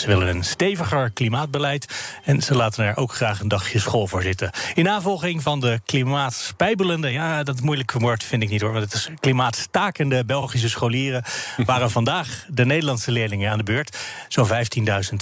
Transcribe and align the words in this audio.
Ze 0.00 0.06
willen 0.06 0.28
een 0.28 0.44
steviger 0.44 1.10
klimaatbeleid 1.10 1.94
en 2.24 2.42
ze 2.42 2.54
laten 2.54 2.84
er 2.84 2.96
ook 2.96 3.14
graag 3.14 3.40
een 3.40 3.48
dagje 3.48 3.78
school 3.78 4.06
voor 4.06 4.22
zitten. 4.22 4.50
In 4.74 4.84
navolging 4.84 5.42
van 5.42 5.60
de 5.60 5.80
klimaatspijbelende, 5.84 7.10
ja, 7.10 7.42
dat 7.42 7.60
moeilijk 7.60 7.92
woord 7.92 8.24
vind 8.24 8.42
ik 8.42 8.50
niet 8.50 8.60
hoor, 8.60 8.72
want 8.72 8.84
het 8.84 8.94
is 8.94 9.08
klimaatstakende 9.20 10.24
Belgische 10.24 10.68
scholieren 10.68 11.24
waren 11.66 11.90
vandaag 11.90 12.46
de 12.48 12.64
Nederlandse 12.64 13.12
leerlingen 13.12 13.50
aan 13.50 13.58
de 13.58 13.64
beurt. 13.64 13.98
Zo'n 14.28 14.48
15.000 14.48 14.52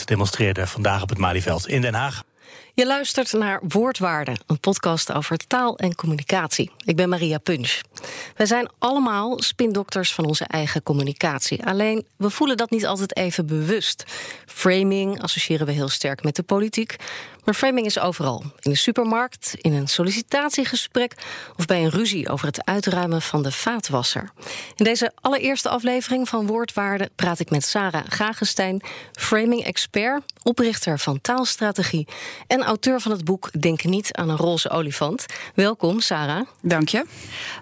demonstreerden 0.04 0.68
vandaag 0.68 1.02
op 1.02 1.09
het 1.09 1.18
Malieveld 1.18 1.68
in 1.68 1.80
Den 1.80 1.95
Haag. 1.95 2.23
Je 2.74 2.86
luistert 2.86 3.32
naar 3.32 3.60
Woordwaarde, 3.68 4.36
een 4.46 4.60
podcast 4.60 5.12
over 5.12 5.36
taal 5.36 5.78
en 5.78 5.94
communicatie. 5.94 6.70
Ik 6.84 6.96
ben 6.96 7.08
Maria 7.08 7.38
Punch. 7.38 7.80
Wij 8.36 8.46
zijn 8.46 8.70
allemaal 8.78 9.42
spindokters 9.42 10.14
van 10.14 10.24
onze 10.24 10.44
eigen 10.44 10.82
communicatie. 10.82 11.64
Alleen 11.64 12.06
we 12.16 12.30
voelen 12.30 12.56
dat 12.56 12.70
niet 12.70 12.86
altijd 12.86 13.16
even 13.16 13.46
bewust. 13.46 14.04
Framing 14.46 15.22
associëren 15.22 15.66
we 15.66 15.72
heel 15.72 15.88
sterk 15.88 16.22
met 16.22 16.36
de 16.36 16.42
politiek. 16.42 16.96
Maar 17.48 17.57
framing 17.57 17.87
is 17.87 17.98
overal. 17.98 18.43
In 18.61 18.70
de 18.70 18.77
supermarkt, 18.77 19.55
in 19.61 19.73
een 19.73 19.88
sollicitatiegesprek 19.88 21.15
of 21.57 21.66
bij 21.66 21.84
een 21.84 21.91
ruzie 21.91 22.29
over 22.29 22.47
het 22.47 22.65
uitruimen 22.65 23.23
van 23.23 23.43
de 23.43 23.52
vaatwasser. 23.52 24.30
In 24.77 24.85
deze 24.85 25.13
allereerste 25.15 25.68
aflevering 25.68 26.29
van 26.29 26.46
Woordwaarde 26.46 27.10
praat 27.16 27.38
ik 27.38 27.51
met 27.51 27.65
Sarah 27.65 28.05
Gagestein, 28.09 28.82
framing-expert, 29.13 30.23
oprichter 30.43 30.99
van 30.99 31.21
taalstrategie 31.21 32.09
en 32.46 32.63
auteur 32.63 33.01
van 33.01 33.13
het 33.13 33.24
boek 33.24 33.60
Denk 33.60 33.85
niet 33.85 34.12
aan 34.12 34.29
een 34.29 34.37
roze 34.37 34.71
olifant. 34.71 35.27
Welkom, 35.55 36.01
Sarah. 36.01 36.46
Dank 36.62 36.88
je. 36.88 37.05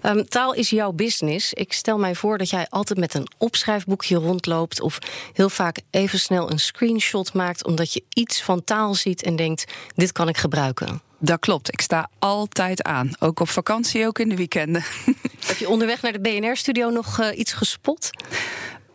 Um, 0.03 0.29
taal 0.29 0.53
is 0.53 0.69
jouw 0.69 0.91
business. 0.91 1.53
Ik 1.53 1.73
stel 1.73 1.97
mij 1.97 2.15
voor 2.15 2.37
dat 2.37 2.49
jij 2.49 2.65
altijd 2.69 2.99
met 2.99 3.13
een 3.13 3.27
opschrijfboekje 3.37 4.15
rondloopt 4.15 4.81
of 4.81 4.99
heel 5.33 5.49
vaak 5.49 5.79
even 5.91 6.19
snel 6.19 6.51
een 6.51 6.59
screenshot 6.59 7.33
maakt 7.33 7.65
omdat 7.65 7.93
je 7.93 8.03
iets 8.13 8.41
van 8.41 8.63
taal 8.63 8.93
ziet 8.93 9.23
en 9.23 9.35
denkt: 9.35 9.75
dit 9.95 10.11
kan 10.11 10.27
ik 10.27 10.37
gebruiken. 10.37 11.01
Dat 11.19 11.39
klopt. 11.39 11.73
Ik 11.73 11.81
sta 11.81 12.09
altijd 12.19 12.83
aan. 12.83 13.11
Ook 13.19 13.39
op 13.39 13.49
vakantie, 13.49 14.07
ook 14.07 14.19
in 14.19 14.29
de 14.29 14.35
weekenden. 14.35 14.83
Heb 15.47 15.57
je 15.57 15.69
onderweg 15.69 16.01
naar 16.01 16.11
de 16.11 16.19
BNR-studio 16.19 16.89
nog 16.89 17.19
uh, 17.19 17.37
iets 17.37 17.53
gespot? 17.53 18.09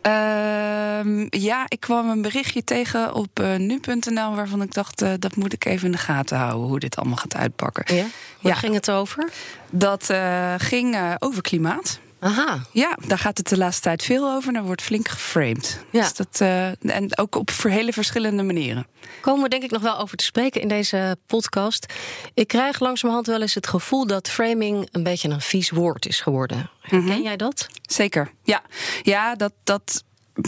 Uh, 0.07 1.27
ja, 1.29 1.65
ik 1.67 1.79
kwam 1.79 2.09
een 2.09 2.21
berichtje 2.21 2.63
tegen 2.63 3.13
op 3.13 3.39
uh, 3.39 3.55
nu.nl 3.55 4.35
waarvan 4.35 4.61
ik 4.61 4.73
dacht 4.73 5.01
uh, 5.01 5.13
dat 5.19 5.35
moet 5.35 5.53
ik 5.53 5.65
even 5.65 5.85
in 5.85 5.91
de 5.91 5.97
gaten 5.97 6.37
houden 6.37 6.67
hoe 6.67 6.79
dit 6.79 6.95
allemaal 6.95 7.17
gaat 7.17 7.35
uitpakken. 7.35 7.95
Ja? 7.95 8.01
Waar 8.41 8.51
ja. 8.51 8.53
ging 8.53 8.73
het 8.73 8.91
over? 8.91 9.29
Dat 9.69 10.09
uh, 10.11 10.53
ging 10.57 10.97
over 11.19 11.41
klimaat. 11.41 11.99
Aha. 12.23 12.61
Ja, 12.71 12.97
daar 13.07 13.17
gaat 13.17 13.37
het 13.37 13.47
de 13.47 13.57
laatste 13.57 13.81
tijd 13.81 14.03
veel 14.03 14.31
over. 14.31 14.47
En 14.47 14.53
daar 14.53 14.63
wordt 14.63 14.81
flink 14.81 15.07
geframed. 15.07 15.85
Ja. 15.89 16.01
Dus 16.01 16.13
dat, 16.13 16.39
uh, 16.41 16.95
en 16.95 17.17
ook 17.17 17.35
op 17.35 17.49
hele 17.61 17.93
verschillende 17.93 18.43
manieren. 18.43 18.87
Komen 19.21 19.43
we 19.43 19.49
denk 19.49 19.63
ik 19.63 19.71
nog 19.71 19.81
wel 19.81 19.97
over 19.99 20.17
te 20.17 20.23
spreken 20.23 20.61
in 20.61 20.67
deze 20.67 21.17
podcast. 21.25 21.93
Ik 22.33 22.47
krijg 22.47 22.79
langzamerhand 22.79 23.27
wel 23.27 23.41
eens 23.41 23.53
het 23.53 23.67
gevoel 23.67 24.07
dat 24.07 24.29
framing 24.29 24.87
een 24.91 25.03
beetje 25.03 25.29
een 25.29 25.41
vies 25.41 25.69
woord 25.69 26.05
is 26.05 26.21
geworden. 26.21 26.69
Herken 26.81 27.01
mm 27.01 27.09
-hmm. 27.09 27.23
jij 27.23 27.35
dat? 27.35 27.67
Zeker. 27.81 28.31
Ja, 28.43 28.61
ja 29.01 29.35
dat, 29.35 29.53
dat 29.63 30.03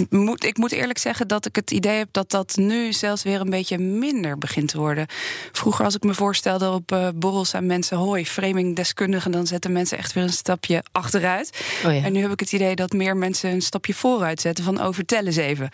moet, 0.09 0.43
ik 0.43 0.57
moet 0.57 0.71
eerlijk 0.71 0.99
zeggen 0.99 1.27
dat 1.27 1.45
ik 1.45 1.55
het 1.55 1.71
idee 1.71 1.97
heb 1.97 2.07
dat 2.11 2.31
dat 2.31 2.55
nu 2.55 2.93
zelfs 2.93 3.23
weer 3.23 3.41
een 3.41 3.49
beetje 3.49 3.77
minder 3.77 4.37
begint 4.37 4.67
te 4.67 4.77
worden. 4.77 5.05
Vroeger, 5.51 5.85
als 5.85 5.95
ik 5.95 6.03
me 6.03 6.13
voorstelde 6.13 6.71
op 6.71 6.91
uh, 6.91 7.07
borrels 7.15 7.55
aan 7.55 7.65
mensen, 7.65 7.97
hoi, 7.97 8.25
framingdeskundigen, 8.25 9.31
dan 9.31 9.47
zetten 9.47 9.71
mensen 9.71 9.97
echt 9.97 10.13
weer 10.13 10.23
een 10.23 10.29
stapje 10.29 10.83
achteruit. 10.91 11.63
Oh 11.85 11.93
ja. 11.93 12.03
En 12.03 12.13
nu 12.13 12.21
heb 12.21 12.31
ik 12.31 12.39
het 12.39 12.51
idee 12.51 12.75
dat 12.75 12.91
meer 12.91 13.17
mensen 13.17 13.51
een 13.51 13.61
stapje 13.61 13.93
vooruit 13.93 14.41
zetten 14.41 14.63
van 14.63 14.81
oh, 14.81 14.93
vertel 14.93 15.25
eens 15.25 15.35
even. 15.35 15.69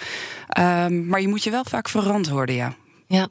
Um, 0.60 1.06
maar 1.06 1.22
je 1.22 1.28
moet 1.28 1.44
je 1.44 1.52
wel 1.52 1.66
vaak 1.66 1.90
verantwoorden, 1.90 2.56
ja. 2.56 2.76
Ja. 3.08 3.30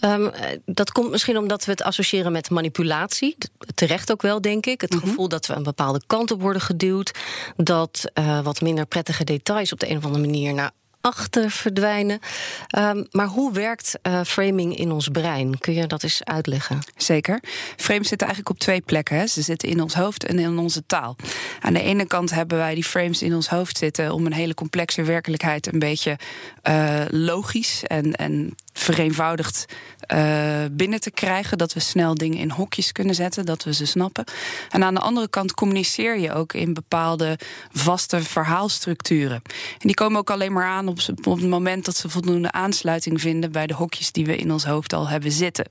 Um, 0.00 0.30
dat 0.64 0.92
komt 0.92 1.10
misschien 1.10 1.38
omdat 1.38 1.64
we 1.64 1.70
het 1.70 1.82
associëren 1.82 2.32
met 2.32 2.50
manipulatie. 2.50 3.36
Terecht 3.74 4.12
ook 4.12 4.22
wel, 4.22 4.40
denk 4.40 4.66
ik. 4.66 4.80
Het 4.80 4.92
mm 4.92 4.98
-hmm. 4.98 5.08
gevoel 5.08 5.28
dat 5.28 5.46
we 5.46 5.54
een 5.54 5.62
bepaalde 5.62 6.02
kant 6.06 6.30
op 6.30 6.40
worden 6.40 6.62
geduwd. 6.62 7.18
Dat 7.56 8.04
uh, 8.14 8.40
wat 8.40 8.60
minder 8.60 8.86
prettige 8.86 9.24
details 9.24 9.72
op 9.72 9.80
de 9.80 9.90
een 9.90 9.96
of 9.96 10.04
andere 10.04 10.24
manier 10.24 10.54
naar 10.54 10.70
achter 11.04 11.50
verdwijnen. 11.50 12.18
Um, 12.78 13.06
maar 13.10 13.26
hoe 13.26 13.52
werkt 13.52 13.98
uh, 14.02 14.20
framing 14.26 14.76
in 14.76 14.92
ons 14.92 15.08
brein? 15.08 15.58
Kun 15.58 15.74
je 15.74 15.86
dat 15.86 16.02
eens 16.02 16.24
uitleggen? 16.24 16.78
Zeker. 16.96 17.40
Frames 17.76 18.08
zitten 18.08 18.26
eigenlijk 18.26 18.56
op 18.56 18.58
twee 18.58 18.80
plekken. 18.80 19.16
Hè. 19.16 19.26
Ze 19.26 19.42
zitten 19.42 19.68
in 19.68 19.80
ons 19.82 19.94
hoofd 19.94 20.24
en 20.24 20.38
in 20.38 20.58
onze 20.58 20.86
taal. 20.86 21.16
Aan 21.60 21.72
de 21.72 21.82
ene 21.82 22.06
kant 22.06 22.30
hebben 22.30 22.58
wij 22.58 22.74
die 22.74 22.84
frames 22.84 23.22
in 23.22 23.34
ons 23.34 23.48
hoofd 23.48 23.78
zitten 23.78 24.12
om 24.12 24.26
een 24.26 24.32
hele 24.32 24.54
complexe 24.54 25.02
werkelijkheid 25.02 25.72
een 25.72 25.78
beetje 25.78 26.18
uh, 26.68 27.00
logisch 27.10 27.84
en, 27.84 28.12
en 28.12 28.54
vereenvoudigd 28.78 29.64
uh, 30.14 30.64
binnen 30.70 31.00
te 31.00 31.10
krijgen. 31.10 31.58
Dat 31.58 31.72
we 31.72 31.80
snel 31.80 32.14
dingen 32.14 32.38
in 32.38 32.50
hokjes 32.50 32.92
kunnen 32.92 33.14
zetten, 33.14 33.46
dat 33.46 33.64
we 33.64 33.74
ze 33.74 33.86
snappen. 33.86 34.24
En 34.70 34.84
aan 34.84 34.94
de 34.94 35.00
andere 35.00 35.28
kant 35.28 35.54
communiceer 35.54 36.18
je 36.18 36.32
ook 36.32 36.52
in 36.52 36.74
bepaalde 36.74 37.38
vaste 37.72 38.22
verhaalstructuren. 38.22 39.42
En 39.78 39.86
die 39.86 39.94
komen 39.94 40.18
ook 40.18 40.30
alleen 40.30 40.52
maar 40.52 40.66
aan 40.66 40.88
op, 40.88 40.98
het 41.06 41.42
moment 41.42 41.84
dat 41.84 41.96
ze 41.96 42.08
voldoende 42.08 42.52
aansluiting 42.52 43.20
vinden 43.20 43.52
bij 43.52 43.66
de 43.66 43.74
hokjes 43.74 44.12
die 44.12 44.26
we 44.26 44.36
in 44.36 44.52
ons 44.52 44.64
hoofd 44.64 44.92
al 44.92 45.08
hebben 45.08 45.32
zitten. 45.32 45.68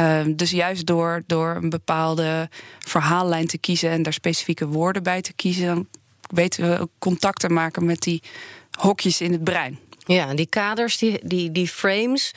Uh, 0.00 0.20
dus 0.26 0.50
juist 0.50 0.86
door, 0.86 1.22
door 1.26 1.54
een 1.54 1.70
bepaalde 1.70 2.48
verhaallijn 2.78 3.46
te 3.46 3.58
kiezen 3.58 3.90
en 3.90 4.02
daar 4.02 4.12
specifieke 4.12 4.66
woorden 4.66 5.02
bij 5.02 5.20
te 5.20 5.32
kiezen, 5.32 5.88
weten 6.20 6.70
we 6.70 6.80
ook 6.80 6.90
contact 6.98 7.40
te 7.40 7.48
maken 7.48 7.84
met 7.84 8.00
die 8.00 8.22
hokjes 8.70 9.20
in 9.20 9.32
het 9.32 9.44
brein. 9.44 9.78
Ja, 10.06 10.34
die 10.34 10.46
kaders, 10.46 10.98
die, 10.98 11.20
die, 11.22 11.52
die 11.52 11.68
frames, 11.68 12.34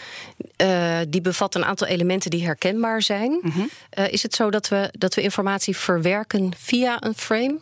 uh, 0.61 0.99
die 1.07 1.21
bevatten 1.21 1.61
een 1.61 1.67
aantal 1.67 1.87
elementen 1.87 2.29
die 2.29 2.45
herkenbaar 2.45 3.01
zijn. 3.01 3.39
Mm 3.41 3.51
-hmm. 3.51 3.69
uh, 3.99 4.11
is 4.11 4.23
het 4.23 4.35
zo 4.35 4.49
dat 4.49 4.67
we, 4.67 4.89
dat 4.97 5.13
we 5.13 5.21
informatie 5.21 5.77
verwerken 5.77 6.53
via 6.57 7.03
een 7.03 7.15
frame? 7.15 7.57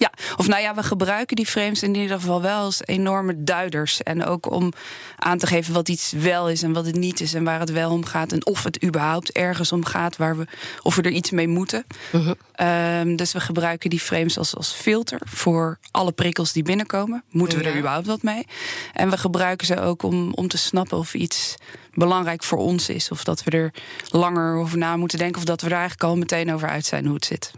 Ja, 0.00 0.12
of 0.36 0.48
nou 0.48 0.62
ja, 0.62 0.74
we 0.74 0.82
gebruiken 0.82 1.36
die 1.36 1.46
frames 1.46 1.82
in 1.82 1.94
ieder 1.94 2.18
geval 2.18 2.42
wel 2.42 2.58
als 2.58 2.80
enorme 2.84 3.44
duiders. 3.44 4.02
En 4.02 4.24
ook 4.24 4.50
om 4.50 4.72
aan 5.16 5.38
te 5.38 5.46
geven 5.46 5.74
wat 5.74 5.88
iets 5.88 6.12
wel 6.12 6.48
is 6.48 6.62
en 6.62 6.72
wat 6.72 6.86
het 6.86 6.94
niet 6.94 7.20
is. 7.20 7.34
En 7.34 7.44
waar 7.44 7.60
het 7.60 7.70
wel 7.70 7.90
om 7.90 8.04
gaat. 8.04 8.32
En 8.32 8.46
of 8.46 8.64
het 8.64 8.84
überhaupt 8.84 9.32
ergens 9.32 9.72
om 9.72 9.84
gaat. 9.84 10.16
Waar 10.16 10.36
we, 10.36 10.46
of 10.82 10.96
we 10.96 11.02
er 11.02 11.10
iets 11.10 11.30
mee 11.30 11.48
moeten. 11.48 11.84
Uh 12.12 12.32
-huh. 12.56 13.00
um, 13.00 13.16
dus 13.16 13.32
we 13.32 13.40
gebruiken 13.40 13.90
die 13.90 14.00
frames 14.00 14.38
als, 14.38 14.56
als 14.56 14.72
filter 14.72 15.20
voor 15.24 15.78
alle 15.90 16.12
prikkels 16.12 16.52
die 16.52 16.62
binnenkomen. 16.62 17.22
Moeten 17.30 17.58
we 17.58 17.64
ja. 17.64 17.70
er 17.70 17.78
überhaupt 17.78 18.06
wat 18.06 18.22
mee? 18.22 18.46
En 18.92 19.10
we 19.10 19.18
gebruiken 19.18 19.66
ze 19.66 19.80
ook 19.80 20.02
om, 20.02 20.32
om 20.34 20.48
te 20.48 20.58
snappen 20.58 20.98
of 20.98 21.14
iets 21.14 21.56
belangrijk 21.94 22.42
voor 22.42 22.58
ons 22.58 22.88
is. 22.88 23.10
Of 23.10 23.24
dat 23.24 23.44
we 23.44 23.50
er 23.50 23.72
langer 24.10 24.56
over 24.56 24.78
na 24.78 24.96
moeten 24.96 25.18
denken. 25.18 25.38
Of 25.38 25.44
dat 25.44 25.60
we 25.60 25.66
er 25.66 25.72
eigenlijk 25.72 26.04
al 26.04 26.16
meteen 26.16 26.52
over 26.52 26.68
uit 26.68 26.84
zijn 26.84 27.04
hoe 27.04 27.14
het 27.14 27.24
zit. 27.24 27.52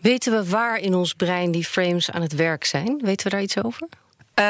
Weten 0.00 0.32
we 0.32 0.50
waar 0.50 0.78
in 0.78 0.94
ons 0.94 1.14
brein 1.14 1.50
die 1.50 1.64
frames 1.64 2.10
aan 2.10 2.22
het 2.22 2.34
werk 2.34 2.64
zijn? 2.64 3.00
Weten 3.02 3.26
we 3.26 3.32
daar 3.32 3.42
iets 3.42 3.62
over? 3.62 3.88
Uh, 4.40 4.46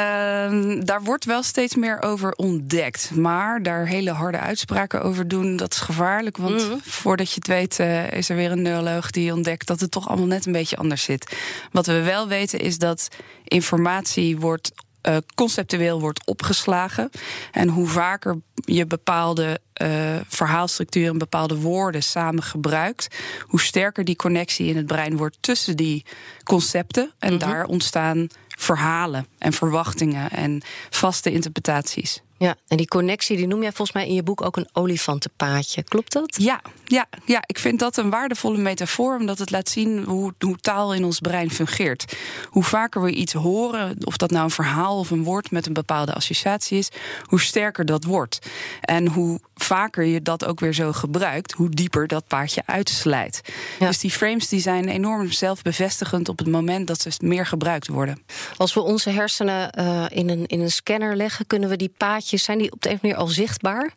daar 0.83 1.01
wordt 1.03 1.25
wel 1.25 1.43
steeds 1.43 1.75
meer 1.75 2.01
over 2.01 2.31
ontdekt. 2.31 3.11
Maar 3.15 3.63
daar 3.63 3.87
hele 3.87 4.11
harde 4.11 4.39
uitspraken 4.39 5.01
over 5.01 5.27
doen, 5.27 5.55
dat 5.55 5.71
is 5.71 5.79
gevaarlijk. 5.79 6.37
Want 6.37 6.69
mm. 6.69 6.79
voordat 6.83 7.29
je 7.29 7.35
het 7.35 7.47
weet, 7.47 7.79
uh, 7.79 8.11
is 8.11 8.29
er 8.29 8.35
weer 8.35 8.51
een 8.51 8.61
neuroloog 8.61 9.11
die 9.11 9.33
ontdekt 9.33 9.67
dat 9.67 9.79
het 9.79 9.91
toch 9.91 10.07
allemaal 10.07 10.27
net 10.27 10.45
een 10.45 10.51
beetje 10.51 10.77
anders 10.77 11.03
zit. 11.03 11.35
Wat 11.71 11.85
we 11.85 12.01
wel 12.01 12.27
weten 12.27 12.59
is 12.59 12.77
dat 12.77 13.07
informatie 13.43 14.37
wordt 14.37 14.71
uh, 15.03 15.17
conceptueel 15.35 15.99
wordt 15.99 16.25
opgeslagen. 16.25 17.09
En 17.51 17.67
hoe 17.67 17.87
vaker 17.87 18.41
je 18.53 18.85
bepaalde 18.85 19.59
uh, 19.81 20.15
verhaalstructuren, 20.27 21.17
bepaalde 21.17 21.55
woorden 21.55 22.03
samen 22.03 22.43
gebruikt, 22.43 23.07
hoe 23.41 23.61
sterker 23.61 24.03
die 24.03 24.15
connectie 24.15 24.67
in 24.67 24.77
het 24.77 24.87
brein 24.87 25.17
wordt 25.17 25.37
tussen 25.39 25.77
die 25.77 26.05
concepten. 26.43 27.11
En 27.19 27.33
mm 27.33 27.39
-hmm. 27.39 27.49
daar 27.49 27.65
ontstaan 27.65 28.27
verhalen 28.47 29.27
en 29.37 29.53
verwachtingen 29.53 30.31
en 30.31 30.61
vaste 30.89 31.31
interpretaties. 31.31 32.21
Ja, 32.41 32.55
en 32.67 32.77
die 32.77 32.87
connectie 32.87 33.37
die 33.37 33.47
noem 33.47 33.61
jij 33.61 33.71
volgens 33.71 33.97
mij 33.97 34.07
in 34.07 34.13
je 34.13 34.23
boek 34.23 34.41
ook 34.41 34.57
een 34.57 34.69
olifantenpaadje. 34.73 35.83
Klopt 35.83 36.11
dat? 36.11 36.35
Ja, 36.39 36.61
ja, 36.85 37.05
ja, 37.25 37.43
ik 37.45 37.59
vind 37.59 37.79
dat 37.79 37.97
een 37.97 38.09
waardevolle 38.09 38.57
metafoor, 38.57 39.17
omdat 39.17 39.37
het 39.37 39.51
laat 39.51 39.69
zien 39.69 40.03
hoe, 40.03 40.33
hoe 40.39 40.57
taal 40.57 40.93
in 40.93 41.03
ons 41.03 41.19
brein 41.19 41.51
fungeert. 41.51 42.17
Hoe 42.45 42.63
vaker 42.63 43.01
we 43.01 43.11
iets 43.11 43.33
horen, 43.33 43.95
of 44.03 44.17
dat 44.17 44.31
nou 44.31 44.43
een 44.43 44.51
verhaal 44.51 44.99
of 44.99 45.11
een 45.11 45.23
woord 45.23 45.51
met 45.51 45.67
een 45.67 45.73
bepaalde 45.73 46.13
associatie 46.13 46.77
is, 46.77 46.89
hoe 47.21 47.41
sterker 47.41 47.85
dat 47.85 48.03
wordt. 48.03 48.39
En 48.81 49.07
hoe 49.07 49.39
vaker 49.55 50.03
je 50.03 50.21
dat 50.21 50.45
ook 50.45 50.59
weer 50.59 50.73
zo 50.73 50.91
gebruikt, 50.91 51.51
hoe 51.51 51.69
dieper 51.69 52.07
dat 52.07 52.27
paadje 52.27 52.61
uitslijt. 52.65 53.41
Dus 53.79 53.99
die 53.99 54.11
frames 54.11 54.47
die 54.47 54.59
zijn 54.59 54.87
enorm 54.87 55.31
zelfbevestigend 55.31 56.29
op 56.29 56.37
het 56.37 56.47
moment 56.47 56.87
dat 56.87 57.01
ze 57.01 57.11
meer 57.23 57.45
gebruikt 57.45 57.87
worden. 57.87 58.23
Als 58.57 58.73
we 58.73 58.81
onze 58.81 59.09
hersenen 59.09 59.79
uh, 59.79 60.05
in, 60.09 60.29
een, 60.29 60.45
in 60.45 60.59
een 60.59 60.71
scanner 60.71 61.15
leggen, 61.15 61.47
kunnen 61.47 61.69
we 61.69 61.75
die 61.75 61.93
paadjes, 61.97 62.29
zijn 62.37 62.57
die 62.57 62.71
op 62.71 62.81
de 62.81 62.89
een 62.89 62.95
of 62.95 63.01
andere 63.01 63.17
manier 63.17 63.29
al 63.29 63.33
zichtbaar? 63.33 63.93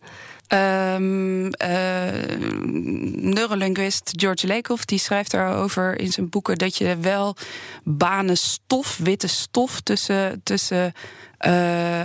Um, 0.49 1.47
uh, 1.47 1.53
neurolinguist 3.17 4.13
George 4.17 4.47
Lakoff 4.47 4.85
die 4.85 4.99
schrijft 4.99 5.31
daarover 5.31 6.01
in 6.01 6.13
zijn 6.13 6.29
boeken 6.29 6.59
dat 6.59 6.77
je 6.77 6.97
wel 6.97 7.37
banen 7.85 8.37
stof, 8.37 8.97
witte 8.97 9.27
stof 9.27 9.81
tussen, 9.81 10.41
tussen 10.43 10.93
uh, 11.47 11.99
uh, 11.99 12.05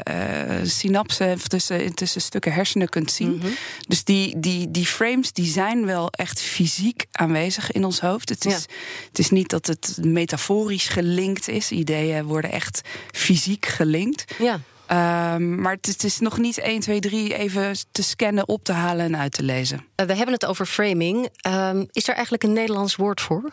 synapsen, 0.64 1.48
tussen, 1.48 1.94
tussen 1.94 2.22
stukken 2.22 2.54
hersenen 2.54 2.90
kunt 2.90 3.12
zien. 3.12 3.34
Mm 3.34 3.42
-hmm. 3.42 3.54
Dus 3.88 4.04
die, 4.04 4.40
die, 4.40 4.72
die 4.72 4.86
frames 4.86 5.32
die 5.32 5.52
zijn 5.52 5.86
wel 5.86 6.10
echt 6.12 6.42
fysiek 6.42 7.06
aanwezig 7.12 7.72
in 7.72 7.84
ons 7.84 8.00
hoofd. 8.00 8.30
Het 8.30 8.46
is, 8.46 8.54
ja. 8.54 8.74
het 9.08 9.20
is 9.20 9.30
niet 9.30 9.50
dat 9.50 9.68
het 9.68 9.98
metaforisch 10.02 10.88
gelinkt 10.88 11.48
is. 11.48 11.72
Ideeën 11.72 12.24
worden 12.24 12.52
echt 12.52 12.82
fysiek 13.12 13.66
gelinkt. 13.66 14.34
Ja. 14.38 14.60
Um, 14.92 15.62
maar 15.62 15.74
het, 15.74 15.86
het, 15.86 16.04
is 16.04 16.20
nog 16.20 16.38
niet 16.38 16.58
1, 16.58 16.80
2, 16.80 17.00
3 17.00 17.38
even 17.38 17.76
te 17.92 18.04
scannen, 18.04 18.48
op 18.48 18.64
te 18.64 18.72
halen 18.72 19.06
en 19.06 19.18
uit 19.18 19.32
te 19.32 19.44
lezen. 19.44 19.78
Uh, 19.78 20.06
we 20.06 20.16
hebben 20.16 20.34
het 20.34 20.46
over 20.46 20.66
framing. 20.66 21.30
Um, 21.48 21.88
is 21.92 22.08
er 22.08 22.14
eigenlijk 22.14 22.44
een 22.44 22.54
Nederlands 22.54 22.96
woord 22.96 23.22
voor? 23.22 23.52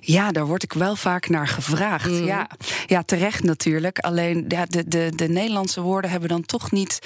Ja, 0.00 0.32
daar 0.32 0.46
word 0.46 0.62
ik 0.62 0.72
wel 0.72 0.96
vaak 0.96 1.28
naar 1.28 1.48
gevraagd. 1.48 2.10
Mm. 2.10 2.24
Ja. 2.24 2.48
ja, 2.86 3.02
terecht 3.02 3.42
natuurlijk. 3.42 3.98
Alleen 3.98 4.44
ja, 4.48 4.66
de, 4.66 4.88
de, 4.88 5.12
de 5.16 5.28
Nederlandse 5.28 5.80
woorden 5.80 6.10
hebben 6.10 6.28
dan 6.28 6.42
toch 6.42 6.70
niet 6.70 6.98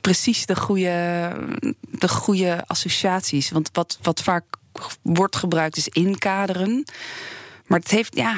precies 0.00 0.46
de 0.46 0.56
goede, 0.56 1.32
de 1.80 2.08
goede 2.08 2.64
associaties. 2.66 3.50
Want 3.50 3.70
wat, 3.72 3.98
wat 4.02 4.22
vaak 4.22 4.44
wordt 5.02 5.36
gebruikt 5.36 5.76
is 5.76 5.88
inkaderen. 5.88 6.84
Maar 7.66 7.78
het 7.78 7.90
heeft, 7.90 8.16
ja, 8.16 8.36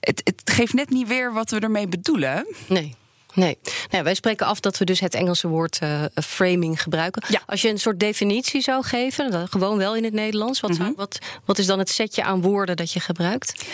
het, 0.00 0.20
het 0.24 0.50
geeft 0.50 0.72
net 0.72 0.90
niet 0.90 1.08
weer 1.08 1.32
wat 1.32 1.50
we 1.50 1.58
ermee 1.60 1.88
bedoelen. 1.88 2.46
Nee. 2.68 2.94
Nee. 3.36 3.58
Nou, 3.90 4.04
wij 4.04 4.14
spreken 4.14 4.46
af 4.46 4.60
dat 4.60 4.78
we 4.78 4.84
dus 4.84 5.00
het 5.00 5.14
Engelse 5.14 5.48
woord 5.48 5.78
uh, 5.82 6.04
framing 6.14 6.82
gebruiken. 6.82 7.22
Ja. 7.28 7.40
Als 7.46 7.62
je 7.62 7.68
een 7.68 7.78
soort 7.78 8.00
definitie 8.00 8.60
zou 8.60 8.84
geven, 8.84 9.30
dan 9.30 9.48
gewoon 9.48 9.78
wel 9.78 9.96
in 9.96 10.04
het 10.04 10.12
Nederlands, 10.12 10.60
wat, 10.60 10.70
mm 10.70 10.76
-hmm. 10.76 10.92
wat, 10.96 11.18
wat 11.44 11.58
is 11.58 11.66
dan 11.66 11.78
het 11.78 11.90
setje 11.90 12.22
aan 12.22 12.40
woorden 12.40 12.76
dat 12.76 12.92
je 12.92 13.00
gebruikt? 13.00 13.64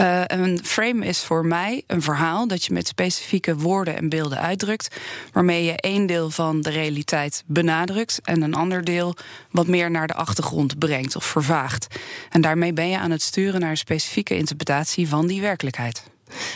Uh, 0.00 0.22
een 0.26 0.60
frame 0.64 1.06
is 1.06 1.20
voor 1.20 1.46
mij 1.46 1.82
een 1.86 2.02
verhaal 2.02 2.46
dat 2.48 2.64
je 2.64 2.72
met 2.72 2.86
specifieke 2.86 3.56
woorden 3.56 3.96
en 3.96 4.08
beelden 4.08 4.38
uitdrukt, 4.38 4.96
waarmee 5.32 5.64
je 5.64 5.76
één 5.76 6.06
deel 6.06 6.30
van 6.30 6.60
de 6.60 6.70
realiteit 6.70 7.42
benadrukt 7.46 8.20
en 8.22 8.42
een 8.42 8.54
ander 8.54 8.84
deel 8.84 9.16
wat 9.50 9.66
meer 9.66 9.90
naar 9.90 10.06
de 10.06 10.14
achtergrond 10.14 10.78
brengt 10.78 11.16
of 11.16 11.24
vervaagt. 11.24 11.86
En 12.30 12.40
daarmee 12.40 12.72
ben 12.72 12.88
je 12.88 12.98
aan 12.98 13.10
het 13.10 13.22
sturen 13.22 13.60
naar 13.60 13.70
een 13.70 13.76
specifieke 13.76 14.36
interpretatie 14.36 15.08
van 15.08 15.26
die 15.26 15.40
werkelijkheid. 15.40 16.02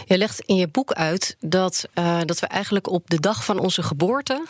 Je 0.04 0.18
legt 0.18 0.40
in 0.40 0.56
je 0.56 0.68
boek 0.68 0.92
uit 0.92 1.36
dat, 1.40 1.88
uh, 1.94 2.20
dat 2.24 2.40
we 2.40 2.46
eigenlijk 2.46 2.90
op 2.90 3.10
de 3.10 3.20
dag 3.20 3.44
van 3.44 3.58
onze 3.58 3.82
geboorte 3.82 4.44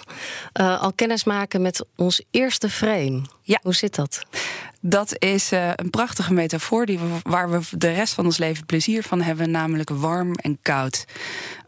uh, 0.60 0.82
al 0.82 0.92
kennis 0.92 1.24
maken 1.24 1.62
met 1.62 1.84
ons 1.96 2.22
eerste 2.30 2.70
frame. 2.70 3.22
Ja. 3.42 3.58
Hoe 3.62 3.74
zit 3.74 3.94
dat? 3.94 4.22
Dat 4.80 5.14
is 5.18 5.52
uh, 5.52 5.70
een 5.74 5.90
prachtige 5.90 6.32
metafoor 6.32 6.86
die 6.86 6.98
we, 6.98 7.04
waar 7.22 7.50
we 7.50 7.60
de 7.70 7.92
rest 7.92 8.14
van 8.14 8.24
ons 8.24 8.38
leven 8.38 8.66
plezier 8.66 9.02
van 9.02 9.22
hebben, 9.22 9.50
namelijk 9.50 9.90
warm 9.90 10.34
en 10.34 10.58
koud. 10.62 11.04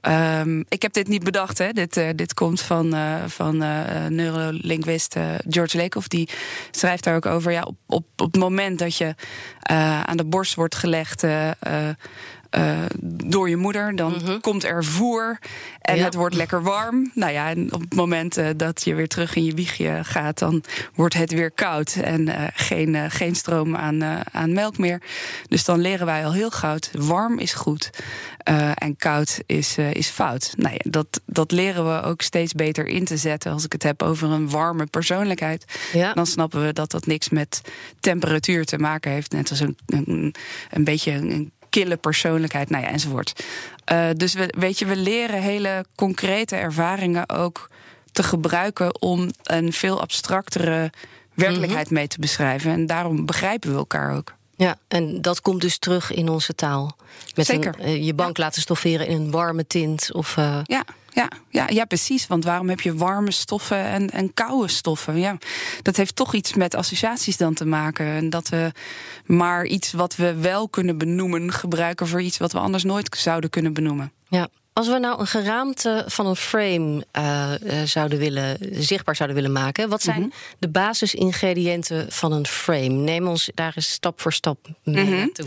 Um, 0.02 0.64
ik 0.69 0.82
heb 0.82 0.93
dit 0.93 1.08
niet 1.08 1.25
bedacht, 1.25 1.58
hè. 1.58 1.72
Dit, 1.72 1.96
uh, 1.96 2.08
dit 2.14 2.34
komt 2.34 2.60
van, 2.60 2.94
uh, 2.94 3.14
van 3.26 3.56
neurolinguist 4.08 5.16
George 5.49 5.76
Lakoff. 5.76 6.08
Die 6.08 6.28
schrijft 6.70 7.05
daar 7.05 7.16
ook 7.16 7.26
over. 7.26 7.52
Ja, 7.52 7.62
op, 7.62 7.76
op, 7.87 8.05
op 8.16 8.32
het 8.32 8.40
moment 8.43 8.78
dat 8.78 8.96
je 8.96 9.14
aan 10.05 10.16
de 10.16 10.25
borst 10.25 10.55
wordt 10.55 10.75
gelegd. 10.75 11.25
Uh, 12.56 12.84
door 13.24 13.48
je 13.48 13.56
moeder. 13.56 13.96
Dan 13.96 14.14
-hmm. 14.24 14.40
komt 14.40 14.64
er 14.64 14.84
voer 14.84 15.38
en 15.80 15.96
ja. 15.96 16.04
het 16.04 16.14
wordt 16.14 16.34
lekker 16.34 16.62
warm. 16.62 17.10
Nou 17.14 17.32
ja, 17.32 17.48
en 17.48 17.72
op 17.72 17.80
het 17.80 17.94
moment 17.94 18.38
uh, 18.38 18.48
dat 18.56 18.84
je 18.84 18.94
weer 18.94 19.08
terug 19.08 19.34
in 19.34 19.44
je 19.44 19.54
wiegje 19.54 20.00
gaat, 20.02 20.38
dan 20.38 20.62
wordt 20.94 21.14
het 21.14 21.32
weer 21.32 21.50
koud 21.50 21.94
en 22.02 22.26
uh, 22.26 22.44
geen, 22.54 23.10
geen 23.10 23.34
stroom 23.34 23.76
aan, 23.76 24.02
aan 24.32 24.52
melk 24.52 24.78
meer. 24.78 25.02
Dus 25.48 25.64
dan 25.64 25.80
leren 25.80 26.06
wij 26.06 26.24
al 26.24 26.32
heel 26.32 26.50
goud: 26.50 26.90
warm 26.92 27.38
is 27.38 27.54
goed 27.54 27.90
en 28.74 28.96
koud 28.96 29.40
is, 29.46 29.78
is 29.78 30.08
fout. 30.08 30.54
Nou 30.56 30.74
ja, 30.74 30.90
dat, 30.90 31.20
dat 31.26 31.52
leren 31.52 31.84
we 31.84 32.02
ook 32.02 32.22
steeds 32.22 32.52
beter 32.52 32.86
in 32.86 33.04
te 33.04 33.16
zetten. 33.16 33.52
Als 33.52 33.64
ik 33.64 33.72
het 33.72 33.82
heb 33.82 34.02
over 34.02 34.30
een 34.30 34.50
warme 34.50 34.86
persoonlijkheid, 34.86 35.64
ja. 35.92 36.12
dan 36.12 36.26
snappen 36.26 36.66
we 36.66 36.72
dat 36.72 36.90
dat 36.90 37.06
niks 37.06 37.28
met 37.28 37.60
temperatuur 38.00 38.64
te 38.64 38.78
maken 38.78 39.10
heeft. 39.10 39.32
Net 39.32 39.50
als 39.50 39.60
een, 39.60 39.76
een, 39.86 40.34
een 40.70 40.84
beetje 40.84 41.12
een 41.12 41.52
kille 41.78 41.96
persoonlijkheid, 41.96 42.70
nou 42.70 42.84
ja, 42.84 42.90
enzovoort. 42.90 43.44
Uh, 43.92 44.08
dus 44.16 44.34
we, 44.34 44.54
weet 44.58 44.78
je, 44.78 44.86
we 44.86 44.96
leren 44.96 45.42
hele 45.42 45.84
concrete 45.94 46.56
ervaringen 46.56 47.28
ook 47.28 47.70
te 48.12 48.22
gebruiken 48.22 49.02
om 49.02 49.30
een 49.42 49.72
veel 49.72 50.00
abstractere 50.00 50.92
werkelijkheid 51.34 51.82
mm 51.82 51.88
-hmm. 51.88 51.94
mee 51.96 52.06
te 52.06 52.20
beschrijven. 52.20 52.70
En 52.70 52.86
daarom 52.86 53.26
begrijpen 53.26 53.70
we 53.70 53.76
elkaar 53.76 54.16
ook. 54.16 54.34
Ja, 54.56 54.76
en 54.88 55.22
dat 55.22 55.40
komt 55.40 55.60
dus 55.60 55.78
terug 55.78 56.12
in 56.12 56.28
onze 56.28 56.54
taal. 56.54 56.96
Met 57.34 57.46
Zeker. 57.46 57.75
Een, 57.78 57.88
uh, 57.88 58.04
je 58.04 58.14
bank 58.14 58.36
ja. 58.36 58.42
laten 58.42 58.62
stofferen 58.62 59.06
in 59.06 59.20
een 59.20 59.31
warme 59.31 59.66
tint. 59.66 60.12
Of, 60.12 60.36
uh... 60.36 60.60
Ja, 60.64 60.84
ja, 61.19 61.29
ja, 61.50 61.69
ja, 61.69 61.85
precies. 61.85 62.26
Want 62.26 62.44
waarom 62.44 62.69
heb 62.69 62.81
je 62.81 62.94
warme 62.94 63.31
stoffen 63.31 63.85
en, 63.85 64.11
en 64.11 64.35
koude 64.35 64.69
stoffen? 64.69 65.19
Ja, 65.19 65.37
dat 65.82 65.97
heeft 65.97 66.17
toch 66.17 66.35
iets 66.35 66.55
met 66.55 66.75
associaties 66.75 67.37
dan 67.37 67.55
te 67.55 67.65
maken. 67.65 68.06
En 68.06 68.31
dat 68.31 68.49
we 68.49 68.73
maar 69.26 69.67
iets 69.67 69.93
wat 69.93 70.17
we 70.17 70.35
wel 70.35 70.69
kunnen 70.69 70.99
benoemen 70.99 71.53
gebruiken 71.53 72.06
voor 72.09 72.23
iets 72.23 72.38
wat 72.38 72.53
we 72.53 72.59
anders 72.59 72.85
nooit 72.85 73.17
zouden 73.19 73.50
kunnen 73.50 73.73
benoemen. 73.73 74.12
Ja. 74.29 74.49
Als 74.73 74.88
we 74.88 74.99
nou 74.99 75.20
een 75.20 75.26
geraamte 75.26 76.05
van 76.06 76.26
een 76.26 76.37
frame 76.37 77.06
uh, 77.19 77.53
uh, 77.65 77.82
zouden 77.85 78.19
willen, 78.19 78.59
zichtbaar 78.73 79.17
zouden 79.17 79.37
willen 79.37 79.53
maken, 79.53 79.88
wat 79.88 80.03
zijn 80.03 80.17
mm 80.17 80.23
-hmm. 80.23 80.32
de 80.59 80.69
basisingrediënten 80.69 82.12
van 82.12 82.32
een 82.32 82.47
frame? 82.47 82.88
Neem 82.88 83.26
ons 83.26 83.50
daar 83.55 83.73
eens 83.76 83.91
stap 83.91 84.20
voor 84.20 84.32
stap 84.32 84.59
mee 84.85 85.05
Mhm. 85.05 85.17
naartoe. 85.17 85.47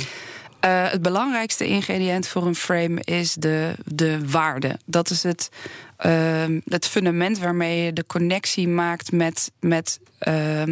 Uh, 0.66 0.90
het 0.90 1.02
belangrijkste 1.02 1.68
ingrediënt 1.68 2.28
voor 2.28 2.46
een 2.46 2.56
frame 2.56 3.02
is 3.04 3.34
de, 3.34 3.76
de 3.86 4.30
waarde. 4.30 4.80
Dat 4.86 5.10
is 5.10 5.24
het, 5.24 5.50
uh, 6.06 6.46
het 6.66 6.88
fundament 6.88 7.40
waarmee 7.40 7.84
je 7.84 7.94
de 7.94 8.06
connectie 8.06 8.68
maakt 8.68 9.12
met, 9.12 9.52
met 9.60 10.00
uh, 10.28 10.64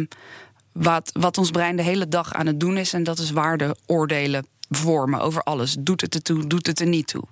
wat, 0.72 1.10
wat 1.12 1.38
ons 1.38 1.50
brein 1.50 1.76
de 1.76 1.82
hele 1.82 2.08
dag 2.08 2.34
aan 2.34 2.46
het 2.46 2.60
doen 2.60 2.76
is. 2.76 2.92
En 2.92 3.02
dat 3.02 3.18
is 3.18 3.30
waardeoordelen 3.30 4.46
vormen 4.68 5.20
over 5.20 5.42
alles. 5.42 5.76
Doet 5.78 6.00
het 6.00 6.14
ertoe, 6.14 6.46
doet 6.46 6.66
het 6.66 6.80
er 6.80 6.86
niet 6.86 7.06
toe. 7.06 7.24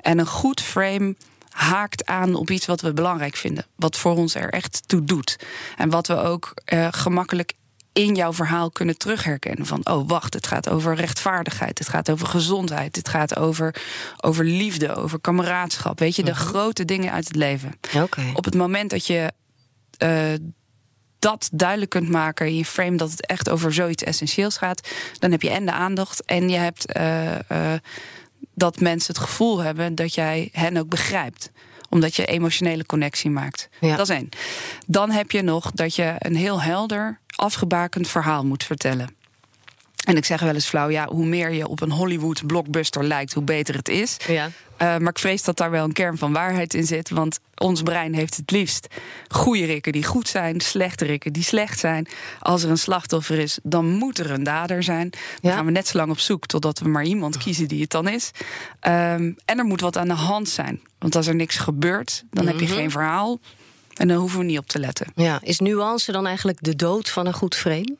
En 0.00 0.18
een 0.18 0.26
goed 0.26 0.60
frame 0.60 1.16
haakt 1.48 2.06
aan 2.06 2.34
op 2.34 2.50
iets 2.50 2.66
wat 2.66 2.80
we 2.80 2.92
belangrijk 2.92 3.36
vinden. 3.36 3.66
Wat 3.76 3.96
voor 3.96 4.16
ons 4.16 4.34
er 4.34 4.50
echt 4.50 4.88
toe 4.88 5.04
doet. 5.04 5.38
En 5.76 5.90
wat 5.90 6.06
we 6.06 6.16
ook 6.16 6.54
uh, 6.72 6.88
gemakkelijk 6.90 7.52
in 7.92 8.14
jouw 8.14 8.32
verhaal 8.32 8.70
kunnen 8.70 8.98
terugherkennen. 8.98 9.66
Van, 9.66 9.80
oh 9.86 10.08
wacht, 10.08 10.34
het 10.34 10.46
gaat 10.46 10.68
over 10.68 10.94
rechtvaardigheid. 10.94 11.78
Het 11.78 11.88
gaat 11.88 12.10
over 12.10 12.26
gezondheid. 12.26 12.96
Het 12.96 13.08
gaat 13.08 13.36
over, 13.36 13.74
over 14.20 14.44
liefde, 14.44 14.94
over 14.94 15.20
kameraadschap. 15.20 15.98
Weet 15.98 16.16
je, 16.16 16.22
de 16.22 16.30
-hmm. 16.30 16.40
grote 16.40 16.84
dingen 16.84 17.12
uit 17.12 17.26
het 17.26 17.36
leven. 17.36 17.78
Okay. 17.96 18.32
Op 18.34 18.44
het 18.44 18.54
moment 18.54 18.90
dat 18.90 19.06
je 19.06 19.32
uh, 20.02 20.38
dat 21.18 21.48
duidelijk 21.52 21.90
kunt 21.90 22.08
maken 22.08 22.46
in 22.46 22.56
je 22.56 22.64
frame... 22.64 22.96
dat 22.96 23.10
het 23.10 23.26
echt 23.26 23.50
over 23.50 23.72
zoiets 23.72 24.02
essentieels 24.02 24.56
gaat... 24.56 24.88
dan 25.18 25.30
heb 25.30 25.42
je 25.42 25.50
en 25.50 25.66
de 25.66 25.72
aandacht 25.72 26.24
en 26.24 26.48
je 26.48 26.56
hebt... 26.56 26.96
Uh, 26.96 27.32
uh, 27.34 27.72
dat 28.54 28.80
mensen 28.80 29.14
het 29.14 29.22
gevoel 29.22 29.58
hebben 29.58 29.94
dat 29.94 30.14
jij 30.14 30.48
hen 30.52 30.76
ook 30.76 30.88
begrijpt 30.88 31.50
omdat 31.92 32.16
je 32.16 32.26
emotionele 32.26 32.86
connectie 32.86 33.30
maakt. 33.30 33.68
Ja. 33.80 33.96
Dat 33.96 34.08
is 34.08 34.16
één. 34.16 34.28
Dan 34.86 35.10
heb 35.10 35.30
je 35.30 35.42
nog 35.42 35.70
dat 35.70 35.94
je 35.94 36.14
een 36.18 36.36
heel 36.36 36.62
helder, 36.62 37.20
afgebakend 37.36 38.08
verhaal 38.08 38.44
moet 38.44 38.64
vertellen. 38.64 39.20
En 40.04 40.16
ik 40.16 40.24
zeg 40.24 40.40
wel 40.40 40.54
eens 40.54 40.68
flauw, 40.68 40.88
ja, 40.88 41.06
hoe 41.06 41.26
meer 41.26 41.50
je 41.50 41.68
op 41.68 41.80
een 41.80 41.90
Hollywood 41.90 42.46
blockbuster 42.46 43.04
lijkt, 43.04 43.32
hoe 43.32 43.42
beter 43.42 43.74
het 43.74 43.88
is. 43.88 44.16
Ja. 44.26 44.46
Uh, 44.46 44.52
maar 44.78 45.08
ik 45.08 45.18
vrees 45.18 45.42
dat 45.42 45.56
daar 45.56 45.70
wel 45.70 45.84
een 45.84 45.92
kern 45.92 46.18
van 46.18 46.32
waarheid 46.32 46.74
in 46.74 46.86
zit. 46.86 47.10
Want 47.10 47.38
ons 47.56 47.82
brein 47.82 48.14
heeft 48.14 48.36
het 48.36 48.50
liefst 48.50 48.86
goede 49.28 49.64
rikken 49.64 49.92
die 49.92 50.04
goed 50.04 50.28
zijn, 50.28 50.60
slechte 50.60 51.04
rikken 51.04 51.32
die 51.32 51.42
slecht 51.42 51.78
zijn. 51.78 52.08
Als 52.40 52.62
er 52.62 52.70
een 52.70 52.78
slachtoffer 52.78 53.38
is, 53.38 53.58
dan 53.62 53.86
moet 53.86 54.18
er 54.18 54.30
een 54.30 54.42
dader 54.42 54.82
zijn. 54.82 55.10
Dan 55.10 55.50
ja. 55.50 55.56
gaan 55.56 55.64
we 55.64 55.70
net 55.70 55.88
zo 55.88 55.98
lang 55.98 56.10
op 56.10 56.18
zoek 56.18 56.46
totdat 56.46 56.78
we 56.78 56.88
maar 56.88 57.04
iemand 57.04 57.36
kiezen 57.36 57.68
die 57.68 57.80
het 57.80 57.90
dan 57.90 58.08
is. 58.08 58.30
Um, 58.80 59.36
en 59.44 59.58
er 59.58 59.64
moet 59.64 59.80
wat 59.80 59.96
aan 59.96 60.08
de 60.08 60.14
hand 60.14 60.48
zijn. 60.48 60.80
Want 60.98 61.16
als 61.16 61.26
er 61.26 61.34
niks 61.34 61.56
gebeurt, 61.56 62.24
dan 62.30 62.44
mm 62.44 62.50
-hmm. 62.50 62.58
heb 62.58 62.68
je 62.68 62.74
geen 62.74 62.90
verhaal. 62.90 63.40
En 63.94 64.08
daar 64.08 64.16
hoeven 64.16 64.38
we 64.38 64.44
niet 64.44 64.58
op 64.58 64.66
te 64.66 64.78
letten. 64.78 65.06
Ja, 65.14 65.40
is 65.42 65.58
nuance 65.58 66.12
dan 66.12 66.26
eigenlijk 66.26 66.62
de 66.62 66.76
dood 66.76 67.08
van 67.08 67.26
een 67.26 67.32
goed 67.32 67.54
frame? 67.54 67.96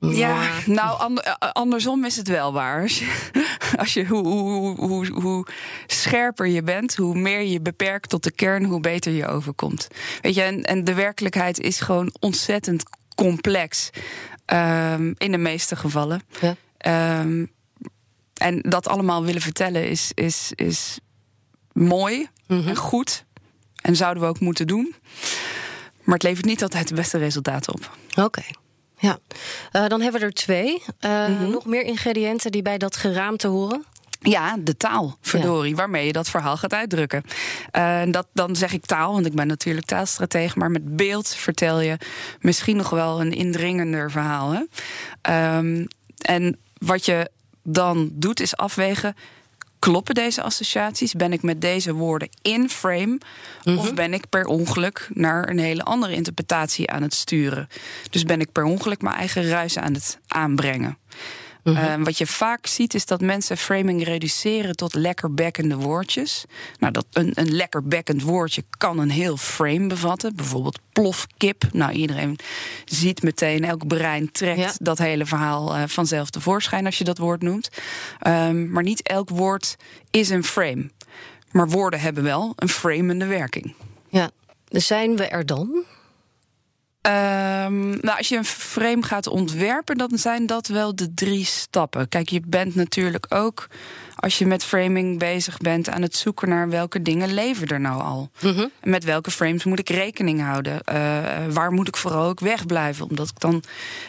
Ja, 0.00 0.48
nou, 0.66 1.16
eh, 1.16 1.32
andersom 1.52 2.04
is 2.04 2.16
het 2.16 2.28
wel 2.28 2.52
waar. 2.52 2.82
Als 2.82 2.98
je, 2.98 3.32
als 3.76 3.94
je 3.94 4.06
hoe, 4.06 4.26
hoe, 4.26 4.76
hoe, 4.76 5.06
hoe, 5.20 5.46
scherper 5.86 6.46
je 6.46 6.62
bent, 6.62 6.96
hoe 6.96 7.14
meer 7.14 7.42
je 7.42 7.60
beperkt 7.60 8.08
tot 8.08 8.22
de 8.22 8.30
kern, 8.30 8.64
hoe 8.64 8.80
beter 8.80 9.12
je 9.12 9.26
overkomt. 9.26 9.88
Weet 10.20 10.34
je, 10.34 10.42
en, 10.42 10.62
en 10.62 10.84
de 10.84 10.94
werkelijkheid 10.94 11.60
is 11.60 11.80
gewoon 11.80 12.14
ontzettend 12.20 12.82
complex. 13.14 13.90
Um, 14.52 15.14
in 15.18 15.30
de 15.30 15.38
meeste 15.38 15.76
gevallen. 15.76 16.22
Ja. 16.40 17.20
Um, 17.20 17.50
en 18.34 18.60
dat 18.60 18.88
allemaal 18.88 19.24
willen 19.24 19.40
vertellen 19.40 19.88
is, 19.88 20.10
is, 20.14 20.52
is 20.54 20.98
mooi 21.78 22.28
mhm. 22.46 22.68
en 22.68 22.76
goed. 22.76 23.24
En 23.82 23.96
zouden 23.96 24.22
we 24.22 24.28
ook 24.28 24.40
moeten 24.40 24.66
doen. 24.66 24.94
Maar 26.02 26.14
het 26.14 26.22
levert 26.22 26.46
niet 26.46 26.62
altijd 26.62 26.88
de 26.88 26.94
beste 26.94 27.18
resultaten 27.18 27.74
op. 27.74 27.96
Oké. 28.16 28.42
Ja, 28.98 29.18
uh, 29.72 29.86
dan 29.86 30.00
hebben 30.00 30.20
we 30.20 30.26
er 30.26 30.32
twee. 30.32 30.82
Uh, 31.00 31.40
Nog 31.40 31.66
meer 31.66 31.82
ingrediënten 31.82 32.52
die 32.52 32.62
bij 32.62 32.78
dat 32.78 32.96
geraamte 32.96 33.48
horen? 33.48 33.84
Ja, 34.20 34.56
de 34.60 34.76
taal, 34.76 35.16
verdorie, 35.20 35.76
waarmee 35.76 36.06
je 36.06 36.12
dat 36.12 36.28
verhaal 36.28 36.56
gaat 36.56 36.72
uitdrukken. 36.72 37.22
Uh, 37.76 38.02
dat, 38.10 38.26
dan 38.32 38.56
zeg 38.56 38.72
ik 38.72 38.86
taal, 38.86 39.12
want 39.12 39.26
ik 39.26 39.34
ben 39.34 39.46
natuurlijk 39.46 39.86
taalstratege, 39.86 40.58
maar 40.58 40.70
met 40.70 40.96
beeld 40.96 41.34
vertel 41.34 41.80
je 41.80 41.96
misschien 42.40 42.76
nog 42.76 42.90
wel 42.90 43.20
een 43.20 43.32
indringender 43.32 44.10
verhaal. 44.10 44.50
Hè? 44.52 44.60
Um, 45.56 45.86
en 46.18 46.58
wat 46.78 47.04
je 47.04 47.30
dan 47.62 48.10
doet, 48.12 48.40
is 48.40 48.56
afwegen. 48.56 49.16
Kloppen 49.78 50.14
deze 50.14 50.42
associaties? 50.42 51.12
Ben 51.12 51.32
ik 51.32 51.42
met 51.42 51.60
deze 51.60 51.92
woorden 51.92 52.28
in 52.42 52.70
frame? 52.70 53.18
Of 53.64 53.84
mhm. 53.84 53.94
ben 53.94 54.14
ik 54.14 54.28
per 54.28 54.44
ongeluk 54.44 55.08
naar 55.12 55.48
een 55.48 55.58
hele 55.58 55.82
andere 55.82 56.14
interpretatie 56.14 56.90
aan 56.90 57.02
het 57.02 57.14
sturen? 57.14 57.68
Dus 58.10 58.24
ben 58.24 58.40
ik 58.40 58.52
per 58.52 58.64
ongeluk 58.64 59.02
mijn 59.02 59.16
eigen 59.16 59.48
ruis 59.48 59.78
aan 59.78 59.94
het 59.94 60.18
aanbrengen? 60.26 60.98
Mhm. 61.72 61.84
Ehm, 61.84 62.02
wat 62.02 62.18
je 62.18 62.26
vaak 62.26 62.66
ziet 62.66 62.94
is 62.94 63.06
dat 63.06 63.20
mensen 63.20 63.56
framing 63.56 64.04
reduceren 64.04 64.76
tot 64.76 64.94
lekker 64.94 65.34
bekkende 65.34 65.76
woordjes. 65.76 66.44
Nou, 66.78 66.92
dat 66.92 67.06
een, 67.12 67.32
een 67.34 67.52
lekker 67.54 67.82
bekkend 67.84 68.22
woordje 68.22 68.64
kan 68.78 68.98
een 68.98 69.10
heel 69.10 69.36
frame 69.36 69.86
bevatten. 69.86 70.36
Bijvoorbeeld 70.36 70.78
plofkip. 70.92 71.64
Nou, 71.72 71.92
iedereen 71.92 72.38
ziet 72.84 73.22
meteen, 73.22 73.64
elk 73.64 73.86
brein 73.86 74.32
trekt 74.32 74.84
dat 74.84 74.98
hele 74.98 75.26
verhaal 75.26 75.76
uh, 75.76 75.82
vanzelf 75.86 76.30
tevoorschijn 76.30 76.86
als 76.86 76.98
je 76.98 77.04
dat 77.04 77.18
woord 77.18 77.42
noemt. 77.42 77.68
Um, 78.26 78.70
maar 78.70 78.82
niet 78.82 79.02
elk 79.02 79.28
woord 79.28 79.76
is 80.10 80.28
een 80.28 80.44
frame. 80.44 80.90
Maar 81.50 81.68
woorden 81.68 82.00
hebben 82.00 82.22
wel 82.22 82.52
een 82.56 82.68
framende 82.68 83.26
werking. 83.26 83.74
Ja, 84.08 84.30
zijn 84.68 85.16
we 85.16 85.26
er 85.26 85.46
dan? 85.46 85.84
Um, 87.02 87.88
nou, 88.00 88.16
als 88.18 88.28
je 88.28 88.36
een 88.36 88.44
frame 88.44 89.02
gaat 89.02 89.26
ontwerpen, 89.26 89.96
dan 89.96 90.10
zijn 90.12 90.46
dat 90.46 90.66
wel 90.66 90.96
de 90.96 91.14
drie 91.14 91.44
stappen. 91.44 92.08
Kijk, 92.08 92.28
je 92.28 92.40
bent 92.46 92.74
natuurlijk 92.74 93.26
ook, 93.28 93.68
als 94.16 94.38
je 94.38 94.46
met 94.46 94.64
framing 94.64 95.18
bezig 95.18 95.58
bent, 95.58 95.88
aan 95.88 96.02
het 96.02 96.16
zoeken 96.16 96.48
naar 96.48 96.68
welke 96.68 97.02
dingen 97.02 97.34
leven 97.34 97.66
er 97.66 97.80
nou 97.80 98.02
al. 98.02 98.30
Mm 98.40 98.70
Met 98.82 99.04
welke 99.04 99.30
frames 99.30 99.64
moet 99.64 99.78
ik 99.78 99.88
rekening 99.88 100.42
houden? 100.42 100.80
Uh, 100.92 100.94
waar 101.50 101.72
moet 101.72 101.88
ik 101.88 101.96
vooral 101.96 102.28
ook 102.28 102.40
wegblijven? 102.40 103.08
Omdat, 103.08 103.28
ik 103.28 103.40
dan, 103.40 103.62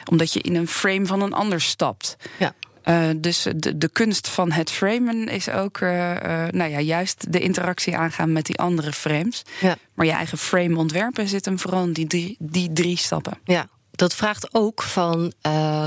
omdat 0.10 0.34
je 0.34 0.41
in 0.41 0.55
een 0.55 0.67
frame 0.67 1.05
van 1.05 1.22
een 1.22 1.34
ander 1.34 1.62
stapt. 1.62 2.15
Ja. 2.39 2.53
Uh, 2.86 3.10
dus 3.18 3.48
de, 3.56 3.78
de 3.78 3.90
kunst 3.90 4.30
van 4.30 4.52
het 4.52 4.72
framen 4.72 5.28
is 5.28 5.50
ook 5.50 5.80
uh, 5.80 5.90
uh, 5.90 6.48
nou 6.48 6.72
ja, 6.72 6.80
juist 6.80 7.34
de 7.34 7.40
interactie 7.40 7.98
aangaan 7.98 8.32
met 8.32 8.46
die 8.46 8.60
andere 8.60 8.92
frames. 8.94 9.42
Ja. 9.60 9.76
Maar 9.94 10.06
je 10.06 10.12
eigen 10.12 10.38
frame 10.38 10.78
ontwerpen 10.78 11.28
zit 11.28 11.46
hem 11.46 11.60
vooral 11.60 11.84
in 11.84 11.94
die, 11.94 12.08
die, 12.08 12.36
die 12.40 12.74
drie 12.74 12.98
stappen. 12.98 13.38
Ja, 13.44 13.68
dat 13.92 14.16
vraagt 14.16 14.54
ook 14.54 14.82
van 14.82 15.34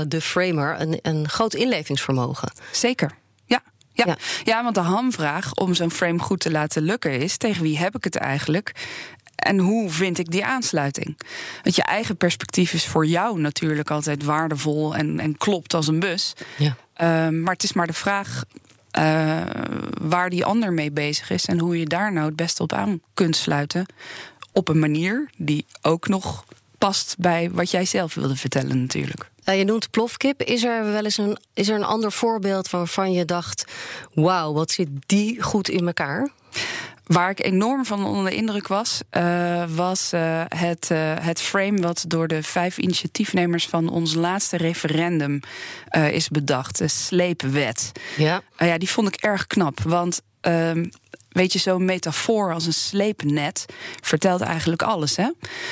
de 0.07 0.21
framer 0.21 0.81
een, 0.81 0.99
een 1.01 1.29
groot 1.29 1.53
inlevingsvermogen. 1.53 2.51
Zeker. 2.71 3.11
Ja, 3.45 3.61
ja. 3.93 4.17
ja. 4.43 4.63
want 4.63 4.75
de 4.75 4.81
hamvraag 4.81 5.53
om 5.53 5.73
zo'n 5.73 5.91
frame 5.91 6.19
goed 6.19 6.39
te 6.39 6.51
laten 6.51 6.81
lukken 6.81 7.19
is: 7.19 7.37
tegen 7.37 7.63
wie 7.63 7.77
heb 7.77 7.95
ik 7.95 8.03
het 8.03 8.15
eigenlijk? 8.15 8.71
En 9.35 9.59
hoe 9.59 9.89
vind 9.89 10.19
ik 10.19 10.31
die 10.31 10.45
aansluiting? 10.45 11.19
Want 11.63 11.75
je 11.75 11.83
eigen 11.83 12.17
perspectief 12.17 12.73
is 12.73 12.85
voor 12.85 13.05
jou 13.05 13.39
natuurlijk 13.39 13.91
altijd 13.91 14.23
waardevol 14.23 14.95
en, 14.95 15.19
en 15.19 15.37
klopt 15.37 15.73
als 15.73 15.87
een 15.87 15.99
bus. 15.99 16.33
Ja. 16.57 16.75
Ehm, 16.93 17.41
maar 17.41 17.53
het 17.53 17.63
is 17.63 17.73
maar 17.73 17.87
de 17.87 17.93
vraag 17.93 18.43
uh, 18.99 19.41
waar 20.01 20.29
die 20.29 20.45
ander 20.45 20.73
mee 20.73 20.91
bezig 20.91 21.29
is 21.29 21.45
en 21.45 21.59
hoe 21.59 21.79
je 21.79 21.85
daar 21.85 22.13
nou 22.13 22.25
het 22.25 22.35
beste 22.35 22.63
op 22.63 22.73
aan 22.73 23.01
kunt 23.13 23.35
sluiten. 23.35 23.85
Op 24.51 24.67
een 24.67 24.79
manier 24.79 25.29
die 25.37 25.65
ook 25.81 26.07
nog 26.07 26.45
past 26.77 27.15
bij 27.17 27.49
wat 27.51 27.71
jij 27.71 27.85
zelf 27.85 28.13
wilde 28.13 28.35
vertellen, 28.35 28.81
natuurlijk. 28.81 29.29
Uh, 29.45 29.57
je 29.57 29.63
noemt 29.63 29.89
plofkip. 29.89 30.41
Is 30.41 30.63
er 30.63 30.91
wel 30.91 31.03
eens 31.03 31.17
een, 31.17 31.37
is 31.53 31.69
er 31.69 31.75
een 31.75 31.83
ander 31.83 32.11
voorbeeld 32.11 32.69
waarvan 32.69 33.11
je 33.11 33.25
dacht: 33.25 33.65
wauw, 34.13 34.53
wat 34.53 34.71
zit 34.71 34.87
die 35.05 35.41
goed 35.41 35.69
in 35.69 35.85
elkaar? 35.87 36.29
Waar 37.03 37.29
ik 37.29 37.43
enorm 37.43 37.85
van 37.85 38.05
onder 38.05 38.29
de 38.31 38.35
indruk 38.35 38.67
was, 38.67 39.01
uh, 39.11 39.63
was 39.75 40.13
uh, 40.13 40.41
het, 40.47 40.89
uh, 40.91 41.13
het 41.19 41.41
frame 41.41 41.81
wat 41.81 42.05
door 42.07 42.27
de 42.27 42.43
vijf 42.43 42.77
initiatiefnemers 42.77 43.67
van 43.67 43.89
ons 43.89 44.13
laatste 44.13 44.57
referendum 44.57 45.39
is 46.11 46.29
bedacht. 46.29 46.77
De 46.77 46.87
sleepwet. 46.87 47.91
Ja. 48.17 48.41
ja, 48.57 48.77
die 48.77 48.89
vond 48.89 49.07
ik 49.07 49.15
erg 49.15 49.47
knap. 49.47 49.79
Want 49.79 50.21
ehm, 50.43 50.85
weet 51.29 51.53
je, 51.53 51.59
zo'n 51.59 51.85
metafoor 51.85 52.53
als 52.53 52.65
een 52.65 52.73
sleepnet 52.73 53.65
vertelt 54.01 54.41
eigenlijk 54.41 54.81
alles. 54.81 55.15
Hè? 55.15 55.29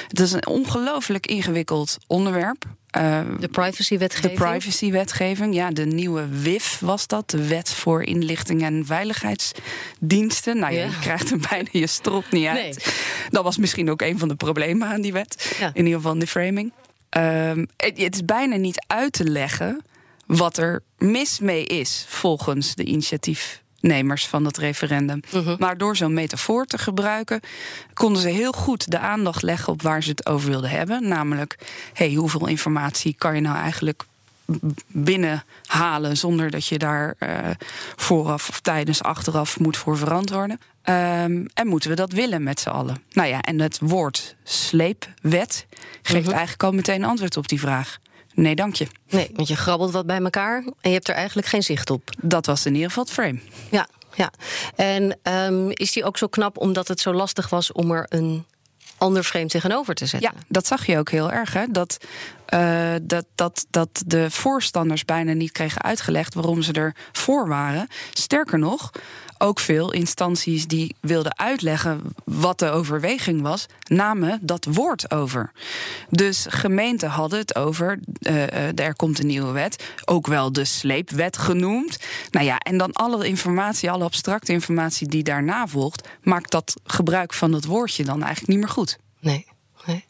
Het 0.07 0.19
is 0.19 0.31
een 0.31 0.47
ongelooflijk 0.47 1.27
ingewikkeld 1.27 1.97
onderwerp. 2.07 2.65
Uh, 2.97 3.21
de 3.39 3.47
privacywetgeving? 3.47 4.37
De 4.37 4.43
privacywetgeving, 4.43 5.53
ja, 5.53 5.71
de 5.71 5.85
nieuwe 5.85 6.27
WIF 6.27 6.79
was 6.79 7.07
dat. 7.07 7.29
De 7.29 7.47
Wet 7.47 7.69
voor 7.69 8.03
Inlichting 8.03 8.63
en 8.63 8.85
Veiligheidsdiensten. 8.85 10.57
Nou, 10.57 10.73
ja. 10.73 10.83
je 10.83 10.99
krijgt 10.99 11.31
er 11.31 11.37
bijna 11.49 11.69
je 11.71 11.87
strot 11.87 12.31
niet 12.31 12.47
uit. 12.47 12.93
Dat 13.29 13.43
was 13.43 13.57
misschien 13.57 13.89
ook 13.89 14.01
een 14.01 14.19
van 14.19 14.27
de 14.27 14.35
problemen 14.35 14.87
aan 14.87 15.01
die 15.01 15.13
wet. 15.13 15.55
In 15.73 15.85
ieder 15.85 15.93
geval 15.93 16.13
in 16.13 16.19
de 16.19 16.27
framing. 16.27 16.73
Um, 17.17 17.67
het, 17.77 17.97
het 17.97 18.15
is 18.15 18.25
bijna 18.25 18.55
niet 18.55 18.85
uit 18.87 19.13
te 19.13 19.23
leggen 19.23 19.81
wat 20.25 20.57
er 20.57 20.83
mis 20.97 21.39
mee 21.39 21.65
is 21.65 22.05
volgens 22.07 22.75
de 22.75 22.83
initiatief 22.83 23.61
nemers 23.81 24.27
van 24.27 24.43
dat 24.43 24.57
referendum. 24.57 25.21
Mhm. 25.31 25.55
Maar 25.59 25.77
door 25.77 25.95
zo'n 25.95 26.13
metafoor 26.13 26.65
te 26.65 26.77
gebruiken, 26.77 27.39
konden 27.93 28.21
ze 28.21 28.29
heel 28.29 28.51
goed 28.51 28.91
de 28.91 28.99
aandacht 28.99 29.41
leggen 29.41 29.73
op 29.73 29.81
waar 29.81 30.03
ze 30.03 30.09
het 30.09 30.25
over 30.25 30.49
wilden 30.49 30.69
hebben. 30.69 31.07
Namelijk, 31.07 31.57
hey, 31.93 32.13
hoeveel 32.13 32.47
informatie 32.47 33.15
kan 33.17 33.35
je 33.35 33.41
nou 33.41 33.57
eigenlijk 33.57 34.03
binnenhalen 34.87 36.17
zonder 36.17 36.49
dat 36.49 36.65
je 36.65 36.77
daar 36.77 37.15
uh, 37.19 37.29
vooraf 37.95 38.49
of 38.49 38.59
tijdens 38.59 39.03
achteraf 39.03 39.59
moet 39.59 39.77
voor 39.77 39.97
verantwoorden. 39.97 40.59
Um, 40.83 41.47
en 41.53 41.67
moeten 41.67 41.89
we 41.89 41.95
dat 41.95 42.11
willen 42.11 42.43
met 42.43 42.59
z'n 42.59 42.69
allen? 42.69 43.03
Nou 43.11 43.29
ja, 43.29 43.41
en 43.41 43.59
het 43.59 43.79
woord 43.81 44.35
sleepwet 44.43 45.65
geeft 46.01 46.25
mhm. 46.25 46.31
eigenlijk 46.31 46.63
al 46.63 46.71
meteen 46.71 47.03
antwoord 47.03 47.37
op 47.37 47.47
die 47.47 47.59
vraag. 47.59 47.99
Nee, 48.33 48.55
dank 48.55 48.75
je. 48.75 48.87
Nee, 49.09 49.29
want 49.33 49.47
je 49.47 49.55
grabbelt 49.55 49.91
wat 49.91 50.05
bij 50.05 50.19
elkaar 50.19 50.57
en 50.57 50.89
je 50.89 50.89
hebt 50.89 51.07
er 51.07 51.15
eigenlijk 51.15 51.47
geen 51.47 51.63
zicht 51.63 51.89
op. 51.89 52.09
Dat 52.21 52.45
was 52.45 52.65
in 52.65 52.73
ieder 52.73 52.87
geval 52.87 53.03
het 53.03 53.13
frame. 53.13 53.39
Ja, 53.71 53.87
ja. 54.15 54.31
En 54.75 55.19
um, 55.23 55.69
is 55.69 55.91
die 55.91 56.03
ook 56.03 56.17
zo 56.17 56.27
knap 56.27 56.57
omdat 56.57 56.87
het 56.87 56.99
zo 56.99 57.13
lastig 57.13 57.49
was 57.49 57.71
om 57.71 57.91
er 57.91 58.05
een 58.09 58.45
ander 58.97 59.23
frame 59.23 59.45
tegenover 59.47 59.95
te 59.95 60.05
zetten? 60.05 60.31
Ja, 60.33 60.43
dat 60.47 60.67
zag 60.67 60.85
je 60.85 60.97
ook 60.97 61.09
heel 61.09 61.31
erg. 61.31 61.53
Hè? 61.53 61.65
Dat, 61.69 61.97
uh, 62.53 62.93
dat, 63.01 63.25
dat, 63.35 63.65
dat 63.69 64.03
de 64.05 64.31
voorstanders 64.31 65.05
bijna 65.05 65.33
niet 65.33 65.51
kregen 65.51 65.81
uitgelegd 65.81 66.33
waarom 66.33 66.61
ze 66.61 66.73
er 66.73 66.95
voor 67.11 67.47
waren. 67.47 67.87
Sterker 68.13 68.59
nog, 68.59 68.91
ook 69.41 69.59
veel 69.59 69.91
instanties 69.91 70.67
die 70.67 70.95
wilden 70.99 71.37
uitleggen 71.37 72.01
wat 72.23 72.59
de 72.59 72.69
overweging 72.69 73.41
was, 73.41 73.65
namen 73.87 74.39
dat 74.41 74.65
woord 74.65 75.11
over. 75.11 75.51
Dus 76.09 76.45
gemeenten 76.49 77.09
hadden 77.09 77.39
het 77.39 77.55
over, 77.55 77.99
uh, 78.19 78.79
er 78.79 78.95
komt 78.95 79.19
een 79.19 79.27
nieuwe 79.27 79.51
wet, 79.51 79.93
ook 80.05 80.27
wel 80.27 80.51
de 80.51 80.65
sleepwet 80.65 81.37
genoemd. 81.37 81.97
Nou 82.31 82.45
ja, 82.45 82.57
en 82.57 82.77
dan 82.77 82.91
alle 82.91 83.27
informatie, 83.27 83.91
alle 83.91 84.03
abstracte 84.03 84.51
informatie 84.51 85.07
die 85.07 85.23
daarna 85.23 85.67
volgt, 85.67 86.07
maakt 86.23 86.51
dat 86.51 86.73
gebruik 86.83 87.33
van 87.33 87.51
dat 87.51 87.65
woordje 87.65 88.03
dan 88.03 88.23
eigenlijk 88.23 88.47
niet 88.47 88.59
meer 88.59 88.73
goed. 88.73 88.97
Nee. 89.19 89.50
Nee. 89.85 90.05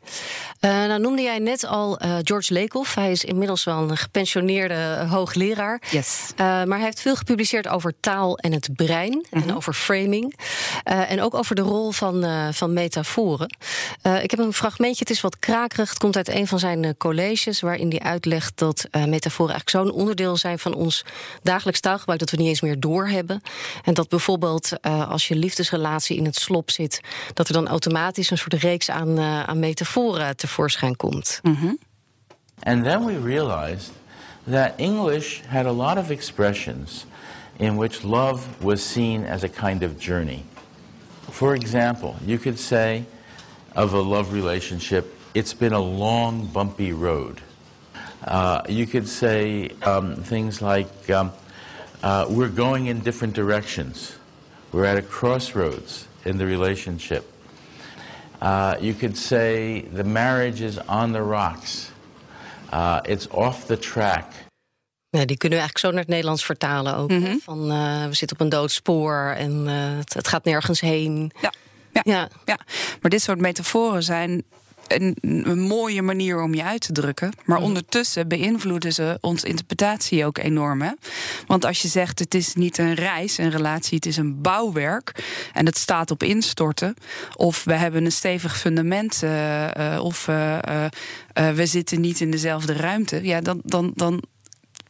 Uh, 0.61 0.71
nou 0.71 0.99
noemde 0.99 1.21
jij 1.21 1.39
net 1.39 1.65
al 1.65 2.03
uh, 2.03 2.17
George 2.23 2.53
Lakoff. 2.53 2.95
Hij 2.95 3.11
is 3.11 3.23
inmiddels 3.23 3.63
wel 3.63 3.77
een 3.77 3.97
gepensioneerde 3.97 5.05
hoogleraar. 5.09 5.81
Yes. 5.89 6.31
Uh, 6.31 6.37
maar 6.37 6.77
hij 6.77 6.83
heeft 6.83 6.99
veel 6.99 7.15
gepubliceerd 7.15 7.67
over 7.67 7.93
taal 7.99 8.37
en 8.37 8.51
het 8.51 8.69
brein. 8.75 9.25
En 9.29 9.39
mhm. 9.39 9.55
over 9.55 9.73
framing. 9.73 10.39
en 10.83 11.21
ook 11.21 11.33
over 11.33 11.55
de 11.55 11.61
rol 11.61 11.91
van, 11.91 12.25
van 12.53 12.73
metaforen. 12.73 13.55
ik 14.21 14.31
heb 14.31 14.39
een 14.39 14.53
fragmentje, 14.53 14.99
het 14.99 15.09
is 15.09 15.21
wat 15.21 15.39
krakerig. 15.39 15.89
Het 15.89 15.97
komt 15.97 16.15
uit 16.15 16.29
een 16.29 16.47
van 16.47 16.59
zijn 16.59 16.97
colleges... 16.97 17.61
waarin 17.61 17.89
hij 17.89 17.99
uitlegt 17.99 18.51
dat 18.55 18.87
metaforen 18.91 19.53
eigenlijk 19.53 19.69
zo'n 19.69 19.99
onderdeel 19.99 20.37
zijn... 20.37 20.59
van 20.59 20.73
ons 20.73 21.05
dagelijks 21.43 21.79
taalgebruik 21.79 22.19
dat 22.19 22.29
we 22.29 22.37
niet 22.37 22.47
eens 22.47 22.61
meer 22.61 22.79
doorhebben. 22.79 23.41
En 23.83 23.93
dat 23.93 24.09
bijvoorbeeld 24.09 24.81
als 24.81 25.27
je 25.27 25.35
liefdesrelatie 25.35 26.17
in 26.17 26.25
het 26.25 26.35
slop 26.35 26.71
zit... 26.71 27.01
dat 27.33 27.47
er 27.47 27.53
dan 27.53 27.67
automatisch 27.67 28.29
een 28.29 28.37
soort 28.37 28.53
reeks 28.53 28.89
aan, 28.89 29.19
aan 29.19 29.59
metaforen 29.62 30.36
tevoorschijn 30.36 30.96
komt. 30.96 31.39
Mm 31.44 31.56
-hmm. 31.56 31.77
And 32.63 32.84
then 32.84 33.06
we 33.06 33.18
realized 33.18 33.91
that 34.48 34.74
English 34.77 35.41
had 35.48 35.65
a 35.65 35.72
lot 35.72 35.98
of 35.98 36.10
expressions 36.10 37.06
in 37.58 37.77
which 37.77 38.03
love 38.03 38.41
was 38.60 38.91
seen 38.91 39.25
as 39.25 39.44
a 39.44 39.50
kind 39.50 39.84
of 39.84 39.91
journey. 40.00 40.44
For 41.30 41.56
example, 41.56 42.15
you 42.25 42.38
could 42.38 42.60
say 42.60 43.06
of 43.75 43.94
a 43.94 44.01
love 44.01 44.34
relationship, 44.34 45.06
it's 45.34 45.53
been 45.53 45.74
a 45.74 45.80
long, 45.80 46.48
bumpy 46.53 46.91
road. 46.91 47.41
Uh, 48.25 48.62
you 48.68 48.86
could 48.86 49.08
say 49.08 49.70
um, 49.84 50.15
things 50.15 50.62
like, 50.62 51.10
um, 51.10 51.32
uh, 52.03 52.25
we're 52.30 52.50
going 52.50 52.88
in 52.88 53.00
different 53.00 53.34
directions. 53.34 54.15
We're 54.72 54.86
at 54.86 54.98
a 54.98 55.01
crossroads 55.01 56.08
in 56.25 56.38
the 56.38 56.46
relationship. 56.46 57.32
Uh, 58.41 58.74
you 58.79 58.93
could 58.93 59.17
say 59.17 59.86
the 59.93 60.03
marriage 60.03 60.65
is 60.65 60.77
on 60.88 61.12
the 61.12 61.21
rocks. 61.21 61.91
Uh, 62.74 63.00
it's 63.03 63.27
off 63.29 63.65
the 63.65 63.77
track. 63.77 64.25
Ja, 65.10 65.25
die 65.25 65.38
kunnen 65.38 65.60
we 65.60 65.63
eigenlijk 65.63 65.77
zo 65.77 65.89
naar 65.89 66.00
het 66.00 66.07
Nederlands 66.07 66.45
vertalen 66.45 66.95
ook. 66.95 67.10
Mm 67.10 67.24
-hmm. 67.24 67.39
Van 67.43 67.71
uh, 67.71 68.05
we 68.05 68.13
zitten 68.13 68.38
op 68.38 68.43
een 68.43 68.50
doodspoor 68.50 69.33
en 69.38 69.67
het, 69.98 70.13
het, 70.13 70.27
gaat 70.27 70.43
nergens 70.43 70.79
heen. 70.79 71.31
Ja. 71.41 71.53
Ja, 71.93 72.01
ja. 72.03 72.29
ja, 72.45 72.57
maar 73.01 73.12
dit 73.12 73.21
soort 73.21 73.39
metaforen 73.39 74.03
zijn 74.03 74.43
een, 74.95 75.17
een, 75.21 75.60
mooie 75.60 76.01
manier 76.01 76.41
om 76.41 76.53
je 76.53 76.63
uit 76.63 76.81
te 76.81 76.91
drukken. 76.91 77.31
Maar 77.45 77.57
mm. 77.57 77.63
ondertussen 77.63 78.27
beïnvloeden 78.27 78.93
ze 78.93 79.17
onze 79.21 79.48
interpretatie 79.48 80.25
ook 80.25 80.38
enorm. 80.38 80.81
Hè? 80.81 80.91
Want 81.48 81.65
als 81.65 81.81
je 81.81 81.88
zegt 81.88 82.19
het 82.19 82.33
is 82.33 82.55
niet 82.55 82.77
een 82.77 82.93
reis, 82.93 83.38
een 83.38 83.51
relatie, 83.51 83.95
het 83.95 84.05
is 84.05 84.17
een 84.17 84.41
bouwwerk. 84.41 85.24
En 85.53 85.65
het 85.65 85.77
staat 85.77 86.12
op 86.12 86.24
instorten. 86.24 86.95
Of 87.36 87.63
we 87.63 87.74
hebben 87.74 88.05
een 88.05 88.12
stevig 88.12 88.57
fundament. 88.57 89.21
Uh, 89.24 89.67
uh, 89.77 90.00
of 90.03 90.27
uh, 90.27 90.88
we 91.33 91.65
zitten 91.65 92.01
niet 92.01 92.21
in 92.21 92.31
dezelfde 92.31 92.74
ruimte. 92.74 93.19
Ja, 93.24 93.41
dan, 93.41 93.62
dan, 93.63 93.91
dan 93.95 94.24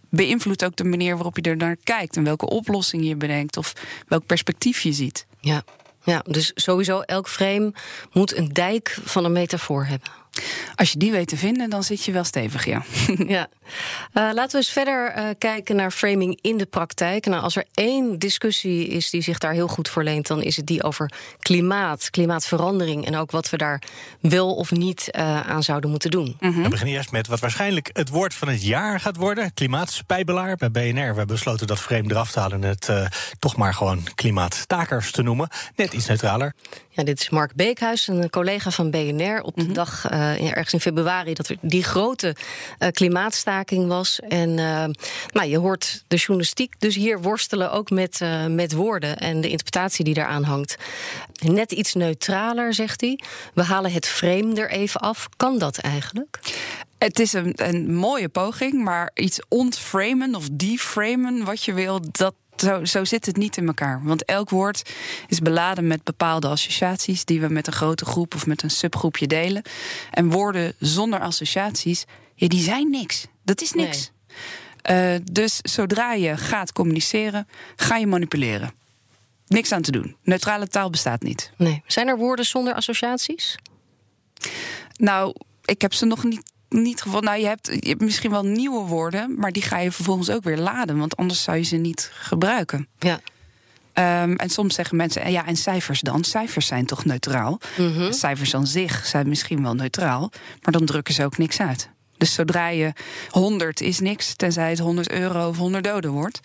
beïnvloedt 0.09 0.65
ook 0.65 0.75
de 0.75 0.83
manier 0.83 1.13
waarop 1.13 1.35
je 1.35 1.41
er 1.41 1.57
naar 1.57 1.77
kijkt. 1.83 2.17
En 2.17 2.23
welke 2.23 2.49
oplossing 2.49 3.07
je 3.07 3.15
bedenkt. 3.15 3.57
Of 3.57 3.73
welk 4.07 4.25
perspectief 4.25 4.81
je 4.81 4.93
ziet. 4.93 5.25
Ja. 5.39 5.63
Ja, 6.03 6.23
dus 6.27 6.51
sowieso 6.55 7.01
elk 7.01 7.27
frame 7.27 7.73
moet 8.11 8.37
een 8.37 8.47
dijk 8.47 8.97
van 9.03 9.25
een 9.25 9.31
metafoor 9.31 9.85
hebben. 9.85 10.20
Als 10.75 10.91
je 10.91 10.97
die 10.97 11.11
weet 11.11 11.27
te 11.27 11.37
vinden, 11.37 11.69
dan 11.69 11.83
zit 11.83 12.03
je 12.03 12.11
wel 12.11 12.23
stevig, 12.23 12.65
ja. 12.65 12.83
ja. 13.35 13.47
Uh, 14.13 14.29
laten 14.33 14.51
we 14.51 14.57
eens 14.57 14.71
verder 14.71 15.17
uh, 15.17 15.25
kijken 15.37 15.75
naar 15.75 15.91
framing 15.91 16.39
in 16.41 16.57
de 16.57 16.65
praktijk. 16.65 17.25
Nou, 17.25 17.43
als 17.43 17.55
er 17.55 17.65
één 17.73 18.19
discussie 18.19 18.87
is 18.87 19.09
die 19.09 19.21
zich 19.21 19.37
daar 19.37 19.53
heel 19.53 19.67
goed 19.67 19.89
voor 19.89 20.03
leent, 20.03 20.27
dan 20.27 20.41
is 20.41 20.55
het 20.55 20.65
die 20.65 20.83
over 20.83 21.11
klimaat, 21.39 22.09
klimaatverandering 22.09 23.05
en 23.05 23.15
ook 23.15 23.31
wat 23.31 23.49
we 23.49 23.57
daar 23.57 23.81
wel 24.19 24.55
of 24.55 24.71
niet 24.71 25.09
uh, 25.11 25.49
aan 25.49 25.63
zouden 25.63 25.89
moeten 25.89 26.11
doen. 26.11 26.37
Mm 26.39 26.53
-hmm. 26.53 26.63
We 26.63 26.69
beginnen 26.69 26.95
eerst 26.95 27.11
met 27.11 27.27
wat 27.27 27.39
waarschijnlijk 27.39 27.89
het 27.93 28.09
woord 28.09 28.33
van 28.33 28.47
het 28.47 28.63
jaar 28.63 28.99
gaat 28.99 29.15
worden: 29.15 29.53
klimaatspijbelaar. 29.53 30.55
Bij 30.55 30.71
BNR 30.71 30.93
we 30.93 30.99
hebben 31.01 31.27
besloten 31.27 31.67
dat 31.67 31.79
frame 31.79 32.09
eraf 32.09 32.31
te 32.31 32.39
halen 32.39 32.63
en 32.63 32.69
het 32.69 32.89
toch 33.39 33.55
maar 33.55 33.73
gewoon 33.73 34.03
klimaatstakers 34.15 35.11
te 35.11 35.21
noemen. 35.21 35.49
Net 35.75 35.93
iets 35.93 36.07
neutraler. 36.07 36.53
Ja, 36.89 37.03
dit 37.03 37.19
is 37.19 37.29
Mark 37.29 37.55
Beekhuis, 37.55 38.07
een 38.07 38.29
collega 38.29 38.71
van 38.71 38.91
BNR 38.91 39.41
op 39.41 39.55
de 39.55 39.61
mm 39.61 39.65
-hmm. 39.65 39.73
dag 39.73 40.09
ergens 40.21 40.73
in 40.73 40.79
februari 40.79 41.33
dat 41.33 41.47
er 41.47 41.57
die 41.61 41.83
grote 41.83 42.35
klimaatstaking 42.91 43.87
was. 43.87 44.19
En 44.19 44.49
uh, 44.49 44.85
nou, 45.31 45.47
je 45.47 45.57
hoort 45.57 46.03
de 46.07 46.15
journalistiek 46.15 46.73
dus 46.79 46.95
hier 46.95 47.21
worstelen 47.21 47.71
ook 47.71 47.89
met, 47.89 48.19
met 48.47 48.73
woorden 48.73 49.17
en 49.17 49.41
de 49.41 49.49
interpretatie 49.49 50.05
die 50.05 50.13
daaraan 50.13 50.43
hangt. 50.43 50.75
Net 51.43 51.71
iets 51.71 51.93
neutraler, 51.93 52.73
zegt 52.73 53.01
hij. 53.01 53.19
We 53.53 53.63
halen 53.63 53.91
het 53.91 54.07
frame 54.07 54.55
er 54.55 54.69
even 54.69 55.01
af. 55.01 55.29
Kan 55.37 55.57
dat 55.57 55.77
eigenlijk? 55.77 56.39
Het 56.97 57.19
is 57.19 57.33
een, 57.33 57.53
een 57.55 57.93
mooie 57.93 58.29
poging, 58.29 58.83
maar 58.83 59.11
iets 59.13 59.39
ontframen 59.47 60.35
of 60.35 60.47
deframen, 60.51 61.43
wat 61.43 61.63
je 61.63 61.73
wil, 61.73 61.99
dat, 62.11 62.33
zo, 62.61 62.85
zo, 62.85 63.05
zit 63.05 63.25
het 63.25 63.37
niet 63.37 63.57
in 63.57 63.67
elkaar. 63.67 64.01
Want 64.03 64.25
elk 64.25 64.49
woord 64.49 64.91
is 65.27 65.39
beladen 65.39 65.87
met 65.87 66.03
bepaalde 66.03 66.47
associaties 66.47 67.25
die 67.25 67.41
we 67.41 67.47
met 67.47 67.67
een 67.67 67.73
grote 67.73 68.05
groep 68.05 68.35
of 68.35 68.45
met 68.45 68.63
een 68.63 68.69
subgroepje 68.69 69.27
delen. 69.27 69.63
En 70.11 70.29
woorden 70.29 70.73
zonder 70.79 71.19
associaties, 71.19 72.05
ja, 72.35 72.47
die 72.47 72.63
zijn 72.63 72.89
niks. 72.89 73.27
Dat 73.43 73.61
is 73.61 73.71
niks. 73.71 74.11
Nee. 74.81 75.15
Uh, 75.15 75.19
dus 75.31 75.59
zodra 75.61 76.13
je 76.13 76.37
gaat 76.37 76.71
communiceren, 76.73 77.47
ga 77.75 77.97
je 77.97 78.07
manipuleren. 78.07 78.73
Niks 79.47 79.71
aan 79.71 79.81
te 79.81 79.91
doen. 79.91 80.15
Neutrale 80.23 80.67
taal 80.67 80.89
bestaat 80.89 81.21
niet. 81.21 81.51
Nee. 81.57 81.83
Zijn 81.87 82.07
er 82.07 82.17
woorden 82.17 82.45
zonder 82.45 82.73
associaties? 82.73 83.57
Nou, 84.95 85.35
ik 85.65 85.81
heb 85.81 85.93
ze 85.93 86.05
nog 86.05 86.23
niet 86.23 86.50
niet 86.73 87.01
gevonden. 87.01 87.29
Nou, 87.29 87.41
je 87.41 87.47
hebt, 87.47 87.67
je 87.79 87.89
hebt 87.89 88.01
misschien 88.01 88.31
wel 88.31 88.45
nieuwe 88.45 88.85
woorden, 88.85 89.35
maar 89.37 89.51
die 89.51 89.61
ga 89.61 89.79
je 89.79 89.91
vervolgens 89.91 90.29
ook 90.29 90.43
weer 90.43 90.57
laden, 90.57 90.97
want 90.97 91.17
anders 91.17 91.43
zou 91.43 91.57
je 91.57 91.63
ze 91.63 91.75
niet 91.75 92.11
gebruiken. 92.13 92.87
Ja. 92.99 93.19
Um, 94.23 94.35
en 94.35 94.49
soms 94.49 94.75
zeggen 94.75 94.97
mensen, 94.97 95.31
ja, 95.31 95.45
en 95.45 95.55
cijfers 95.55 96.01
dan? 96.01 96.23
Cijfers 96.23 96.67
zijn 96.67 96.85
toch 96.85 97.05
neutraal? 97.05 97.59
Mm 97.77 97.93
-hmm. 97.93 98.11
Cijfers 98.13 98.55
aan 98.55 98.67
zich 98.67 99.05
zijn 99.05 99.29
misschien 99.29 99.63
wel 99.63 99.73
neutraal, 99.73 100.31
maar 100.61 100.71
dan 100.71 100.85
drukken 100.85 101.13
ze 101.13 101.25
ook 101.25 101.37
niks 101.37 101.59
uit. 101.59 101.89
Dus 102.17 102.33
zodra 102.33 102.67
je 102.67 102.93
100 103.29 103.81
is 103.81 103.99
niks, 103.99 104.35
tenzij 104.35 104.69
het 104.69 104.79
100 104.79 105.11
euro 105.11 105.47
of 105.47 105.57
100 105.57 105.83
doden 105.83 106.11
wordt. 106.11 106.39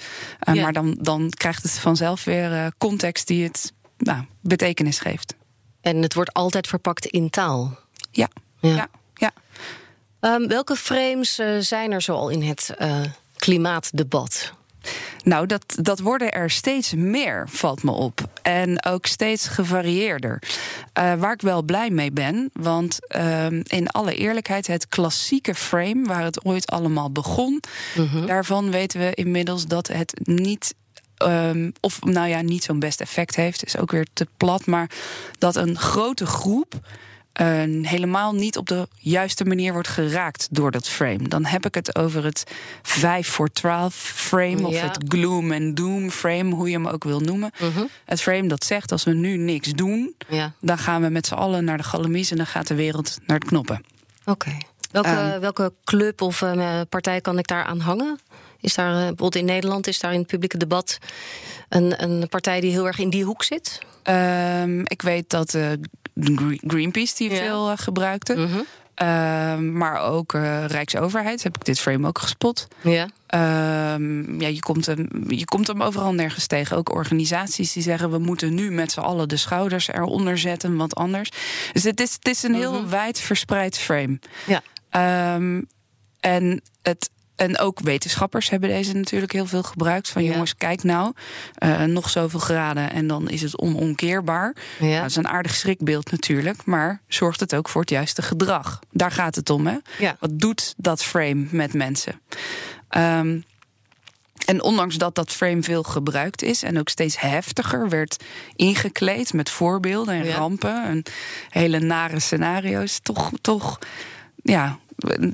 Uh, 0.48 0.54
ja. 0.54 0.62
Maar 0.62 0.72
dan, 0.72 0.96
dan 1.00 1.30
krijgt 1.30 1.62
het 1.62 1.78
vanzelf 1.78 2.24
weer 2.24 2.52
uh, 2.52 2.66
context 2.78 3.26
die 3.26 3.44
het 3.44 3.72
nou, 3.98 4.24
betekenis 4.40 4.98
geeft. 4.98 5.34
En 5.80 6.02
het 6.02 6.14
wordt 6.14 6.32
altijd 6.32 6.66
verpakt 6.66 7.06
in 7.06 7.30
taal. 7.30 7.78
Ja, 8.10 8.28
ja. 8.60 8.74
ja, 8.74 8.88
ja. 9.14 9.32
Um, 10.26 10.48
welke 10.48 10.76
frames 10.76 11.38
uh, 11.38 11.56
zijn 11.58 11.92
er 11.92 12.02
zoal 12.02 12.28
in 12.28 12.42
het 12.42 12.74
klimaatdebat? 13.36 14.52
Nou, 15.22 15.46
dat, 15.46 15.64
dat 15.80 16.00
worden 16.00 16.32
er 16.32 16.50
steeds 16.50 16.94
meer, 16.94 17.48
valt 17.48 17.82
me 17.82 17.90
op. 17.90 18.28
En 18.42 18.84
ook 18.84 19.06
steeds 19.06 19.48
gevarieerder. 19.48 20.42
Uh, 20.98 21.14
waar 21.14 21.32
ik 21.32 21.40
wel 21.40 21.62
blij 21.62 21.90
mee 21.90 22.12
ben, 22.12 22.50
want 22.52 22.98
uh, 23.16 23.46
in 23.50 23.88
alle 23.90 24.14
eerlijkheid, 24.14 24.66
het 24.66 24.88
klassieke 24.88 25.54
frame 25.54 26.04
waar 26.04 26.22
het 26.22 26.44
ooit 26.44 26.70
allemaal 26.70 27.10
begon, 27.10 27.60
-hmm. 27.94 28.26
daarvan 28.26 28.70
weten 28.70 29.00
we 29.00 29.14
inmiddels 29.14 29.66
dat 29.66 29.88
het 29.88 30.20
niet 30.22 30.74
Um, 31.24 31.72
of 31.80 32.02
nou 32.02 32.28
ja, 32.28 32.40
niet 32.40 32.64
zo'n 32.64 32.78
best 32.78 33.00
effect 33.00 33.36
heeft, 33.36 33.64
is 33.64 33.76
ook 33.76 33.90
weer 33.90 34.06
te 34.12 34.26
plat. 34.36 34.66
Maar 34.66 34.90
dat 35.38 35.56
een 35.56 35.78
grote 35.78 36.26
groep 36.26 36.74
uh, 37.40 37.86
helemaal 37.86 38.34
niet 38.34 38.56
op 38.56 38.66
de 38.66 38.88
juiste 38.98 39.44
manier 39.44 39.72
wordt 39.72 39.88
geraakt 39.88 40.48
door 40.50 40.70
dat 40.70 40.88
frame. 40.88 41.28
Dan 41.28 41.44
heb 41.44 41.66
ik 41.66 41.74
het 41.74 41.96
over 41.96 42.24
het 42.24 42.44
5 42.82 43.28
voor 43.28 43.48
12 43.48 43.94
frame 43.94 44.58
ja. 44.58 44.66
of 44.66 44.80
het 44.80 44.98
gloom 45.08 45.52
and 45.52 45.76
doom 45.76 46.10
frame, 46.10 46.54
hoe 46.54 46.68
je 46.68 46.74
hem 46.74 46.86
ook 46.86 47.04
wil 47.04 47.20
noemen. 47.20 47.50
Mhm. 47.58 47.84
Het 48.04 48.20
frame 48.20 48.48
dat 48.48 48.64
zegt 48.64 48.92
als 48.92 49.04
we 49.04 49.12
nu 49.12 49.36
niks 49.36 49.70
doen, 49.70 50.14
ja. 50.28 50.52
dan 50.60 50.78
gaan 50.78 51.02
we 51.02 51.08
met 51.08 51.26
z'n 51.26 51.34
allen 51.34 51.64
naar 51.64 51.76
de 51.76 51.82
galamies 51.82 52.30
en 52.30 52.36
dan 52.36 52.46
gaat 52.46 52.66
de 52.66 52.74
wereld 52.74 53.18
naar 53.26 53.38
het 53.38 53.48
knoppen. 53.48 53.84
Oké. 54.24 54.30
Okay. 54.30 54.62
Welke, 54.90 55.34
um, 55.34 55.40
welke 55.40 55.72
club 55.84 56.20
of 56.20 56.40
uh, 56.40 56.80
partij 56.88 57.20
kan 57.20 57.38
ik 57.38 57.46
daar 57.46 57.64
aan 57.64 57.80
hangen? 57.80 58.18
Is 58.60 58.74
daar 58.74 58.90
uh, 58.90 58.96
bijvoorbeeld 58.96 59.36
in 59.36 59.44
Nederland, 59.44 59.86
is 59.86 59.98
daar 59.98 60.12
in 60.12 60.18
het 60.18 60.26
publieke 60.26 60.56
debat 60.56 60.98
een, 61.68 62.02
een 62.02 62.28
partij 62.28 62.60
die 62.60 62.70
heel 62.70 62.86
erg 62.86 62.98
in 62.98 63.10
die 63.10 63.24
hoek 63.24 63.42
zit? 63.42 63.78
Um, 64.08 64.80
ik 64.84 65.02
weet 65.02 65.30
dat 65.30 65.54
uh, 65.54 65.72
Greenpeace 66.66 67.14
die 67.16 67.30
ja. 67.30 67.36
veel 67.36 67.70
uh, 67.70 67.76
gebruikte. 67.76 68.34
Mm 68.34 68.46
-hmm. 68.46 68.64
uh, 69.02 69.72
maar 69.72 70.00
ook 70.00 70.32
uh, 70.32 70.64
Rijksoverheid 70.64 71.42
heb 71.42 71.56
ik 71.56 71.64
dit 71.64 71.80
frame 71.80 72.06
ook 72.06 72.18
gespot. 72.18 72.68
Ja. 72.82 73.08
Ehm, 73.26 74.40
ja, 74.40 74.48
je, 74.48 74.60
komt 74.60 74.86
hem, 74.86 75.08
je 75.28 75.44
komt 75.44 75.66
hem 75.66 75.82
overal 75.82 76.12
nergens 76.12 76.46
tegen. 76.46 76.76
Ook 76.76 76.94
organisaties 76.94 77.72
die 77.72 77.82
zeggen 77.82 78.10
we 78.10 78.18
moeten 78.18 78.54
nu 78.54 78.70
met 78.70 78.92
z'n 78.92 79.00
allen 79.00 79.28
de 79.28 79.36
schouders 79.36 79.88
eronder 79.88 80.38
zetten, 80.38 80.76
want 80.76 80.94
anders. 80.94 81.30
Dus 81.72 81.82
het 81.82 82.00
is, 82.00 82.12
het 82.12 82.28
is 82.28 82.42
een 82.42 82.54
heel 82.54 82.72
mm 82.72 82.78
-hmm. 82.78 82.88
wijd 82.88 83.20
verspreid 83.20 83.78
frame. 83.78 84.18
Ja. 84.46 84.62
Um, 85.34 85.66
en 86.20 86.62
het 86.82 87.10
en 87.36 87.58
ook 87.58 87.80
wetenschappers 87.80 88.50
hebben 88.50 88.68
deze 88.68 88.92
natuurlijk 88.92 89.32
heel 89.32 89.46
veel 89.46 89.62
gebruikt. 89.62 90.08
Van 90.08 90.24
Ja. 90.24 90.32
jongens, 90.32 90.56
kijk 90.56 90.82
nou, 90.82 91.12
eh, 91.54 91.82
nog 91.82 92.10
zoveel 92.10 92.40
graden 92.40 92.92
en 92.92 93.06
dan 93.06 93.28
is 93.28 93.42
het 93.42 93.58
onomkeerbaar. 93.58 94.54
Ja. 94.78 94.86
Nou, 94.86 95.00
dat 95.00 95.10
is 95.10 95.16
een 95.16 95.28
aardig 95.28 95.54
schrikbeeld 95.54 96.10
natuurlijk, 96.10 96.64
maar 96.64 97.00
zorgt 97.08 97.40
het 97.40 97.54
ook 97.54 97.68
voor 97.68 97.80
het 97.80 97.90
juiste 97.90 98.22
gedrag? 98.22 98.78
Daar 98.90 99.10
gaat 99.12 99.34
het 99.34 99.50
om, 99.50 99.66
hè? 99.66 99.76
Ja. 99.98 100.16
Wat 100.20 100.38
doet 100.38 100.74
dat 100.76 101.02
frame 101.02 101.46
met 101.50 101.72
mensen? 101.72 102.20
Ehm, 102.88 103.38
en 104.46 104.62
ondanks 104.62 104.96
dat 104.96 105.14
dat 105.14 105.32
frame 105.32 105.62
veel 105.62 105.82
gebruikt 105.82 106.42
is 106.42 106.62
en 106.62 106.78
ook 106.78 106.88
steeds 106.88 107.20
heftiger 107.20 107.88
werd 107.88 108.24
ingekleed 108.56 109.32
met 109.32 109.50
voorbeelden 109.50 110.14
en 110.14 110.30
rampen 110.30 110.84
en 110.84 111.02
hele 111.48 111.78
nare 111.78 112.20
scenario's, 112.20 112.98
toch, 113.02 113.30
toch 113.40 113.78
ja, 114.42 114.78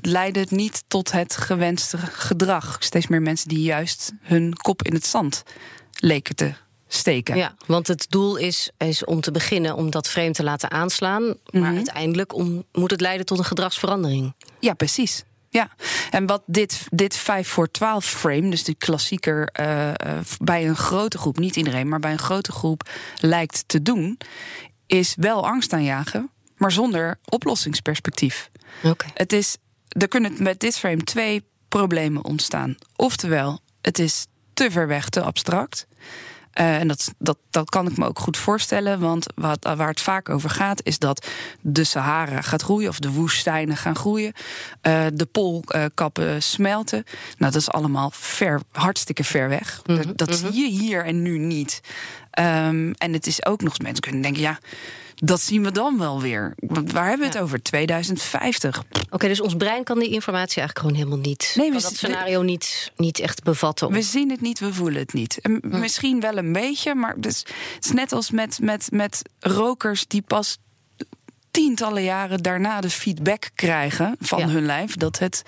leidde 0.01 0.39
het 0.39 0.51
niet 0.51 0.83
tot 0.87 1.11
het 1.11 1.37
gewenste 1.37 1.97
gedrag. 1.97 2.75
Steeds 2.79 3.07
meer 3.07 3.21
mensen 3.21 3.47
die 3.49 3.61
juist 3.61 4.11
hun 4.21 4.53
kop 4.55 4.81
in 4.83 4.93
het 4.93 5.05
zand 5.05 5.43
leken 5.99 6.35
te 6.35 6.53
steken. 6.87 7.35
Ja, 7.37 7.55
want 7.65 7.87
het 7.87 8.05
doel 8.09 8.35
is, 8.35 8.69
is 8.77 9.05
om 9.05 9.21
te 9.21 9.31
beginnen 9.31 9.75
om 9.75 9.89
dat 9.89 10.07
frame 10.09 10.31
te 10.31 10.43
laten 10.43 10.71
aanslaan. 10.71 11.23
Maar 11.23 11.61
Mhm. 11.61 11.75
uiteindelijk 11.75 12.33
om, 12.33 12.63
moet 12.71 12.91
het 12.91 13.01
leiden 13.01 13.25
tot 13.25 13.37
een 13.37 13.45
gedragsverandering. 13.45 14.33
Ja, 14.59 14.73
precies. 14.73 15.23
Ja, 15.49 15.69
en 16.09 16.25
wat 16.25 16.43
dit, 16.45 16.85
dit 16.89 17.15
5 17.15 17.47
voor 17.47 17.71
12 17.71 18.05
frame, 18.05 18.49
dus 18.49 18.63
die 18.63 18.75
klassieker, 18.75 19.47
eh, 19.47 19.89
eh, 19.89 19.95
bij 20.39 20.67
een 20.67 20.75
grote 20.75 21.17
groep, 21.17 21.37
niet 21.37 21.55
iedereen, 21.55 21.87
maar 21.87 21.99
bij 21.99 22.11
een 22.11 22.19
grote 22.19 22.51
groep 22.51 22.89
lijkt 23.19 23.63
te 23.67 23.81
doen, 23.81 24.17
is 24.87 25.13
wel 25.17 25.45
angst 25.47 25.73
aanjagen, 25.73 26.29
maar 26.57 26.71
zonder 26.71 27.19
oplossingsperspectief. 27.29 28.49
Oké. 28.83 29.05
Het 29.13 29.33
is, 29.33 29.57
er 29.93 30.07
kunnen 30.07 30.33
met 30.37 30.59
dit 30.59 30.77
frame 30.77 31.03
twee 31.03 31.43
problemen 31.67 32.25
ontstaan. 32.25 32.75
Oftewel, 32.95 33.59
het 33.81 33.99
is 33.99 34.25
te 34.53 34.71
ver 34.71 34.87
weg, 34.87 35.09
te 35.09 35.21
abstract. 35.21 35.87
Eh, 36.53 36.79
en 36.79 36.87
dat, 36.87 37.13
dat, 37.17 37.37
dat 37.49 37.69
kan 37.69 37.87
ik 37.87 37.97
me 37.97 38.07
ook 38.07 38.19
goed 38.19 38.37
voorstellen, 38.37 38.99
want 38.99 39.25
wat, 39.35 39.63
waar 39.75 39.87
het 39.87 40.01
vaak 40.01 40.29
over 40.29 40.49
gaat, 40.49 40.81
is 40.83 40.99
dat 40.99 41.27
de 41.61 41.83
Sahara 41.83 42.41
gaat 42.41 42.61
groeien 42.61 42.89
of 42.89 42.99
de 42.99 43.11
woestijnen 43.11 43.77
gaan 43.77 43.95
groeien, 43.95 44.33
eh, 44.81 45.05
de 45.13 45.25
poolkappen 45.25 46.43
smelten. 46.43 47.03
Nou, 47.37 47.51
dat 47.51 47.61
is 47.61 47.69
allemaal 47.69 48.11
ver, 48.13 48.61
hartstikke 48.71 49.23
ver 49.23 49.49
weg. 49.49 49.81
Dat, 49.83 50.17
dat 50.17 50.35
zie 50.35 50.53
je 50.53 50.79
hier 50.79 51.05
en 51.05 51.21
nu 51.21 51.37
niet. 51.37 51.81
Ehm, 52.31 52.91
en 52.97 53.13
het 53.13 53.27
is 53.27 53.45
ook 53.45 53.61
nog, 53.61 53.79
mensen 53.79 54.01
kunnen 54.01 54.21
denken, 54.21 54.41
ja, 54.41 54.59
dat 55.15 55.41
zien 55.41 55.63
we 55.63 55.71
dan 55.71 55.97
wel 55.97 56.21
weer. 56.21 56.53
Want 56.57 56.91
waar 56.91 57.07
hebben 57.07 57.27
we 57.27 57.33
het 57.33 57.43
over? 57.43 57.61
2050. 57.61 58.83
Oké, 59.09 59.27
dus 59.27 59.41
ons 59.41 59.55
brein 59.55 59.83
kan 59.83 59.99
die 59.99 60.09
informatie 60.09 60.57
eigenlijk 60.61 60.79
gewoon 60.79 60.95
helemaal 60.95 61.29
niet. 61.29 61.53
Nee, 61.57 61.71
we 61.71 61.81
dat 61.81 61.95
scenario 61.95 62.41
niet, 62.41 62.91
niet 62.97 63.19
echt 63.19 63.43
bevatten. 63.43 63.91
We 63.91 64.01
zien 64.01 64.29
het 64.29 64.41
niet, 64.41 64.59
we 64.59 64.73
voelen 64.73 64.99
het 65.01 65.13
niet. 65.13 65.39
En 65.41 65.59
Misschien 65.63 66.19
wel 66.19 66.37
een 66.37 66.53
beetje, 66.53 66.95
maar 66.95 67.15
dus, 67.17 67.37
het 67.75 67.85
is 67.85 67.91
net 67.91 68.11
als 68.11 68.31
met, 68.31 68.59
met, 68.61 68.87
met 68.91 69.21
rokers 69.39 70.07
die 70.07 70.21
pas 70.21 70.57
tientallen 71.51 72.03
jaren 72.03 72.41
daarna 72.41 72.81
de 72.81 72.89
feedback 72.89 73.49
krijgen 73.55 74.15
van 74.19 74.39
Ja. 74.39 74.47
hun 74.47 74.65
lijf 74.65 74.95
dat 74.95 75.19
het 75.19 75.43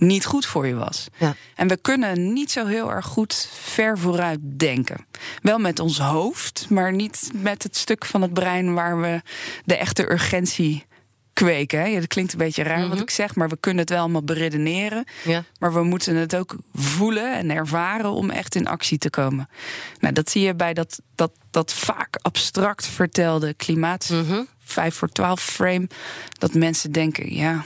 niet 0.00 0.24
goed 0.24 0.46
voor 0.46 0.66
je 0.66 0.74
was. 0.74 1.06
Ja. 1.18 1.34
En 1.54 1.68
we 1.68 1.76
kunnen 1.76 2.32
niet 2.32 2.50
zo 2.50 2.66
heel 2.66 2.90
erg 2.92 3.06
goed 3.06 3.48
ver 3.52 3.98
vooruit 3.98 4.38
denken. 4.42 5.06
Wel 5.42 5.58
met 5.58 5.78
ons 5.78 5.98
hoofd, 5.98 6.66
maar 6.70 6.92
niet 6.92 7.30
met 7.34 7.62
het 7.62 7.76
stuk 7.76 8.04
van 8.04 8.22
het 8.22 8.32
brein 8.32 8.74
waar 8.74 9.00
we 9.00 9.20
de 9.64 9.76
echte 9.76 10.10
urgentie 10.12 10.88
kweken. 11.32 11.78
hè. 11.80 11.86
Ja, 11.86 11.98
dat 11.98 12.08
klinkt 12.08 12.32
een 12.32 12.38
beetje 12.38 12.62
raar 12.62 12.88
wat 12.88 13.00
ik 13.00 13.10
zeg, 13.10 13.34
maar 13.34 13.48
we 13.48 13.56
kunnen 13.60 13.80
het 13.80 13.90
wel 13.90 14.00
allemaal 14.00 14.22
beredeneren. 14.24 15.04
Ja. 15.24 15.44
Maar 15.58 15.72
we 15.72 15.82
moeten 15.82 16.14
het 16.16 16.36
ook 16.36 16.56
voelen 16.74 17.34
en 17.36 17.50
ervaren 17.50 18.10
om 18.10 18.30
echt 18.30 18.54
in 18.54 18.66
actie 18.66 18.98
te 18.98 19.10
komen. 19.10 19.48
Nou, 20.00 20.14
dat 20.14 20.30
zie 20.30 20.42
je 20.42 20.54
bij 20.54 20.74
dat, 20.74 21.00
dat, 21.14 21.32
dat 21.50 21.72
vaak 21.74 22.16
abstract 22.22 22.86
vertelde 22.86 23.54
klimaat 23.54 24.08
Mhm. 24.12 24.42
5 24.64 24.94
voor 24.94 25.08
12 25.08 25.40
frame. 25.40 25.88
Dat 26.38 26.54
mensen 26.54 26.92
denken, 26.92 27.34
ja, 27.34 27.64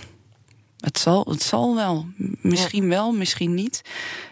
het 0.85 0.99
zal, 0.99 1.25
het 1.29 1.42
zal 1.42 1.75
wel. 1.75 2.07
Misschien 2.40 2.88
wel, 2.88 3.12
misschien 3.12 3.55
niet. 3.55 3.81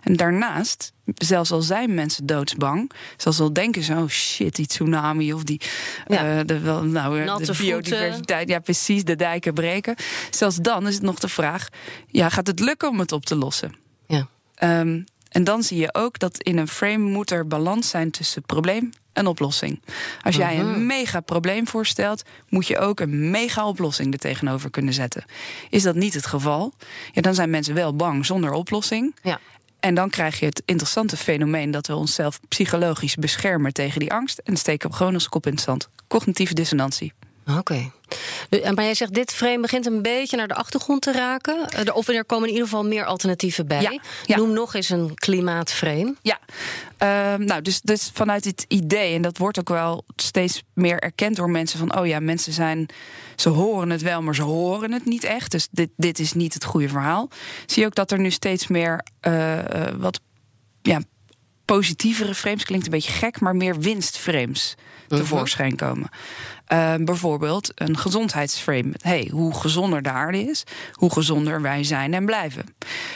En 0.03 0.17
daarnaast, 0.17 0.93
zelfs 1.15 1.51
al 1.53 1.63
zijn 1.63 1.95
mensen 1.95 2.27
doodsbang, 2.27 2.91
zelfs 3.17 3.41
al 3.41 3.53
denken 3.53 3.83
ze, 3.83 3.93
oh 3.95 4.09
shit, 4.09 4.57
die 4.57 4.67
tsunami 4.67 5.33
of 5.33 5.45
die 5.45 5.61
Ja. 6.07 6.39
eh, 6.39 6.47
de, 6.47 6.59
wel, 6.61 6.83
nou, 6.85 7.19
eh, 7.21 7.27
Natte 7.27 7.45
de 7.45 7.55
voeten. 7.55 7.81
biodiversiteit, 7.83 8.49
ja 8.49 8.59
precies, 8.59 9.05
de 9.05 9.17
dijken 9.17 9.55
breken. 9.55 9.95
Zelfs 10.31 10.57
dan 10.57 10.87
is 10.87 10.95
het 10.95 11.03
nog 11.03 11.19
de 11.19 11.29
vraag, 11.29 11.69
ja, 12.07 12.29
gaat 12.29 12.47
het 12.47 12.61
lukken 12.61 12.89
om 12.89 12.99
het 12.99 13.13
op 13.13 13.25
te 13.25 13.37
lossen? 13.37 13.75
Ja. 14.07 14.29
Ehm, 14.55 15.01
en 15.33 15.45
dan 15.45 15.63
zie 15.63 15.79
je 15.79 15.95
ook 15.95 16.19
dat 16.19 16.43
in 16.43 16.59
een 16.59 16.69
frame 16.69 16.99
moet 17.11 17.31
er 17.31 17.47
balans 17.47 17.89
zijn 17.89 18.11
tussen 18.11 18.43
probleem 18.43 18.91
en 19.13 19.27
oplossing. 19.27 19.81
Als 20.23 20.37
jij 20.37 20.57
Mhm. 20.57 20.67
een 20.69 20.87
mega 20.87 21.21
probleem 21.21 21.69
voorstelt, 21.69 22.23
moet 22.49 22.67
je 22.67 22.79
ook 22.79 23.01
een 23.01 23.31
mega 23.31 23.67
oplossing 23.69 24.13
er 24.13 24.19
tegenover 24.19 24.71
kunnen 24.71 24.95
zetten. 24.95 25.25
Is 25.71 25.83
dat 25.83 25.95
niet 25.95 26.15
het 26.15 26.27
geval? 26.27 26.73
Ja, 27.13 27.21
dan 27.23 27.35
zijn 27.35 27.51
mensen 27.51 27.75
wel 27.75 27.97
bang 27.97 28.27
zonder 28.27 28.53
oplossing. 28.53 29.17
Ja. 29.23 29.41
En 29.81 29.95
dan 29.95 30.11
krijg 30.11 30.39
je 30.41 30.47
het 30.47 30.63
interessante 30.65 31.17
fenomeen 31.17 31.71
dat 31.71 31.87
we 31.87 31.95
onszelf 31.95 32.41
psychologisch 32.49 33.17
beschermen 33.17 33.73
tegen 33.73 34.01
die 34.01 34.13
angst. 34.13 34.39
En 34.39 34.57
steken 34.57 34.91
we 34.91 34.97
gewoon 34.97 35.13
onze 35.13 35.29
kop 35.29 35.47
in 35.47 35.53
het 35.53 35.61
zand. 35.63 35.89
Cognitieve 36.09 36.55
dissonantie. 36.55 37.13
Oké. 37.59 37.91
Maar 38.75 38.85
jij 38.85 38.95
zegt, 38.95 39.15
dit 39.15 39.33
frame 39.33 39.61
begint 39.61 39.87
een 39.87 40.03
beetje 40.03 40.37
naar 40.37 40.49
de 40.49 40.55
achtergrond 40.55 41.03
te 41.03 41.13
raken. 41.13 41.69
Eh, 41.69 41.79
er- 41.87 41.93
Of 41.95 42.09
er 42.09 42.25
komen 42.25 42.49
in 42.49 42.53
ieder 42.55 42.69
geval 42.69 42.85
meer 42.85 43.05
alternatieven 43.05 43.67
bij. 43.67 43.81
Ja, 43.83 43.99
ja. 44.25 44.37
Noem 44.37 44.53
nog 44.53 44.75
eens 44.75 44.89
een 44.89 45.15
klimaatframe. 45.15 46.15
Ja, 46.23 46.39
Ehm, 46.99 47.45
nou, 47.45 47.63
dus, 47.63 47.81
dus 47.81 48.11
vanuit 48.15 48.43
dit 48.43 48.65
idee, 48.69 49.15
en 49.15 49.23
dat 49.23 49.39
wordt 49.39 49.59
ook 49.59 49.69
wel 49.69 50.05
steeds 50.17 50.63
meer 50.75 50.99
erkend 50.99 51.37
door 51.37 51.51
mensen: 51.51 51.79
van 51.79 51.99
oh 51.99 52.07
ja, 52.07 52.21
mensen 52.21 52.53
zijn, 52.53 52.87
ze 53.37 53.49
horen 53.49 53.91
het 53.91 54.03
wel, 54.03 54.23
maar 54.23 54.35
ze 54.35 54.43
horen 54.43 54.93
het 54.93 55.05
niet 55.05 55.25
echt. 55.25 55.51
Dus 55.51 55.69
dit, 55.71 55.89
dit 55.97 56.19
is 56.19 56.33
niet 56.33 56.55
het 56.55 56.65
goede 56.65 56.89
verhaal. 56.89 57.29
Zie 57.67 57.81
je 57.83 57.87
ook 57.89 57.95
dat 57.95 58.11
er 58.11 58.19
nu 58.19 58.31
steeds 58.31 58.67
meer 58.67 59.05
eh, 59.21 59.59
eh, 59.89 59.95
wat 59.99 60.21
ja, 60.83 61.01
positievere 61.65 62.35
frames, 62.35 62.65
klinkt 62.65 62.85
een 62.85 62.91
beetje 62.93 63.13
gek, 63.13 63.41
maar 63.41 63.57
meer 63.57 63.79
winstframes 63.81 64.75
tevoorschijn 65.09 65.77
komen. 65.77 66.09
Ehm, 66.73 67.05
bijvoorbeeld 67.05 67.73
een 67.75 67.99
gezondheidsframe. 67.99 68.93
Hey, 69.01 69.29
hoe 69.33 69.55
gezonder 69.55 70.03
de 70.03 70.11
aarde 70.11 70.39
is, 70.39 70.65
hoe 70.93 71.13
gezonder 71.13 71.63
wij 71.63 71.85
zijn 71.85 72.15
en 72.15 72.27
blijven. 72.27 72.65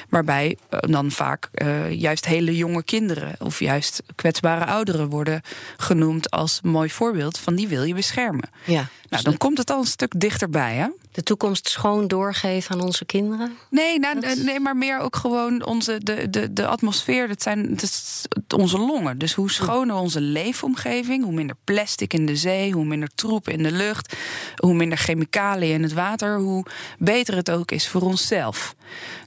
Waarbij 0.08 0.56
eh, 0.68 0.78
dan 0.80 1.10
vaak 1.10 1.48
eh, 1.52 1.92
juist 1.92 2.26
hele 2.26 2.56
jonge 2.56 2.82
kinderen 2.82 3.34
of 3.38 3.60
juist 3.60 4.02
kwetsbare 4.14 4.64
ouderen 4.64 5.08
worden 5.08 5.42
genoemd 5.76 6.30
als 6.30 6.60
mooi 6.62 6.90
voorbeeld 6.90 7.38
van 7.38 7.54
die 7.54 7.68
wil 7.68 7.82
je 7.82 7.94
beschermen. 7.94 8.50
Ja. 8.64 8.88
Nou, 9.08 9.22
dan 9.22 9.36
komt 9.36 9.58
het 9.58 9.70
al 9.70 9.78
een 9.78 9.86
stuk 9.86 10.20
dichterbij, 10.20 10.74
hè? 10.74 10.86
De 11.12 11.22
toekomst 11.22 11.68
schoon 11.68 12.08
doorgeven 12.08 12.74
aan 12.74 12.80
onze 12.80 13.04
kinderen. 13.04 13.52
Nee, 13.70 13.98
nou, 13.98 14.20
nee, 14.44 14.60
maar 14.60 14.76
meer 14.76 14.98
ook 14.98 15.16
gewoon 15.16 15.64
onze, 15.66 15.98
de, 16.02 16.30
de, 16.30 16.52
de 16.52 16.66
atmosfeer. 16.66 17.28
Dat 17.28 17.42
zijn 17.42 17.68
dat 17.70 17.82
is 17.82 18.24
onze 18.56 18.78
longen. 18.78 19.18
Dus 19.18 19.34
hoe 19.34 19.50
schoner 19.50 19.94
onze 19.96 20.20
leefomgeving, 20.20 21.24
hoe 21.24 21.32
minder 21.32 21.56
plastic 21.64 22.12
in 22.12 22.26
de 22.26 22.36
zee, 22.36 22.72
hoe 22.72 22.84
minder 22.84 23.08
troep 23.14 23.48
in 23.48 23.62
de 23.62 23.72
lucht, 23.72 24.16
hoe 24.56 24.74
minder 24.74 24.98
chemicaliën 24.98 25.74
in 25.74 25.82
het 25.82 25.92
water, 25.92 26.38
hoe 26.38 26.64
beter 26.98 27.36
het 27.36 27.50
ook 27.50 27.70
is 27.70 27.88
voor 27.88 28.02
onszelf. 28.02 28.74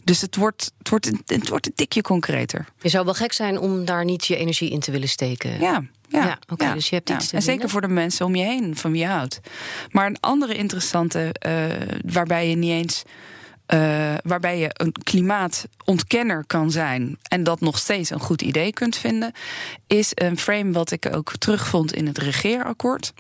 Dus 0.03 0.21
het 0.21 0.35
wordt, 0.35 0.71
het 0.77 0.89
wordt, 0.89 1.05
een- 1.07 1.21
het 1.25 1.49
wordt 1.49 1.65
een 1.65 1.73
tikje 1.75 2.01
concreter. 2.01 2.65
Je 2.81 2.89
zou 2.89 3.05
wel 3.05 3.13
gek 3.13 3.33
zijn 3.33 3.59
om 3.59 3.85
daar 3.85 4.05
niet 4.05 4.25
je 4.25 4.35
energie 4.35 4.69
in 4.69 4.79
te 4.79 4.91
willen 4.91 5.09
steken. 5.09 5.59
Ja. 5.59 5.83
Ja, 6.09 6.25
Ja, 6.25 6.37
oké, 6.47 6.73
dus 6.73 6.89
je 6.89 6.95
hebt 6.95 7.09
iets 7.09 7.33
En 7.33 7.41
zeker 7.41 7.69
voor 7.69 7.81
de 7.81 7.87
mensen 7.87 8.25
om 8.25 8.35
je 8.35 8.43
heen, 8.43 8.75
van 8.75 8.91
wie 8.91 9.01
je 9.01 9.07
houdt. 9.07 9.39
Maar 9.91 10.05
een 10.05 10.19
andere 10.19 10.55
interessante, 10.55 11.33
eh, 11.33 11.63
waarbij 12.05 12.49
je 12.49 12.55
niet 12.55 12.71
eens. 12.71 13.03
eh, 13.65 14.13
waarbij 14.23 14.59
je 14.59 14.69
een 14.73 14.91
klimaatontkenner 15.03 16.43
kan 16.47 16.71
zijn 16.71 17.17
en 17.27 17.43
dat 17.43 17.59
nog 17.59 17.77
steeds 17.77 18.09
een 18.09 18.19
goed 18.19 18.41
idee 18.41 18.73
kunt 18.73 18.95
vinden, 18.95 19.31
is 19.87 20.11
een 20.13 20.37
frame 20.37 20.71
wat 20.71 20.91
ik 20.91 21.15
ook 21.15 21.31
terugvond 21.37 21.93
in 21.93 22.07
het 22.07 22.17
regeerakkoord. 22.17 23.13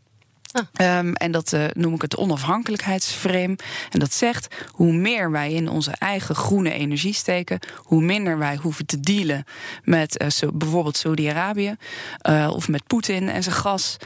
Ah. 0.51 0.63
Ehm, 0.73 1.13
en 1.13 1.31
dat 1.31 1.53
eh, 1.53 1.65
noem 1.73 1.93
ik 1.93 2.01
het 2.01 2.17
onafhankelijkheidsframe. 2.17 3.57
En 3.89 3.99
dat 3.99 4.13
zegt 4.13 4.55
hoe 4.67 4.93
meer 4.93 5.31
wij 5.31 5.51
in 5.51 5.69
onze 5.69 5.91
eigen 5.91 6.35
groene 6.35 6.71
energie 6.71 7.13
steken, 7.13 7.59
hoe 7.77 8.01
minder 8.01 8.37
wij 8.37 8.55
hoeven 8.55 8.85
te 8.85 8.99
dealen 8.99 9.43
met 9.83 10.17
eh, 10.17 10.27
bijvoorbeeld 10.53 10.97
Saudi-Arabië 10.97 11.75
eh, 12.17 12.51
of 12.53 12.67
met 12.67 12.87
Poetin 12.87 13.29
en 13.29 13.43
zijn 13.43 13.55
gas. 13.55 13.97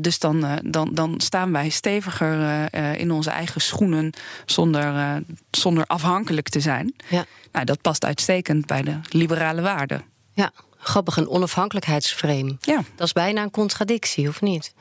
Dus 0.00 0.18
dan, 0.18 0.60
dan, 0.64 0.90
dan 0.92 1.14
staan 1.20 1.52
wij 1.52 1.68
steviger 1.68 2.68
in 2.98 3.10
onze 3.10 3.30
eigen 3.30 3.60
schoenen 3.60 4.12
zonder, 4.46 5.22
zonder 5.50 5.86
afhankelijk 5.86 6.48
te 6.48 6.60
zijn. 6.60 6.94
Ja. 7.08 7.24
Nou, 7.52 7.64
dat 7.64 7.80
past 7.80 8.04
uitstekend 8.04 8.66
bij 8.66 8.82
de 8.82 9.00
liberale 9.08 9.60
waarden. 9.60 10.02
Ja, 10.32 10.50
grappig, 10.78 11.16
een 11.16 11.28
onafhankelijkheidsframe. 11.28 12.56
Ja, 12.60 12.82
Dat 12.94 13.06
is 13.06 13.12
bijna 13.12 13.42
een 13.42 13.50
contradictie, 13.50 14.28
of 14.28 14.40
niet? 14.40 14.72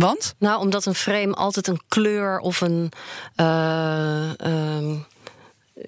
Want 0.00 0.34
Nou, 0.38 0.60
omdat 0.60 0.86
een 0.86 0.94
frame 0.94 1.34
altijd 1.34 1.66
een 1.66 1.80
kleur 1.88 2.38
of 2.38 2.60
een. 2.60 2.92
eh, 3.34 4.40
ehm, 4.40 4.94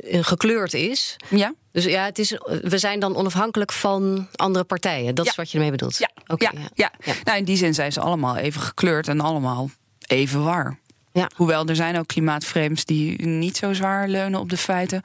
eh, 0.03 0.25
gekleurd 0.25 0.75
is. 0.75 1.17
Ja. 1.29 1.55
Dus 1.73 1.85
ja, 1.85 2.05
het 2.05 2.19
is, 2.19 2.31
we 2.63 2.79
zijn 2.79 3.01
dan 3.01 3.17
onafhankelijk 3.17 3.73
van 3.73 4.29
andere 4.35 4.65
partijen. 4.65 5.15
Dat 5.15 5.27
is 5.27 5.35
wat 5.35 5.51
je 5.51 5.57
ermee 5.57 5.71
bedoelt. 5.71 5.99
Ja, 5.99 6.11
Oké, 6.27 6.51
ja, 6.75 6.91
ja. 7.05 7.15
Nou, 7.25 7.39
in 7.39 7.45
die 7.45 7.57
zin 7.57 7.75
zijn 7.75 7.93
ze 7.93 8.01
allemaal 8.01 8.37
even 8.37 8.61
gekleurd 8.61 9.09
en 9.09 9.21
allemaal 9.21 9.71
even 10.07 10.45
waar. 10.45 10.79
Ja. 11.13 11.31
Hoewel 11.35 11.67
er 11.67 11.77
zijn 11.77 11.99
ook 11.99 12.07
klimaatframes 12.07 12.85
die 12.85 13.27
niet 13.27 13.57
zo 13.57 13.73
zwaar 13.73 14.09
leunen 14.09 14.41
op 14.41 14.51
de 14.51 14.57
feiten. 14.57 15.03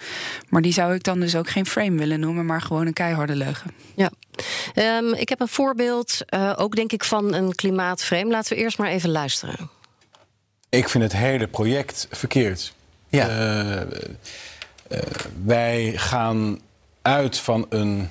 Maar 0.49 0.61
die 0.61 0.73
zou 0.73 0.93
ik 0.93 1.03
dan 1.03 1.19
dus 1.19 1.35
ook 1.35 1.49
geen 1.49 1.65
frame 1.65 1.97
willen 1.97 2.19
noemen, 2.19 2.45
maar 2.45 2.61
gewoon 2.61 2.87
een 2.87 2.93
keiharde 2.93 3.35
leugen. 3.35 3.71
Ja. 3.95 4.11
Ehm, 4.73 5.13
ik 5.13 5.29
heb 5.29 5.39
een 5.39 5.47
voorbeeld, 5.47 6.19
eh, 6.25 6.53
ook 6.55 6.75
denk 6.75 6.91
ik 6.91 7.03
van 7.03 7.33
een 7.33 7.55
klimaatframe. 7.55 8.31
Laten 8.31 8.55
we 8.55 8.61
eerst 8.61 8.77
maar 8.77 8.89
even 8.89 9.09
luisteren. 9.09 9.69
Ik 10.69 10.89
vind 10.89 11.03
het 11.03 11.13
hele 11.13 11.47
project 11.47 12.07
verkeerd. 12.11 12.73
Ja. 13.09 13.27
Eh, 13.27 13.81
eh, 13.81 13.87
wij 15.43 15.93
gaan 15.95 16.59
uit 17.01 17.37
van 17.37 17.65
een 17.69 18.09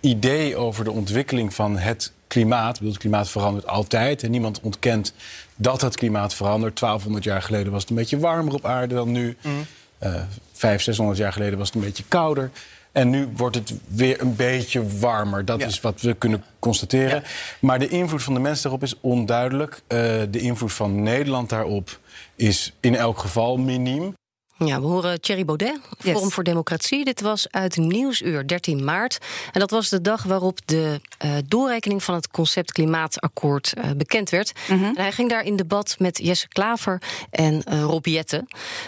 idee 0.00 0.56
over 0.56 0.84
de 0.84 0.90
ontwikkeling 0.90 1.54
van 1.54 1.78
het 1.78 2.12
klimaat. 2.26 2.68
Ik 2.68 2.74
bedoel, 2.74 2.92
het 2.92 3.00
klimaat 3.00 3.30
verandert 3.30 3.66
altijd. 3.66 4.22
En 4.22 4.30
niemand 4.30 4.60
ontkent 4.60 5.14
dat 5.56 5.80
het 5.80 5.96
klimaat 5.96 6.34
verandert. 6.34 6.78
1200 6.78 7.24
jaar 7.24 7.42
geleden 7.42 7.72
was 7.72 7.80
het 7.80 7.90
een 7.90 7.96
beetje 7.96 8.18
warmer 8.18 8.54
op 8.54 8.64
aarde 8.64 8.94
dan 8.94 9.12
nu. 9.12 9.36
Mm. 9.42 9.66
Uh, 10.02 10.14
500, 10.52 10.82
600 10.82 11.18
jaar 11.18 11.32
geleden 11.32 11.58
was 11.58 11.66
het 11.66 11.76
een 11.76 11.82
beetje 11.82 12.04
kouder. 12.08 12.50
En 12.92 13.10
nu 13.10 13.28
wordt 13.36 13.56
het 13.56 13.74
weer 13.86 14.20
een 14.20 14.36
beetje 14.36 14.98
warmer. 14.98 15.44
Dat 15.44 15.62
is 15.62 15.80
wat 15.80 16.00
we 16.00 16.14
kunnen 16.14 16.44
constateren. 16.58 17.22
Maar 17.60 17.78
de 17.78 17.88
invloed 17.88 18.22
van 18.22 18.34
de 18.34 18.40
mens 18.40 18.62
daarop 18.62 18.82
is 18.82 19.00
onduidelijk. 19.00 19.74
Uh, 19.74 19.98
de 20.30 20.38
invloed 20.38 20.72
van 20.72 21.02
Nederland 21.02 21.48
daarop 21.48 21.98
is 22.36 22.72
in 22.80 22.96
elk 22.96 23.18
geval 23.18 23.56
miniem. 23.56 24.14
Ja, 24.58 24.80
we 24.80 24.86
horen 24.86 25.20
Thierry 25.20 25.44
Baudet, 25.44 25.78
Forum 25.98 26.22
yes. 26.22 26.32
voor 26.32 26.44
Democratie. 26.44 27.04
Dit 27.04 27.20
was 27.20 27.46
uit 27.50 27.76
Nieuwsuur, 27.76 28.46
13 28.46 28.84
maart. 28.84 29.18
En 29.52 29.60
dat 29.60 29.70
was 29.70 29.88
de 29.88 30.00
dag 30.00 30.22
waarop 30.22 30.58
de 30.64 31.00
uh, 31.24 31.30
doorrekening 31.46 32.02
van 32.02 32.14
het 32.14 32.28
concept 32.28 32.72
Klimaatakkoord 32.72 33.72
uh, 33.78 33.90
bekend 33.96 34.30
werd. 34.30 34.52
Mm 34.68 34.78
-hmm. 34.78 34.96
en 34.96 35.02
hij 35.02 35.12
ging 35.12 35.30
daar 35.30 35.44
in 35.44 35.56
debat 35.56 35.96
met 35.98 36.18
Jesse 36.18 36.48
Klaver 36.48 37.02
en 37.30 37.62
uh, 37.68 37.82
Rob 37.82 38.06
Jetten. 38.06 38.46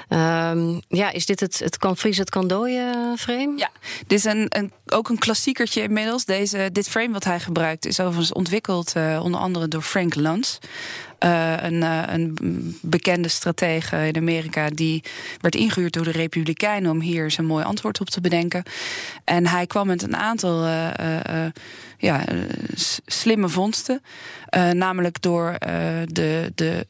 Um, 0.08 0.80
ja, 0.88 1.10
is 1.10 1.26
dit 1.26 1.40
het, 1.40 1.58
het 1.58 1.78
kan 1.78 1.96
het 2.00 2.30
kan 2.30 2.46
dooien 2.46 3.18
frame? 3.18 3.52
Ja, 3.56 3.70
dit 4.06 4.18
is 4.18 4.24
een, 4.24 4.46
een, 4.48 4.72
ook 4.86 5.08
een 5.08 5.18
klassiekertje 5.18 5.82
inmiddels. 5.82 6.24
Deze, 6.24 6.68
dit 6.72 6.88
frame 6.88 7.12
wat 7.12 7.24
hij 7.24 7.40
gebruikt 7.40 7.86
is 7.86 8.00
overigens 8.00 8.32
ontwikkeld 8.32 8.92
onder 9.22 9.40
andere 9.40 9.68
door 9.68 9.82
Frank 9.82 10.14
Luntz. 10.14 10.58
Uh, 11.20 11.54
een, 11.62 11.74
uh, 11.74 12.02
een, 12.06 12.78
bekende 12.82 13.28
stratege 13.28 14.06
in 14.06 14.16
Amerika 14.16 14.68
die 14.68 15.02
werd 15.40 15.54
ingehuurd 15.54 15.92
door 15.92 16.04
de 16.04 16.10
Republikeinen 16.10 16.90
om 16.90 17.00
hier 17.00 17.30
zijn 17.30 17.46
mooi 17.46 17.64
antwoord 17.64 18.00
op 18.00 18.10
te 18.10 18.20
bedenken. 18.20 18.62
En 19.24 19.46
hij 19.46 19.66
kwam 19.66 19.86
met 19.86 20.02
een 20.02 20.16
aantal 20.16 20.64
uh, 20.64 20.88
ja, 21.98 22.24
slimme 23.04 23.48
vondsten, 23.48 24.02
namelijk 24.72 25.22
door 25.22 25.54
de. 26.06 26.52
de 26.54 26.86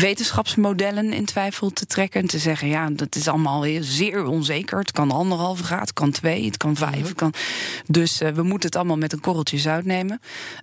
wetenschapsmodellen 0.00 1.12
in 1.12 1.24
twijfel 1.24 1.70
te 1.70 1.86
trekken. 1.86 2.20
En 2.20 2.26
te 2.26 2.38
zeggen, 2.38 2.68
ja, 2.68 2.90
dat 2.90 3.14
is 3.14 3.28
allemaal 3.28 3.64
zeer 3.80 4.24
onzeker. 4.24 4.78
Het 4.78 4.92
kan 4.92 5.10
anderhalve 5.10 5.64
graad, 5.64 5.80
het 5.80 5.92
kan 5.92 6.10
twee, 6.10 6.44
het 6.44 6.56
kan 6.56 6.76
vijf. 6.76 7.02
Het 7.02 7.14
kan... 7.14 7.32
Dus 7.86 8.22
uh, 8.22 8.28
we 8.28 8.42
moeten 8.42 8.68
het 8.68 8.76
allemaal 8.76 8.96
met 8.96 9.12
een 9.12 9.20
korreltje 9.20 9.58
zout 9.58 9.84
nemen. 9.84 10.20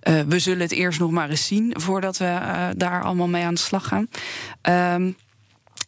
Uh, 0.08 0.20
we 0.20 0.38
zullen 0.38 0.60
het 0.60 0.72
eerst 0.72 0.98
nog 0.98 1.10
maar 1.10 1.30
eens 1.30 1.46
zien 1.46 1.74
voordat 1.76 2.16
we 2.16 2.24
uh, 2.24 2.68
daar 2.76 3.02
allemaal 3.02 3.28
mee 3.28 3.44
aan 3.44 3.54
de 3.54 3.60
slag 3.60 3.86
gaan. 3.86 4.08
Um, 4.94 5.16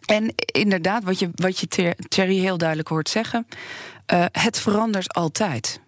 en 0.04 0.34
inderdaad, 0.36 1.04
wat 1.04 1.18
je, 1.18 1.30
wat 1.34 1.58
je 1.58 1.94
Thierry 2.08 2.38
heel 2.38 2.58
duidelijk 2.58 2.88
hoort 2.88 3.08
zeggen... 3.08 3.46
het 4.32 4.58
verandert 4.60 5.14
altijd. 5.14 5.80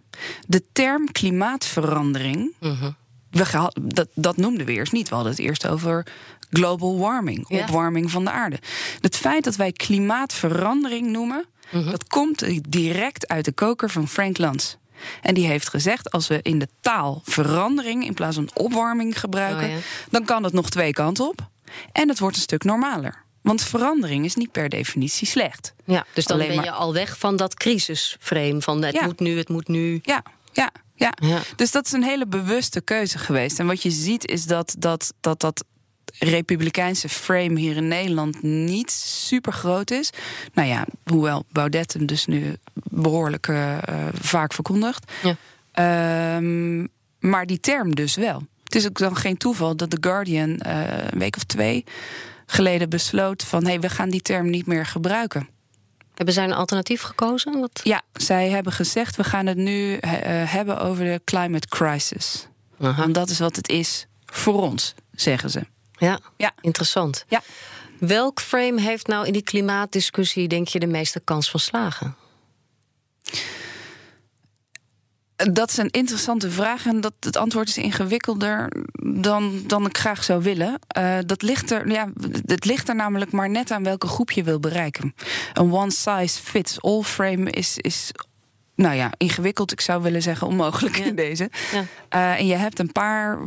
De 0.47 0.62
term 0.73 1.12
klimaatverandering... 1.12 2.53
-huh. 2.61 2.87
We, 3.31 3.71
dat, 3.83 4.09
dat 4.14 4.37
noemden 4.37 4.66
we 4.66 4.73
eerst 4.73 4.92
niet. 4.92 5.09
We 5.09 5.14
hadden 5.14 5.33
het 5.33 5.42
eerst 5.42 5.66
over 5.66 6.07
global 6.51 6.99
warming, 6.99 7.45
ja. 7.49 7.61
opwarming 7.61 8.11
van 8.11 8.25
de 8.25 8.31
aarde. 8.31 8.59
Het 9.01 9.17
feit 9.17 9.45
dat 9.45 9.57
wij 9.57 9.73
klimaatverandering 9.73 11.07
noemen, 11.07 11.45
-hmm. 11.69 11.91
dat 11.91 12.07
komt 12.07 12.45
direct 12.69 13.29
uit 13.29 13.45
de 13.45 13.53
koker 13.53 13.91
van 13.91 14.09
Frank 14.09 14.39
Luntz. 14.39 14.75
En 15.23 15.35
die 15.35 15.47
heeft 15.47 15.69
gezegd: 15.69 16.11
als 16.11 16.29
we 16.29 16.39
in 16.43 16.59
de 16.59 16.69
taal 16.81 17.23
verandering 17.25 18.05
in 18.05 18.15
plaats 18.15 18.37
van 18.37 18.51
opwarming 18.55 19.21
gebruiken, 19.21 19.67
oh, 19.67 19.73
ja. 19.73 19.79
dan 20.11 20.25
kan 20.25 20.45
het 20.45 20.53
nog 20.53 20.71
twee 20.71 20.93
kanten 20.93 21.29
op. 21.29 21.49
En 21.93 22.09
het 22.09 22.19
wordt 22.19 22.37
een 22.37 22.43
stuk 22.43 22.65
normaler. 22.65 23.25
Want 23.43 23.63
verandering 23.63 24.25
is 24.25 24.35
niet 24.35 24.53
per 24.53 24.69
definitie 24.69 25.27
slecht. 25.27 25.75
Ja, 25.85 26.07
dus 26.13 26.25
dan 26.25 26.37
Alleen 26.37 26.49
ben 26.49 26.65
je 26.65 26.71
maar... 26.71 26.79
al 26.79 26.93
weg 26.93 27.19
van 27.19 27.37
dat 27.37 27.55
crisisframe 27.55 28.61
van 28.61 28.83
het 28.83 28.95
ja. 28.95 29.05
moet 29.05 29.21
nu, 29.21 29.39
het 29.39 29.49
moet 29.49 29.69
nu. 29.69 29.99
Ja, 30.03 30.23
ja. 30.53 30.71
Ja. 30.99 31.13
ja, 31.21 31.41
dus 31.57 31.71
dat 31.71 31.87
is 31.87 31.93
een 31.93 32.03
hele 32.03 32.27
bewuste 32.27 32.81
keuze 32.81 33.19
geweest. 33.19 33.59
En 33.59 33.67
wat 33.67 33.83
je 33.83 33.91
ziet 33.91 34.27
is 34.27 34.45
dat 34.45 34.75
dat, 34.79 35.13
dat, 35.21 35.41
dat 35.41 35.65
republikeinse 36.19 37.09
frame 37.09 37.59
hier 37.61 37.77
in 37.77 37.88
Nederland 37.88 38.42
niet 38.42 38.90
super 38.90 39.53
groot 39.53 39.90
is. 39.90 40.11
Nou 40.53 40.69
ja, 40.69 40.87
hoewel 41.05 41.45
Baudet 41.53 41.92
hem 41.92 42.07
dus 42.07 42.27
nu 42.27 42.57
behoorlijk 42.90 43.47
uh, 43.47 43.79
vaak 44.12 44.53
verkondigt. 44.53 45.12
Ja. 45.23 46.37
Um, 46.37 46.88
maar 47.19 47.47
die 47.47 47.61
term 47.61 47.95
dus 47.95 48.14
wel. 48.14 48.42
Het 48.64 48.75
is 48.75 48.87
ook 48.87 48.99
dan 48.99 49.16
geen 49.16 49.37
toeval 49.37 49.77
dat 49.77 49.90
The 49.90 49.99
Guardian 50.01 50.61
uh, 50.66 50.83
een 51.11 51.19
week 51.19 51.37
of 51.37 51.45
twee 51.45 51.85
geleden 52.47 52.88
besloot 52.88 53.45
van 53.45 53.62
hé, 53.62 53.69
hey, 53.69 53.81
we 53.81 53.88
gaan 53.88 54.11
die 54.11 54.23
term 54.23 54.51
niet 54.51 54.66
meer 54.66 54.87
gebruiken. 54.87 55.49
Hebben 56.14 56.35
zij 56.35 56.45
een 56.45 56.53
alternatief 56.53 57.03
gekozen? 57.03 57.61
Wat? 57.61 57.81
Ja, 57.83 58.03
zij 58.12 58.49
hebben 58.49 58.73
gezegd 58.73 59.16
we 59.16 59.25
gaan 59.25 59.47
het 59.47 59.57
nu 59.57 59.92
uh, 59.92 60.01
hebben 60.53 60.81
over 60.81 61.05
de 61.05 61.21
climate 61.25 61.69
crisis. 61.69 62.49
Aha. 62.81 63.01
Want 63.01 63.14
dat 63.14 63.31
is 63.31 63.38
wat 63.38 63.57
het 63.57 63.69
is 63.69 64.07
voor 64.25 64.62
ons, 64.62 64.95
zeggen 65.12 65.51
ze. 65.51 65.66
Ja, 65.99 66.19
ja. 66.37 66.53
interessant. 66.61 67.25
Ja. 67.29 67.43
Welk 67.99 68.41
frame 68.41 68.81
heeft 68.81 69.07
nou 69.07 69.27
in 69.27 69.33
die 69.33 69.43
klimaatdiscussie, 69.43 70.49
denk 70.49 70.69
je, 70.69 70.79
de 70.79 70.87
meeste 70.87 71.21
kans 71.21 71.51
van 71.51 71.61
slagen? 71.61 72.17
Dat 75.37 75.71
is 75.71 75.77
een 75.77 75.91
interessante 75.91 76.51
vraag 76.51 76.87
en 76.87 77.01
dat, 77.01 77.13
het 77.21 77.37
antwoord 77.37 77.69
is 77.69 77.79
ingewikkelder 77.79 78.73
dan, 79.03 79.63
dan 79.67 79.87
ik 79.87 79.99
graag 79.99 80.25
zou 80.25 80.43
willen. 80.43 80.79
Uh, 80.99 81.19
dat 81.27 81.43
ligt 81.43 81.71
er, 81.71 81.91
ja, 81.91 82.09
het 82.47 82.65
ligt 82.65 82.89
er 82.89 82.95
namelijk 82.95 83.33
maar 83.33 83.51
net 83.51 83.71
aan 83.71 83.83
welke 83.83 84.07
groep 84.07 84.31
je 84.31 84.43
wil 84.43 84.61
bereiken. 84.61 85.15
Een 85.53 85.73
one 85.73 85.91
size 85.91 86.43
fits 86.43 86.83
all 86.83 87.03
frame 87.03 87.51
is, 87.51 87.79
is 87.79 88.11
nou 88.77 88.95
ja, 88.95 89.12
ingewikkeld. 89.17 89.73
Ik 89.73 89.81
zou 89.81 90.03
willen 90.03 90.23
zeggen 90.23 90.47
onmogelijk 90.47 90.97
ja. 90.97 91.05
in 91.05 91.15
deze. 91.15 91.51
Ja. 91.73 91.85
Uh, 92.15 92.39
en 92.39 92.47
je 92.47 92.55
hebt 92.55 92.79
een 92.79 92.93
paar 92.93 93.39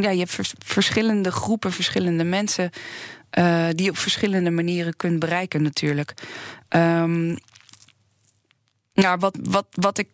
ja, 0.00 0.10
je 0.10 0.18
hebt 0.18 0.30
vers 0.30 0.54
verschillende 0.58 1.32
groepen, 1.32 1.72
verschillende 1.72 2.24
mensen 2.24 2.70
uh, 3.38 3.66
die 3.70 3.84
je 3.84 3.90
op 3.90 3.96
verschillende 3.96 4.50
manieren 4.50 4.96
kunt 4.96 5.18
bereiken, 5.18 5.62
natuurlijk. 5.62 6.14
Um, 6.68 7.36
nou, 8.94 9.18
wat, 9.18 9.36
wat, 9.42 9.66
wat, 9.70 9.98
ik, 9.98 10.08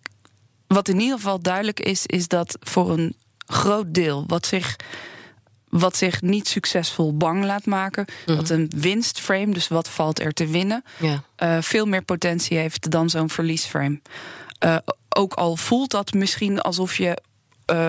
wat 0.67 0.89
in 0.89 1.01
ieder 1.01 1.17
geval 1.17 1.41
duidelijk 1.41 1.81
is, 1.81 2.07
is 2.07 2.29
dat 2.29 2.57
voor 2.61 2.91
een 2.91 3.15
groot 3.47 3.95
deel 3.95 4.25
wat 4.27 4.47
zich 4.47 4.77
wat 5.71 5.97
zich 5.97 6.23
niet 6.23 6.49
succesvol 6.49 7.17
bang 7.17 7.45
laat 7.45 7.67
maken. 7.67 8.05
Mm. 8.27 8.37
Dat 8.37 8.49
een 8.49 8.71
winstframe, 8.77 9.53
dus 9.53 9.69
wat 9.69 9.89
valt 9.89 10.21
er 10.21 10.33
te 10.33 10.47
winnen, 10.47 10.85
ja. 10.99 11.23
uh, 11.39 11.57
veel 11.61 11.87
meer 11.87 12.03
potentie 12.03 12.59
heeft 12.59 12.91
dan 12.91 13.11
zo'n 13.11 13.31
verliesframe. 13.31 14.01
Uh, 14.65 14.77
ook 15.09 15.35
al 15.35 15.57
voelt 15.57 15.91
dat 15.91 16.13
misschien 16.13 16.61
alsof 16.61 16.97
je. 16.97 17.23
Uh, 17.73 17.89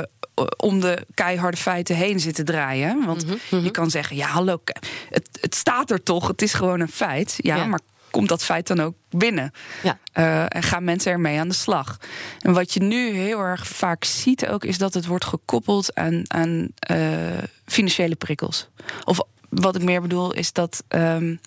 om 0.57 0.79
de 0.79 1.05
keiharde 1.13 1.57
feiten 1.57 1.95
heen 1.95 2.19
zit 2.19 2.35
te 2.35 2.43
draaien. 2.43 3.05
Want 3.05 3.25
mm 3.25 3.37
-hmm. 3.49 3.63
je 3.63 3.71
kan 3.71 3.89
zeggen: 3.89 4.15
ja, 4.15 4.27
hallo, 4.27 4.61
het, 5.09 5.29
het 5.41 5.55
staat 5.55 5.91
er 5.91 6.03
toch, 6.03 6.27
het 6.27 6.41
is 6.41 6.53
gewoon 6.53 6.79
een 6.79 6.91
feit. 6.91 7.35
Ja, 7.37 7.55
ja. 7.55 7.65
maar 7.65 7.79
komt 8.11 8.29
dat 8.29 8.43
feit 8.43 8.67
dan 8.67 8.79
ook 8.79 8.95
binnen? 9.09 9.51
Ja. 9.83 9.99
Uh, 10.17 10.55
en 10.55 10.63
gaan 10.63 10.83
mensen 10.83 11.11
ermee 11.11 11.39
aan 11.39 11.47
de 11.47 11.53
slag? 11.53 11.97
En 12.39 12.53
wat 12.53 12.73
je 12.73 12.79
nu 12.79 13.13
heel 13.13 13.39
erg 13.39 13.67
vaak 13.67 14.03
ziet 14.03 14.47
ook, 14.47 14.63
is 14.63 14.77
dat 14.77 14.93
het 14.93 15.05
wordt 15.05 15.25
gekoppeld 15.25 15.95
aan, 15.95 16.23
aan 16.27 16.67
uh, 16.91 16.97
financiële 17.71 18.15
prikkels. 18.15 18.67
Of 19.03 19.19
wat 19.49 19.75
ik 19.75 19.83
meer 19.83 20.01
bedoel, 20.01 20.33
is 20.33 20.53
dat. 20.53 20.83
Um, 20.89 21.39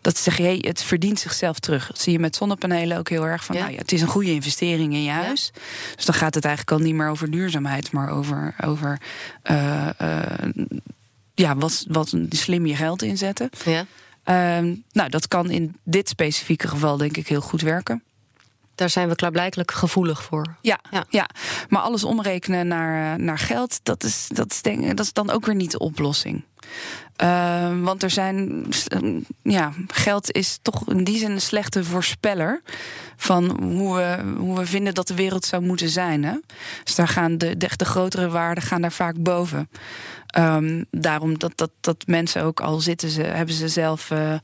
dat 0.00 0.18
zeg 0.18 0.36
je, 0.36 0.42
hey, 0.42 0.58
het 0.60 0.82
verdient 0.82 1.18
zichzelf 1.18 1.58
terug. 1.58 1.86
Dat 1.86 2.00
zie 2.00 2.12
je 2.12 2.18
met 2.18 2.36
zonnepanelen 2.36 2.98
ook 2.98 3.08
heel 3.08 3.26
erg 3.26 3.44
van. 3.44 3.54
Ja. 3.54 3.60
Nou 3.60 3.72
ja, 3.72 3.78
het 3.78 3.92
is 3.92 4.00
een 4.00 4.08
goede 4.08 4.30
investering 4.30 4.92
in 4.92 5.02
je 5.02 5.10
huis. 5.10 5.50
Ja. 5.54 5.60
Dus 5.96 6.04
dan 6.04 6.14
gaat 6.14 6.34
het 6.34 6.44
eigenlijk 6.44 6.76
al 6.78 6.86
niet 6.86 6.94
meer 6.94 7.08
over 7.08 7.30
duurzaamheid, 7.30 7.92
maar 7.92 8.10
over, 8.10 8.54
over 8.64 9.00
uh, 9.50 9.88
ja, 11.34 11.56
wat, 11.56 11.84
wat 11.88 12.14
slim 12.28 12.66
je 12.66 12.76
geld 12.76 13.02
inzetten. 13.02 13.50
Ja. 13.64 14.58
Um, 14.58 14.84
nou, 14.92 15.08
dat 15.10 15.28
kan 15.28 15.50
in 15.50 15.76
dit 15.84 16.08
specifieke 16.08 16.68
geval 16.68 16.96
denk 16.96 17.16
ik 17.16 17.28
heel 17.28 17.40
goed 17.40 17.60
werken. 17.60 18.02
Daar 18.76 18.90
zijn 18.90 19.08
we 19.08 19.14
klaarblijkelijk 19.14 19.70
gevoelig 19.72 20.22
voor. 20.22 20.56
Ja, 20.60 20.78
ja. 20.90 21.04
ja. 21.08 21.28
maar 21.68 21.82
alles 21.82 22.04
omrekenen 22.04 22.66
naar, 22.66 23.20
naar 23.20 23.38
geld, 23.38 23.80
dat 23.82 24.04
is, 24.04 24.28
dat, 24.32 24.50
is 24.52 24.62
denk, 24.62 24.96
dat 24.96 25.06
is 25.06 25.12
dan 25.12 25.30
ook 25.30 25.46
weer 25.46 25.54
niet 25.54 25.70
de 25.70 25.78
oplossing. 25.78 26.44
Uh, 27.22 27.82
want 27.82 28.02
er 28.02 28.10
zijn. 28.10 28.66
Ja, 29.42 29.72
geld 29.88 30.32
is 30.32 30.58
toch 30.62 30.88
in 30.88 31.04
die 31.04 31.18
zin 31.18 31.30
een 31.30 31.40
slechte 31.40 31.84
voorspeller. 31.84 32.62
van 33.16 33.60
hoe 33.62 33.96
we, 33.96 34.34
hoe 34.38 34.58
we 34.58 34.66
vinden 34.66 34.94
dat 34.94 35.08
de 35.08 35.14
wereld 35.14 35.44
zou 35.44 35.62
moeten 35.62 35.88
zijn. 35.88 36.24
Hè? 36.24 36.34
Dus 36.84 36.94
daar 36.94 37.08
gaan 37.08 37.38
de, 37.38 37.56
de, 37.56 37.68
de 37.76 37.84
grotere 37.84 38.28
waarden 38.28 38.64
gaan 38.64 38.80
daar 38.80 38.92
vaak 38.92 39.14
boven. 39.18 39.68
Um, 40.38 40.84
daarom 40.90 41.38
dat, 41.38 41.52
dat, 41.54 41.70
dat 41.80 42.04
mensen 42.06 42.42
ook 42.42 42.60
al 42.60 42.80
zitten 42.80 43.08
ze, 43.08 43.22
hebben 43.22 43.54
ze 43.54 43.68
zelf 43.68 44.10
uh, 44.10 44.34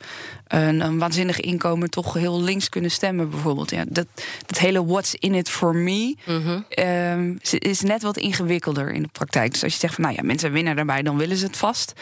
een, 0.46 0.80
een, 0.80 0.98
waanzinnig 0.98 1.40
inkomen, 1.40 1.90
toch 1.90 2.14
heel 2.14 2.42
links 2.42 2.68
kunnen 2.68 2.90
stemmen, 2.90 3.30
bijvoorbeeld. 3.30 3.70
Ja, 3.70 3.84
dat, 3.88 4.06
dat 4.46 4.58
hele 4.58 4.84
what's 4.86 5.14
in 5.14 5.34
it 5.34 5.50
for 5.50 5.74
me 5.74 6.16
mm 6.26 6.42
-hmm. 6.42 6.64
um, 6.86 7.38
is 7.58 7.80
net 7.80 8.02
wat 8.02 8.16
ingewikkelder 8.16 8.92
in 8.92 9.02
de 9.02 9.08
praktijk. 9.12 9.52
Dus 9.52 9.62
als 9.62 9.72
je 9.72 9.78
zegt 9.78 9.94
van 9.94 10.04
nou 10.04 10.16
ja, 10.16 10.22
mensen 10.22 10.52
winnen 10.52 10.76
daarbij, 10.76 11.02
dan 11.02 11.16
willen 11.16 11.36
ze 11.36 11.46
het 11.46 11.56
vast. 11.56 11.92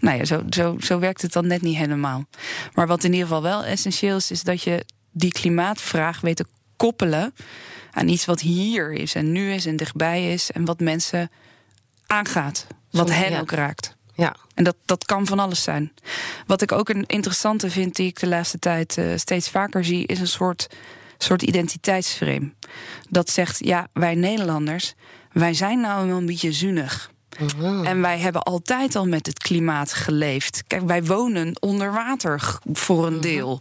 Nou 0.00 0.18
ja, 0.18 0.24
zo, 0.24 0.42
zo, 0.50 0.76
zo 0.80 0.98
werkt 0.98 1.22
het 1.22 1.32
dan 1.32 1.46
net 1.46 1.62
niet 1.62 1.76
helemaal. 1.76 2.24
Maar 2.74 2.86
wat 2.86 3.04
in 3.04 3.12
ieder 3.12 3.26
geval 3.26 3.42
wel 3.42 3.64
essentieel 3.64 4.16
is, 4.16 4.30
is 4.30 4.42
dat 4.42 4.62
je 4.62 4.84
die 5.12 5.32
klimaatvraag 5.32 6.20
weet 6.20 6.36
te 6.36 6.46
koppelen 6.76 7.34
aan 7.90 8.08
iets 8.08 8.24
wat 8.24 8.40
hier 8.40 8.92
is 8.92 9.14
en 9.14 9.32
nu 9.32 9.52
is 9.52 9.66
en 9.66 9.76
dichtbij 9.76 10.32
is 10.32 10.50
en 10.50 10.64
wat 10.64 10.80
mensen 10.80 11.30
aangaat. 12.06 12.66
Wat 12.90 13.10
hen 13.10 13.30
ja. 13.30 13.40
ook 13.40 13.50
raakt. 13.50 13.96
Ja. 14.14 14.36
En 14.54 14.64
dat, 14.64 14.76
dat 14.84 15.04
kan 15.04 15.26
van 15.26 15.38
alles 15.38 15.62
zijn. 15.62 15.92
Wat 16.46 16.62
ik 16.62 16.72
ook 16.72 16.88
een 16.88 17.04
interessante 17.06 17.70
vind, 17.70 17.96
die 17.96 18.06
ik 18.06 18.20
de 18.20 18.26
laatste 18.26 18.58
tijd 18.58 18.96
uh, 18.96 19.16
steeds 19.16 19.48
vaker 19.48 19.84
zie, 19.84 20.06
is 20.06 20.20
een 20.20 20.26
soort, 20.26 20.66
soort 21.18 21.42
identiteitsframe. 21.42 22.52
Dat 23.08 23.30
zegt, 23.30 23.64
ja, 23.64 23.88
wij 23.92 24.14
Nederlanders, 24.14 24.94
wij 25.32 25.54
zijn 25.54 25.80
nou 25.80 26.10
een 26.10 26.26
beetje 26.26 26.52
zuinig. 26.52 27.10
En 27.84 28.00
wij 28.00 28.18
hebben 28.18 28.42
altijd 28.42 28.96
al 28.96 29.06
met 29.06 29.26
het 29.26 29.38
klimaat 29.38 29.92
geleefd. 29.92 30.64
Kijk, 30.66 30.82
wij 30.86 31.04
wonen 31.04 31.56
onder 31.60 31.92
water 31.92 32.58
voor 32.72 33.06
een 33.06 33.20
deel. 33.20 33.60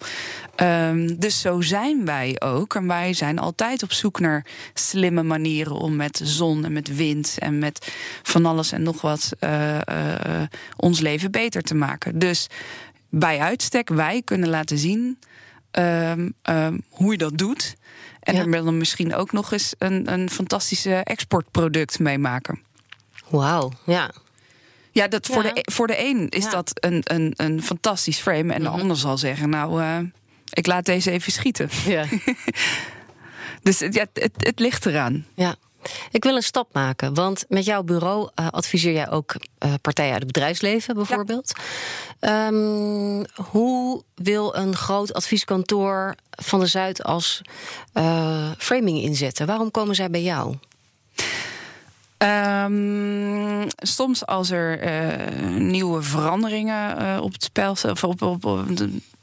Um, 0.61 1.19
dus 1.19 1.41
zo 1.41 1.61
zijn 1.61 2.05
wij 2.05 2.35
ook. 2.39 2.75
En 2.75 2.87
wij 2.87 3.13
zijn 3.13 3.39
altijd 3.39 3.83
op 3.83 3.91
zoek 3.91 4.19
naar 4.19 4.45
slimme 4.73 5.23
manieren 5.23 5.75
om 5.75 5.95
met 5.95 6.21
zon 6.23 6.65
en 6.65 6.73
met 6.73 6.95
wind 6.95 7.35
en 7.39 7.59
met 7.59 7.93
van 8.23 8.45
alles 8.45 8.71
en 8.71 8.83
nog 8.83 9.01
wat 9.01 9.31
uh, 9.39 9.75
uh, 9.75 9.81
ons 10.77 10.99
leven 10.99 11.31
beter 11.31 11.61
te 11.61 11.75
maken. 11.75 12.19
Dus 12.19 12.47
bij 13.09 13.39
uitstek, 13.39 13.89
wij 13.89 14.21
kunnen 14.21 14.49
laten 14.49 14.77
zien 14.77 15.19
um, 15.71 16.33
um, 16.43 16.83
hoe 16.89 17.11
je 17.11 17.17
dat 17.17 17.37
doet. 17.37 17.75
En 18.19 18.35
ja. 18.35 18.45
er 18.45 18.63
dan 18.63 18.77
misschien 18.77 19.15
ook 19.15 19.31
nog 19.31 19.51
eens 19.51 19.73
een, 19.77 20.13
een 20.13 20.29
fantastische 20.29 20.95
exportproduct 20.95 21.99
mee 21.99 22.17
maken. 22.17 22.66
Wauw, 23.29 23.71
ja. 23.85 24.11
Ja, 24.91 25.07
dat 25.07 25.25
voor, 25.25 25.43
De, 25.43 25.63
voor 25.71 25.87
de 25.87 25.99
een 25.99 26.29
is 26.29 26.43
ja. 26.43 26.49
dat 26.49 26.71
een, 26.73 27.01
een, 27.03 27.33
een 27.35 27.63
fantastisch 27.63 28.19
frame. 28.19 28.53
En 28.53 28.59
de 28.59 28.67
mm-hmm. 28.67 28.81
ander 28.81 28.97
zal 28.97 29.17
zeggen, 29.17 29.49
nou, 29.49 29.81
uh, 29.81 29.99
ik 30.53 30.65
laat 30.65 30.85
deze 30.85 31.11
even 31.11 31.31
schieten. 31.31 31.69
Ja. 31.85 32.05
dus 33.63 33.79
ja, 33.79 34.05
het, 34.13 34.31
het 34.37 34.59
ligt 34.59 34.85
eraan. 34.85 35.25
Ja. 35.35 35.55
Ik 36.11 36.23
wil 36.23 36.35
een 36.35 36.43
stap 36.43 36.73
maken, 36.73 37.13
want 37.13 37.45
met 37.49 37.65
jouw 37.65 37.83
bureau 37.83 38.29
uh, 38.39 38.47
adviseer 38.49 38.93
jij 38.93 39.09
ook 39.09 39.35
uh, 39.65 39.73
partijen 39.81 40.11
uit 40.11 40.23
het 40.23 40.31
bedrijfsleven 40.31 40.95
bijvoorbeeld. 40.95 41.51
Ja. 42.19 42.47
Um, 42.47 43.25
hoe 43.35 44.03
wil 44.15 44.55
een 44.55 44.75
groot 44.75 45.13
advieskantoor 45.13 46.15
van 46.29 46.59
de 46.59 46.65
Zuid 46.65 47.03
als 47.03 47.41
uh, 47.93 48.51
framing 48.57 49.01
inzetten? 49.01 49.45
Waarom 49.45 49.71
komen 49.71 49.95
zij 49.95 50.09
bij 50.09 50.23
jou? 50.23 50.55
Um, 52.17 53.67
soms 53.77 54.25
als 54.25 54.49
er 54.49 54.83
uh, 54.83 55.55
nieuwe 55.57 56.01
veranderingen 56.01 57.01
uh, 57.01 57.21
op 57.21 57.33
het 57.33 57.43
spel 57.43 57.71
of 57.71 58.03
op, 58.03 58.21
op, 58.21 58.65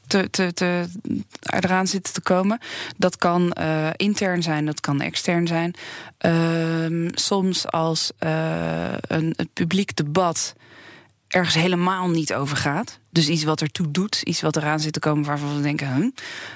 te, 0.07 0.29
te, 0.29 0.53
te, 0.53 0.85
eraan 1.41 1.87
zitten 1.87 2.13
te 2.13 2.21
komen. 2.21 2.59
Dat 2.97 3.17
kan 3.17 3.55
uh, 3.59 3.89
intern 3.95 4.43
zijn, 4.43 4.65
dat 4.65 4.79
kan 4.79 5.01
extern 5.01 5.47
zijn. 5.47 5.73
Um, 6.19 7.09
soms 7.13 7.67
als 7.71 8.11
een, 8.19 9.33
het 9.35 9.53
publiek 9.53 9.95
debat 9.95 10.55
ergens 11.27 11.55
helemaal 11.55 12.09
niet 12.09 12.33
over 12.33 12.57
gaat. 12.57 12.99
Dus 13.09 13.29
iets 13.29 13.43
wat 13.43 13.61
ertoe 13.61 13.91
doet, 13.91 14.21
iets 14.21 14.41
wat 14.41 14.55
eraan 14.55 14.79
zit 14.79 14.93
te 14.93 14.99
komen 14.99 15.25
waarvan 15.25 15.55
we 15.55 15.61
denken: 15.61 16.13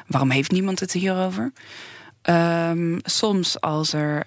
waarom 0.08 0.30
heeft 0.30 0.52
niemand 0.52 0.80
het 0.80 0.92
hierover? 0.92 1.52
Um, 2.24 3.00
soms 3.04 3.62
als 3.62 3.94
er 3.94 4.24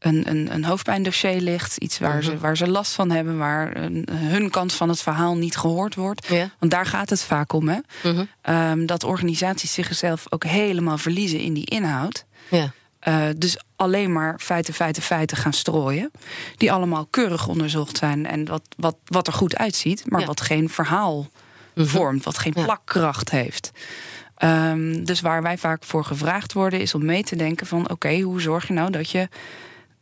een, 0.00 0.30
een, 0.30 0.54
een 0.54 0.64
hoofdpijndossier 0.64 1.40
ligt. 1.40 1.76
Iets 1.76 1.98
waar, 1.98 2.14
mm 2.14 2.20
-hmm. 2.20 2.30
ze, 2.30 2.38
waar 2.38 2.56
ze 2.56 2.68
last 2.68 2.92
van 2.92 3.10
hebben, 3.10 3.38
waar 3.38 3.76
een, 3.76 4.08
hun 4.12 4.50
kant 4.50 4.72
van 4.72 4.88
het 4.88 5.02
verhaal 5.02 5.36
niet 5.36 5.56
gehoord 5.56 5.94
wordt. 5.94 6.28
Want 6.58 6.72
daar 6.72 6.86
gaat 6.86 7.10
het 7.10 7.22
vaak 7.22 7.52
om. 7.52 7.68
Hè? 7.68 7.78
Mm 8.02 8.28
-hmm. 8.42 8.54
um, 8.54 8.86
dat 8.86 9.04
organisaties 9.04 9.72
zichzelf 9.72 10.26
ook 10.28 10.44
helemaal 10.44 10.98
verliezen 10.98 11.40
in 11.40 11.52
die 11.52 11.66
inhoud. 11.66 12.24
Ja. 12.48 12.72
Uh, 13.08 13.24
dus 13.36 13.58
alleen 13.76 14.12
maar 14.12 14.34
feiten, 14.38 14.74
feiten, 14.74 15.02
feiten 15.02 15.36
gaan 15.36 15.52
strooien. 15.52 16.10
Die 16.56 16.72
allemaal 16.72 17.06
keurig 17.06 17.48
onderzocht 17.48 17.96
zijn 17.96 18.26
en 18.26 18.44
wat, 18.44 18.62
wat, 18.76 18.96
wat 19.04 19.26
er 19.26 19.32
goed 19.32 19.56
uitziet, 19.56 20.10
maar 20.10 20.20
ja. 20.20 20.26
wat 20.26 20.40
geen 20.40 20.68
verhaal 20.68 21.18
mm 21.18 21.28
-hmm. 21.74 21.86
vormt, 21.86 22.24
wat 22.24 22.38
geen 22.38 22.52
plakkracht 22.52 23.30
heeft. 23.30 23.70
Um, 24.44 25.04
dus 25.04 25.20
waar 25.20 25.42
wij 25.42 25.58
vaak 25.58 25.84
voor 25.84 26.04
gevraagd 26.04 26.52
worden, 26.52 26.80
is 26.80 26.94
om 26.94 27.04
mee 27.04 27.22
te 27.22 27.36
denken 27.36 27.66
van 27.66 27.80
oké, 27.80 27.92
okay, 27.92 28.20
hoe 28.20 28.40
zorg 28.40 28.66
je 28.66 28.72
nou 28.72 28.90
dat 28.90 29.10
je 29.10 29.28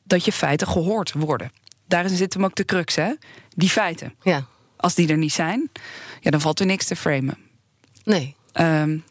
dat 0.09 0.25
je 0.25 0.33
feiten 0.33 0.69
gehoord 0.69 1.13
worden. 1.13 1.53
Daarin 1.87 2.17
zit 2.17 2.35
hem 2.35 2.45
ook 2.45 2.55
de 2.55 2.65
crux, 2.65 2.95
hè? 2.95 3.13
Die 3.49 3.71
feiten. 3.71 4.15
Ja. 4.23 4.47
Als 4.77 4.95
die 4.95 5.09
er 5.09 5.17
niet 5.17 5.33
zijn, 5.33 5.71
ja, 6.21 6.31
dan 6.31 6.41
valt 6.41 6.61
er 6.61 6.67
niks 6.67 6.87
te 6.87 6.97
framen. 6.97 7.39
Nee. 8.05 8.37
Um, 8.53 9.05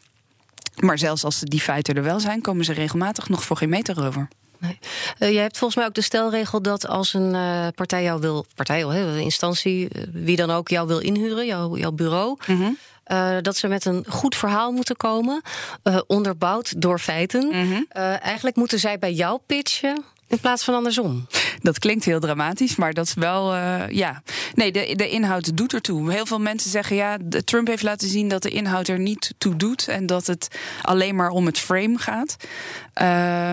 maar 0.76 0.98
zelfs 0.98 1.24
als 1.24 1.40
die 1.40 1.60
feiten 1.60 1.94
er 1.94 2.02
wel 2.02 2.20
zijn, 2.20 2.40
komen 2.40 2.64
ze 2.64 2.72
regelmatig 2.72 3.28
nog 3.28 3.44
voor 3.44 3.56
geen 3.56 3.68
meter 3.68 4.06
over. 4.06 4.28
Nee. 4.58 4.78
Uh, 5.18 5.32
je 5.32 5.38
hebt 5.38 5.58
volgens 5.58 5.78
mij 5.78 5.88
ook 5.88 5.94
de 5.94 6.00
stelregel 6.00 6.62
dat 6.62 6.86
als 6.86 7.14
een 7.14 7.34
uh, 7.34 7.66
partij 7.74 8.02
jou 8.02 8.20
wil, 8.20 8.46
partij, 8.54 8.82
een 8.82 9.18
instantie, 9.18 9.88
uh, 9.96 10.02
wie 10.12 10.36
dan 10.36 10.50
ook 10.50 10.68
jou 10.68 10.86
wil 10.86 10.98
inhuren, 10.98 11.46
jou, 11.46 11.78
jouw 11.78 11.92
bureau. 11.92 12.38
Uh, 12.48 13.36
dat 13.40 13.56
ze 13.56 13.68
met 13.68 13.84
een 13.84 14.04
goed 14.08 14.36
verhaal 14.36 14.72
moeten 14.72 14.96
komen, 14.96 15.42
uh, 15.84 15.98
onderbouwd 16.06 16.80
door 16.80 16.98
feiten. 16.98 17.54
Uh, 17.54 18.24
eigenlijk 18.24 18.56
moeten 18.56 18.78
zij 18.78 18.98
bij 18.98 19.12
jou 19.12 19.40
pitchen 19.46 20.04
in 20.28 20.38
plaats 20.40 20.64
van 20.64 20.74
andersom. 20.74 21.26
Dat 21.60 21.78
klinkt 21.78 22.04
heel 22.04 22.20
dramatisch, 22.20 22.76
maar 22.76 22.92
dat 22.92 23.06
is 23.06 23.14
wel. 23.14 23.54
Uh, 23.54 23.88
ja. 23.88 24.22
Nee, 24.54 24.72
de, 24.72 24.94
de 24.96 25.08
inhoud 25.08 25.56
doet 25.56 25.72
ertoe. 25.72 26.12
Heel 26.12 26.26
veel 26.26 26.40
mensen 26.40 26.70
zeggen 26.70 26.96
ja, 26.96 27.16
Trump 27.44 27.66
heeft 27.66 27.82
laten 27.82 28.08
zien 28.08 28.28
dat 28.28 28.42
de 28.42 28.50
inhoud 28.50 28.88
er 28.88 28.98
niet 28.98 29.34
toe 29.38 29.56
doet. 29.56 29.88
En 29.88 30.06
dat 30.06 30.26
het 30.26 30.48
alleen 30.82 31.16
maar 31.16 31.30
om 31.30 31.46
het 31.46 31.58
frame 31.58 31.98
gaat. 31.98 32.36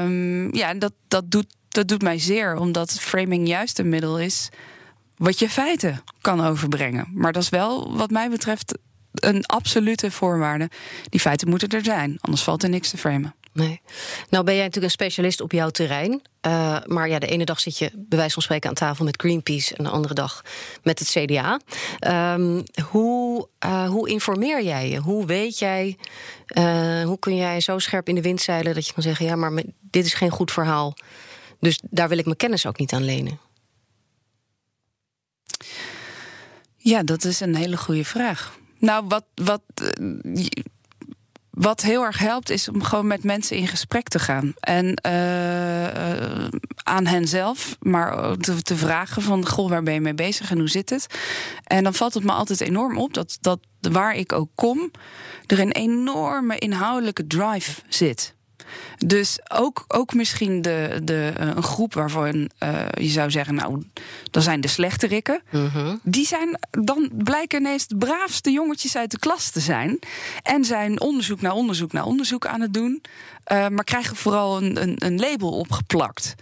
Um, 0.04 0.56
ja, 0.56 0.74
dat, 0.74 0.94
dat, 1.08 1.32
doet, 1.32 1.48
dat 1.70 1.88
doet 1.88 2.02
mij 2.02 2.20
zeer, 2.20 2.58
omdat 2.58 2.92
framing 2.92 3.48
juist 3.48 3.80
een 3.80 3.90
middel 3.90 4.20
is. 4.20 4.50
wat 5.18 5.40
je 5.40 5.50
feiten 5.50 6.04
kan 6.22 6.46
overbrengen. 6.46 7.08
Maar 7.14 7.32
dat 7.32 7.44
is 7.44 7.50
wel, 7.50 7.96
wat 7.98 8.10
mij 8.10 8.30
betreft, 8.30 8.78
een 9.14 9.46
absolute 9.46 10.12
voorwaarde. 10.12 10.70
Die 11.10 11.20
feiten 11.20 11.50
moeten 11.50 11.70
er 11.70 11.84
zijn, 11.84 12.18
anders 12.22 12.44
valt 12.44 12.64
er 12.64 12.70
niks 12.70 12.90
te 12.90 12.98
framen. 12.98 13.36
Nee. 13.56 13.82
Nou 14.30 14.44
ben 14.44 14.54
jij 14.54 14.64
natuurlijk 14.64 14.94
een 14.94 15.00
specialist 15.00 15.42
op 15.42 15.52
jouw 15.52 15.70
terrein. 15.70 16.22
Uh, 16.48 16.78
maar 16.86 17.10
ja, 17.10 17.20
de 17.20 17.28
ene 17.28 17.46
dag 17.46 17.60
zit 17.60 17.78
je 17.78 17.92
bij 17.94 18.18
wijze 18.18 18.34
van 18.34 18.42
spreken 18.42 18.70
aan 18.70 18.76
tafel 18.76 19.06
met 19.06 19.22
Greenpeace... 19.22 19.76
en 19.76 19.84
de 19.84 19.90
andere 19.90 20.14
dag 20.14 20.42
met 20.84 21.00
het 21.00 21.08
CDA. 21.10 21.60
Um, 22.34 22.64
hoe, 22.90 23.48
uh, 23.66 23.90
hoe 23.90 24.10
informeer 24.10 24.64
jij 24.64 24.90
je? 24.90 24.98
Hoe 24.98 25.26
weet 25.26 25.60
jij... 25.60 25.98
Uh, 26.58 27.04
hoe 27.04 27.20
kun 27.20 27.36
jij 27.36 27.60
zo 27.60 27.80
scherp 27.80 28.10
in 28.10 28.16
de 28.16 28.22
wind 28.22 28.42
zeilen 28.42 28.74
dat 28.74 28.88
je 28.88 28.94
kan 28.94 29.04
zeggen... 29.04 29.26
ja, 29.26 29.36
maar 29.36 29.64
dit 29.82 30.06
is 30.06 30.14
geen 30.14 30.32
goed 30.32 30.52
verhaal. 30.52 30.94
Dus 31.60 31.80
daar 31.90 32.10
wil 32.10 32.18
ik 32.18 32.26
mijn 32.26 32.38
kennis 32.38 32.66
ook 32.66 32.78
niet 32.78 32.94
aan 32.94 33.04
lenen. 33.04 33.40
Ja, 36.78 37.04
dat 37.04 37.24
is 37.24 37.40
een 37.40 37.56
hele 37.56 37.78
goede 37.78 38.06
vraag. 38.06 38.58
Nou, 38.80 39.06
wat... 39.08 39.26
wat 39.36 39.62
wat 41.56 41.82
heel 41.82 42.04
erg 42.04 42.18
helpt, 42.18 42.50
is 42.50 42.70
om 42.70 42.84
gewoon 42.84 43.08
met 43.08 43.24
mensen 43.24 43.58
in 43.58 43.68
gesprek 43.68 44.08
te 44.08 44.20
gaan. 44.20 44.54
En 44.60 44.86
uh, 45.06 46.46
aan 46.84 47.06
hen 47.06 47.28
zelf, 47.28 47.78
maar 47.80 48.38
te, 48.38 48.62
te, 48.62 48.76
vragen 48.76 49.22
van... 49.22 49.48
goh, 49.48 49.70
waar 49.70 49.84
ben 49.84 49.94
je 49.94 50.02
mee 50.02 50.14
bezig 50.14 50.52
en 50.52 50.58
hoe 50.58 50.70
zit 50.70 50.90
het? 50.90 51.08
En 51.64 51.84
dan 51.84 51.94
valt 51.94 52.14
het 52.14 52.24
me 52.24 52.32
altijd 52.32 52.62
enorm 52.62 52.98
op 52.98 53.14
dat, 53.14 53.38
dat 53.42 53.60
waar 53.80 54.16
ik 54.16 54.32
ook 54.32 54.50
kom... 54.56 54.92
er 55.48 55.60
een 55.60 55.72
enorme 55.72 56.58
inhoudelijke 56.58 57.28
drive 57.28 57.82
zit. 57.90 58.35
Dus 58.98 59.40
ook, 59.52 59.86
ook 59.88 60.14
misschien 60.14 60.62
de, 60.62 61.00
de, 61.04 61.34
een 61.36 61.64
groep 61.64 61.94
waarvan 61.94 62.50
uh, 62.64 62.86
je 62.92 63.08
zou 63.08 63.32
zeggen, 63.32 63.56
nou, 63.56 63.84
dat 64.32 64.44
zijn 64.44 64.62
de 64.62 64.68
slechterikken. 64.68 65.42
Mm 65.52 65.68
-hmm. 65.68 66.00
Die 66.04 66.26
zijn 66.26 66.60
dan 66.72 67.12
blijken 67.14 67.60
ineens 67.60 67.88
de 67.88 67.98
braafste 67.98 68.52
jongetjes 68.52 68.98
uit 68.98 69.12
de 69.12 69.20
klas 69.20 69.50
te 69.50 69.60
zijn. 69.60 70.00
En 70.44 70.66
zijn 70.66 71.02
onderzoek 71.02 71.42
naar 71.42 71.54
onderzoek 71.54 71.92
naar 71.92 72.06
onderzoek 72.06 72.46
aan 72.46 72.62
het 72.62 72.74
doen. 72.74 73.02
Uh, 73.52 73.68
maar 73.68 73.84
krijgen 73.84 74.16
vooral 74.16 74.64
een, 74.64 74.82
een, 74.82 74.96
een 74.98 75.20
label 75.20 75.52
opgeplakt. 75.52 76.36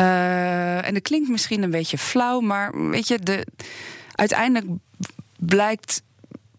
Uh, 0.00 0.86
en 0.86 0.94
dat 0.94 1.02
klinkt 1.02 1.28
misschien 1.28 1.62
een 1.62 1.70
beetje 1.70 1.98
flauw, 1.98 2.40
maar 2.40 2.88
weet 2.90 3.08
je, 3.08 3.18
de 3.18 3.46
uiteindelijk 4.14 4.66
blijkt, 5.38 6.02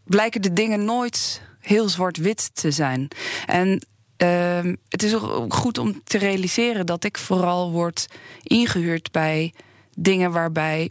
blijken 0.03 0.41
de 0.41 0.53
dingen 0.53 0.85
nooit 0.85 1.41
heel 1.59 1.89
zwart-wit 1.89 2.49
te 2.53 2.71
zijn. 2.71 3.07
En 3.45 3.85
ehm, 4.23 4.75
het 4.89 5.03
is 5.03 5.15
ook 5.15 5.53
goed 5.53 5.77
om 5.77 6.01
te 6.03 6.17
realiseren 6.17 6.85
dat 6.85 7.03
ik 7.03 7.17
vooral 7.17 7.71
word 7.71 8.07
ingehuurd 8.43 9.11
bij 9.11 9.53
dingen 9.95 10.31
waarbij 10.31 10.89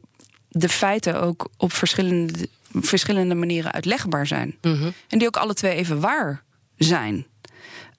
de 0.49 0.69
feiten 0.69 1.21
ook 1.21 1.49
op 1.57 1.73
verschillende, 1.73 2.49
verschillende 2.73 3.35
manieren 3.35 3.73
uitlegbaar 3.73 4.27
zijn. 4.27 4.57
Mhm. 4.61 4.91
En 5.09 5.19
die 5.19 5.27
ook 5.27 5.37
alle 5.37 5.55
twee 5.55 5.75
even 5.75 6.01
waar 6.01 6.43
zijn. 6.77 7.27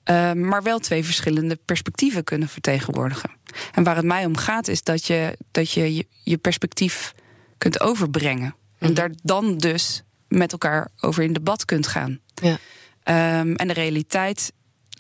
Ehm, 0.04 0.48
maar 0.48 0.64
wel 0.64 0.80
twee 0.80 1.04
verschillende 1.04 1.60
perspectieven 1.66 2.24
kunnen 2.24 2.48
vertegenwoordigen. 2.48 3.32
En 3.74 3.84
waar 3.84 3.96
het 3.96 4.06
mij 4.06 4.26
om 4.26 4.38
gaat, 4.38 4.68
is 4.68 4.84
dat 4.84 5.08
je 5.08 5.38
dat 5.52 5.72
je, 5.72 5.96
je, 5.96 6.08
je 6.24 6.38
perspectief 6.38 7.14
kunt 7.58 7.80
overbrengen. 7.80 8.56
En 8.78 8.94
daar 8.94 9.12
dan 9.24 9.58
dus 9.58 10.04
met 10.28 10.52
elkaar 10.52 10.90
over 11.00 11.24
in 11.24 11.34
debat 11.34 11.66
kunt 11.66 11.88
gaan. 11.88 12.20
Ja. 12.34 12.58
Ehm, 13.04 13.54
en 13.54 13.68
de 13.68 13.74
realiteit 13.74 14.54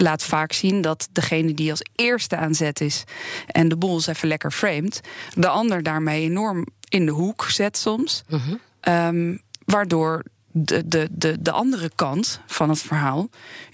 laat 0.04 0.24
vaak 0.24 0.54
zien 0.54 0.82
dat 0.82 1.10
degene 1.12 1.54
die 1.54 1.70
als 1.70 1.86
eerste 1.96 2.38
aan 2.38 2.56
zet 2.56 2.82
is 2.82 3.04
en 3.48 3.68
de 3.68 3.78
boel 3.78 3.94
eens 3.94 4.08
even 4.08 4.28
lekker 4.28 4.52
framed, 4.52 5.02
de 5.34 5.48
ander 5.48 5.84
daarmee 5.84 6.22
enorm 6.22 6.66
in 6.90 7.06
de 7.06 7.12
hoek 7.12 7.46
zet 7.50 7.78
soms. 7.78 8.24
Mhm. 8.28 8.56
Ehm, 8.80 9.38
waardoor 9.66 10.24
de, 10.52 10.88
de, 10.88 11.08
de, 11.12 11.42
de 11.42 11.52
andere 11.52 11.92
kant 11.96 12.40
van 12.46 12.70
het 12.70 12.82
verhaal 12.82 13.30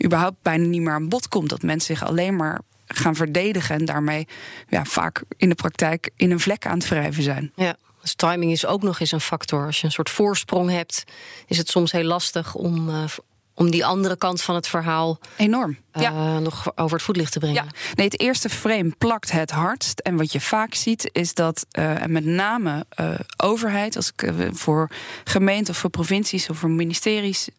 überhaupt 0.05 0.41
bijna 0.41 0.65
niet 0.65 0.81
meer 0.81 0.93
aan 0.93 1.09
bod 1.09 1.27
komt. 1.27 1.49
Dat 1.49 1.61
mensen 1.61 1.95
zich 1.95 2.07
alleen 2.07 2.35
maar 2.35 2.61
gaan 2.87 3.15
verdedigen 3.15 3.75
en 3.75 3.85
daarmee 3.85 4.27
ja, 4.69 4.85
vaak 4.85 5.23
in 5.37 5.49
de 5.49 5.55
praktijk 5.55 6.09
in 6.15 6.31
een 6.31 6.39
vlek 6.39 6.65
aan 6.65 6.77
het 6.77 6.87
wrijven 6.87 7.23
zijn. 7.23 7.51
Ja. 7.55 7.75
Dus 8.01 8.13
timing 8.13 8.51
is 8.51 8.65
ook 8.65 8.81
nog 8.81 8.99
eens 8.99 9.11
een 9.11 9.21
factor. 9.21 9.65
Als 9.65 9.79
je 9.79 9.85
een 9.85 9.91
soort 9.91 10.09
voorsprong 10.09 10.69
hebt, 10.69 11.03
is 11.47 11.57
het 11.57 11.69
soms 11.69 11.91
heel 11.91 12.03
lastig 12.03 12.55
om, 12.55 12.89
eh, 12.89 13.03
om 13.59 13.71
die 13.71 13.85
andere 13.85 14.17
kant 14.17 14.41
van 14.41 14.55
het 14.55 14.67
verhaal 14.67 15.19
Enorm. 15.37 15.77
eh, 15.91 16.01
ja. 16.01 16.39
nog 16.39 16.71
over 16.75 16.95
het 16.95 17.05
voetlicht 17.05 17.31
te 17.31 17.39
brengen. 17.39 17.63
Ja, 17.63 17.71
nee, 17.95 18.05
het 18.05 18.19
eerste 18.19 18.49
frame 18.49 18.91
plakt 18.97 19.31
het 19.31 19.51
hardst. 19.51 19.99
En 19.99 20.17
wat 20.17 20.31
je 20.31 20.41
vaak 20.41 20.73
ziet 20.73 21.09
is 21.11 21.33
dat, 21.33 21.65
en 21.71 22.11
met 22.11 22.25
name 22.25 22.85
eh, 22.89 23.09
overheid, 23.37 23.95
als 23.95 24.11
ik 24.15 24.31
voor 24.51 24.89
gemeenten 25.23 25.73
of 25.73 25.79
voor 25.79 25.89
provincies 25.89 26.49
of 26.49 26.57
voor 26.57 26.69
ministeries 26.69 27.49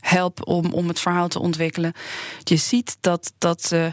help 0.00 0.46
om, 0.46 0.72
om 0.72 0.88
het 0.88 1.00
verhaal 1.00 1.28
te 1.28 1.38
ontwikkelen, 1.38 1.92
je 2.42 2.56
ziet 2.56 2.96
dat, 3.00 3.32
dat 3.38 3.64
ze 3.64 3.92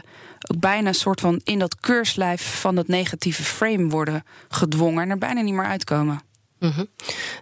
ook 0.50 0.60
bijna 0.60 0.88
een 0.88 0.94
soort 0.94 1.20
van 1.20 1.40
in 1.44 1.58
dat 1.58 1.80
keurslijf 1.80 2.60
van 2.60 2.74
dat 2.74 2.88
negatieve 2.88 3.42
frame 3.42 3.88
worden 3.88 4.24
gedwongen 4.48 5.02
en 5.02 5.10
er 5.10 5.18
bijna 5.18 5.40
niet 5.40 5.54
meer 5.54 5.66
uitkomen. 5.66 6.20
Mhm. 6.58 6.80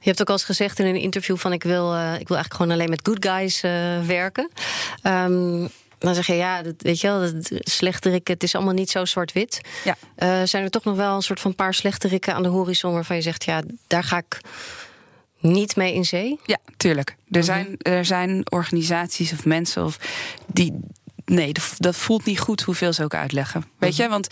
Je 0.00 0.10
hebt 0.10 0.20
ook 0.20 0.26
al 0.28 0.34
eens 0.34 0.44
gezegd 0.44 0.78
in 0.78 0.86
een 0.86 1.00
interview 1.00 1.36
van 1.36 1.52
ik 1.52 1.62
wil, 1.62 1.94
eh, 1.94 2.00
ik 2.00 2.28
wil 2.28 2.36
eigenlijk 2.36 2.54
gewoon 2.54 2.70
alleen 2.70 2.90
met 2.90 3.00
good 3.02 3.24
guys 3.26 3.62
eh, 3.62 4.00
werken. 4.06 4.50
Ehm, 5.02 5.66
dan 5.98 6.14
zeg 6.14 6.26
je 6.26 6.34
ja, 6.34 6.62
dat, 6.62 6.74
weet 6.78 7.00
je 7.00 7.06
wel, 7.06 7.20
dat 7.20 7.50
slechterik, 7.50 8.26
het 8.26 8.42
is 8.42 8.54
allemaal 8.54 8.74
niet 8.74 8.90
zo 8.90 9.04
zwart-wit. 9.04 9.60
Ja. 9.84 9.96
Eh, 10.16 10.42
zijn 10.44 10.64
er 10.64 10.70
toch 10.70 10.84
nog 10.84 10.96
wel 10.96 11.14
een 11.16 11.22
soort 11.22 11.40
van 11.40 11.54
paar 11.54 11.74
slechterikken 11.74 12.34
aan 12.34 12.42
de 12.42 12.48
horizon 12.48 12.92
waarvan 12.92 13.16
je 13.16 13.22
zegt 13.22 13.44
ja, 13.44 13.62
daar 13.86 14.04
ga 14.04 14.16
ik 14.18 14.40
niet 15.38 15.76
mee 15.76 15.94
in 15.94 16.04
zee? 16.04 16.40
Ja, 16.46 16.58
tuurlijk. 16.76 17.16
Er, 17.30 17.44
zijn, 17.44 17.76
er 17.78 18.04
zijn 18.04 18.50
organisaties 18.50 19.32
of 19.32 19.44
mensen 19.44 19.84
of 19.84 19.98
die. 20.46 20.72
Nee, 21.24 21.52
dat- 21.52 21.74
dat 21.76 21.96
voelt 21.96 22.24
niet 22.24 22.40
goed 22.40 22.62
hoeveel 22.62 22.92
ze 22.92 23.04
ook 23.04 23.14
uitleggen. 23.14 23.64
Weet 23.78 23.96
je, 23.96 24.08
want 24.08 24.28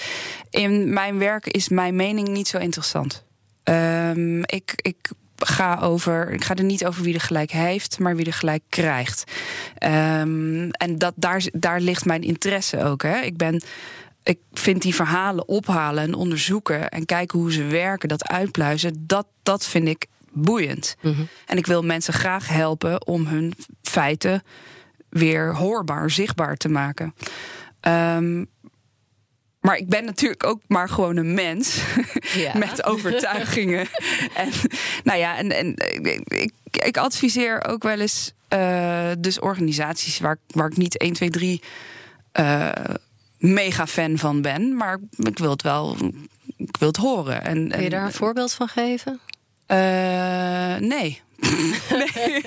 in 0.51 0.93
mijn 0.93 1.19
werk 1.19 1.47
is 1.47 1.69
mijn 1.69 1.97
mening 1.97 2.29
niet 2.29 2.49
zo 2.49 2.59
interessant. 2.59 3.25
Ehm, 3.63 4.41
ik, 4.41 4.73
ik 4.77 5.11
ga 5.37 5.79
over. 5.79 6.31
Ik 6.31 6.45
ga 6.45 6.55
er 6.55 6.65
niet 6.65 6.87
over 6.87 7.03
wie 7.03 7.15
er 7.15 7.21
gelijk 7.21 7.51
heeft, 7.51 7.99
maar 7.99 8.17
wie 8.17 8.27
er 8.27 8.33
gelijk 8.33 8.63
krijgt. 8.69 9.33
Ehm, 9.79 10.69
en 10.71 10.99
dat, 10.99 11.13
daar, 11.17 11.43
daar 11.53 11.81
ligt 11.81 12.05
mijn 12.05 12.23
interesse 12.23 12.85
ook. 12.85 13.03
Hè. 13.03 13.21
Ik 13.21 13.37
ben. 13.37 13.63
Ik 14.23 14.39
vind 14.53 14.83
die 14.83 14.95
verhalen 14.95 15.49
ophalen 15.49 16.03
en 16.03 16.15
onderzoeken 16.15 16.89
en 16.89 17.07
kijken 17.07 17.39
hoe 17.39 17.53
ze 17.53 17.65
werken, 17.65 18.09
dat 18.09 18.29
uitpluizen, 18.29 19.05
dat, 19.07 19.27
dat 19.43 19.67
vind 19.67 19.89
ik 19.89 20.07
boeiend. 20.33 20.97
En 21.47 21.57
ik 21.57 21.67
wil 21.67 21.83
mensen 21.83 22.13
graag 22.13 22.49
helpen 22.49 23.07
om 23.07 23.27
hun 23.27 23.53
feiten 23.83 24.43
weer 25.09 25.55
hoorbaar, 25.55 26.11
zichtbaar 26.11 26.57
te 26.57 26.69
maken. 26.69 27.15
Ehm, 27.81 28.45
maar 29.63 29.77
ik 29.77 29.89
ben 29.89 30.05
natuurlijk 30.05 30.45
ook 30.47 30.61
maar 30.67 30.89
gewoon 30.89 31.17
een 31.17 31.35
mens 31.35 31.83
Ja. 32.45 32.59
met 32.59 32.85
overtuigingen. 32.85 33.87
en 34.35 34.49
nou 35.05 35.19
ja, 35.19 35.37
en, 35.37 35.51
en 35.57 35.75
ik, 35.77 36.23
ik, 36.29 36.53
ik 36.85 36.97
adviseer 36.97 37.65
ook 37.69 37.83
wel 37.83 38.01
eens 38.01 38.33
eh, 38.49 39.11
dus 39.19 39.41
organisaties 39.41 40.19
waar, 40.19 40.33
ik- 40.33 40.55
waar 40.55 40.71
ik 40.71 40.77
niet 40.77 40.97
1, 40.99 41.13
2, 41.13 41.31
3 41.31 41.63
eh, 42.33 42.71
mega 43.39 43.87
fan 43.87 44.19
van 44.19 44.43
ben, 44.43 44.77
maar 44.77 44.99
ik 45.17 45.39
wil 45.39 45.51
het 45.51 45.63
wel. 45.63 45.97
Ik 46.57 46.77
wil 46.77 46.89
het 46.89 46.97
horen. 46.97 47.45
En, 47.45 47.69
Kun 47.69 47.83
je 47.83 47.91
daar 47.91 48.05
een 48.05 48.13
voorbeeld 48.13 48.53
van 48.53 48.69
geven? 48.69 49.21
eh, 49.67 50.77
nee. 50.77 51.21
nee. 51.99 52.45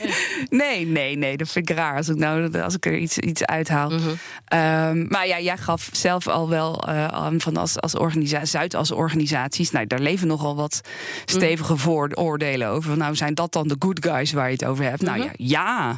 nee, 0.49 0.85
nee, 0.85 1.17
nee, 1.17 1.37
dat 1.37 1.49
vind 1.49 1.69
ik 1.69 1.75
raar 1.75 1.95
als 1.95 2.09
ik, 2.09 2.15
nou, 2.15 2.61
als 2.61 2.75
ik 2.75 2.85
er 2.85 2.97
iets, 2.97 3.17
iets 3.17 3.45
uithaal. 3.45 3.91
Ehm, 4.45 5.05
maar 5.07 5.27
ja, 5.27 5.39
jij 5.39 5.57
gaf 5.57 5.89
zelf 5.91 6.27
al 6.27 6.49
wel 6.49 6.87
eh, 6.87 7.07
aan 7.07 7.41
van 7.41 7.57
als, 7.57 7.79
als 7.81 7.95
organisatie, 7.95 8.47
Zuidas-organisaties. 8.47 9.71
Nou, 9.71 9.87
daar 9.87 9.99
leven 9.99 10.27
nogal 10.27 10.55
wat 10.55 10.81
stevige 11.25 11.77
vooroordelen 11.77 12.67
over. 12.67 12.89
Van, 12.89 12.97
Nou, 12.97 13.15
zijn 13.15 13.33
dat 13.33 13.51
dan 13.51 13.67
de 13.67 13.75
good 13.79 14.05
guys 14.05 14.31
waar 14.31 14.47
je 14.47 14.53
het 14.53 14.65
over 14.65 14.83
hebt? 14.83 15.01
Nou 15.01 15.23
ja, 15.23 15.29
ja. 15.37 15.97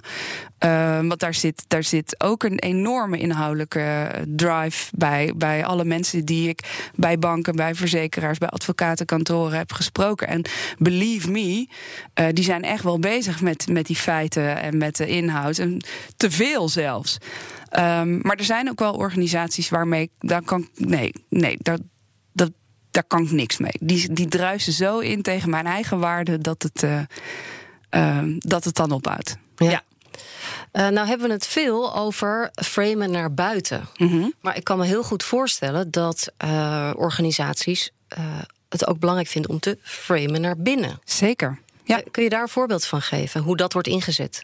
Ehm, 0.57 1.07
want 1.07 1.19
daar 1.19 1.33
zit, 1.33 1.63
daar 1.67 1.83
zit 1.83 2.15
ook 2.23 2.43
een 2.43 2.59
enorme 2.59 3.17
inhoudelijke 3.17 4.09
drive 4.27 4.91
bij, 4.95 5.33
bij 5.35 5.65
alle 5.65 5.85
mensen 5.85 6.25
die 6.25 6.49
ik 6.49 6.89
bij 6.95 7.19
banken, 7.19 7.55
bij 7.55 7.75
verzekeraars, 7.75 8.37
bij 8.37 8.49
advocatenkantoren 8.49 9.57
heb 9.57 9.73
gesproken. 9.73 10.27
En 10.27 10.41
believe 10.77 11.31
me, 11.31 11.67
eh, 12.13 12.25
die 12.31 12.43
zijn 12.43 12.63
echt 12.63 12.83
wel 12.87 12.99
bezig 12.99 13.41
met, 13.41 13.67
met 13.69 13.85
die 13.85 13.95
feiten 13.95 14.57
en 14.61 14.77
met 14.77 14.95
de 14.95 15.07
inhoud. 15.07 15.57
En 15.57 15.81
te 16.17 16.31
veel 16.31 16.69
zelfs. 16.69 17.17
Ehm, 17.69 18.19
maar 18.21 18.35
er 18.37 18.43
zijn 18.43 18.69
ook 18.69 18.79
wel 18.79 18.93
organisaties 18.93 19.69
waarmee 19.69 20.01
ik- 20.01 20.11
daar 20.29 20.41
kan 20.41 20.67
nee, 20.75 21.13
nee, 21.29 21.57
daar, 21.61 21.77
dat, 22.33 22.51
daar 22.91 23.03
kan 23.03 23.23
ik 23.23 23.31
niks 23.31 23.57
mee. 23.57 23.73
Die, 23.79 24.13
die 24.13 24.27
druisen 24.27 24.73
zo 24.73 24.99
in 24.99 25.21
tegen 25.21 25.49
mijn 25.49 25.65
eigen 25.65 25.99
waarden 25.99 26.41
dat 26.41 26.63
het, 26.63 26.83
eh, 26.83 27.01
ehm, 27.89 28.33
dat 28.37 28.63
het 28.63 28.75
dan 28.75 28.91
ophoudt. 28.91 29.37
Ja. 29.55 29.81
Eh, 30.71 30.87
nou 30.87 31.07
hebben 31.07 31.27
we 31.27 31.33
het 31.33 31.47
veel 31.47 31.95
over 31.95 32.51
framen 32.63 33.11
naar 33.11 33.33
buiten. 33.33 33.87
Mhm. 33.97 34.29
Maar 34.41 34.57
ik 34.57 34.63
kan 34.63 34.77
me 34.77 34.85
heel 34.85 35.03
goed 35.03 35.23
voorstellen 35.23 35.91
dat 35.91 36.31
eh, 36.37 36.91
organisaties 36.95 37.91
het 38.69 38.87
ook 38.87 38.99
belangrijk 38.99 39.29
vinden 39.29 39.51
om 39.51 39.59
te 39.59 39.77
framen 39.81 40.41
naar 40.41 40.57
binnen. 40.57 40.99
Zeker. 41.05 41.59
Ja. 41.87 41.97
Eh, 41.97 42.05
Kun 42.11 42.23
je 42.23 42.29
daar 42.29 42.41
een 42.41 42.49
voorbeeld 42.49 42.85
van 42.85 43.01
geven, 43.01 43.41
hoe 43.41 43.57
dat 43.57 43.73
wordt 43.73 43.87
ingezet? 43.87 44.41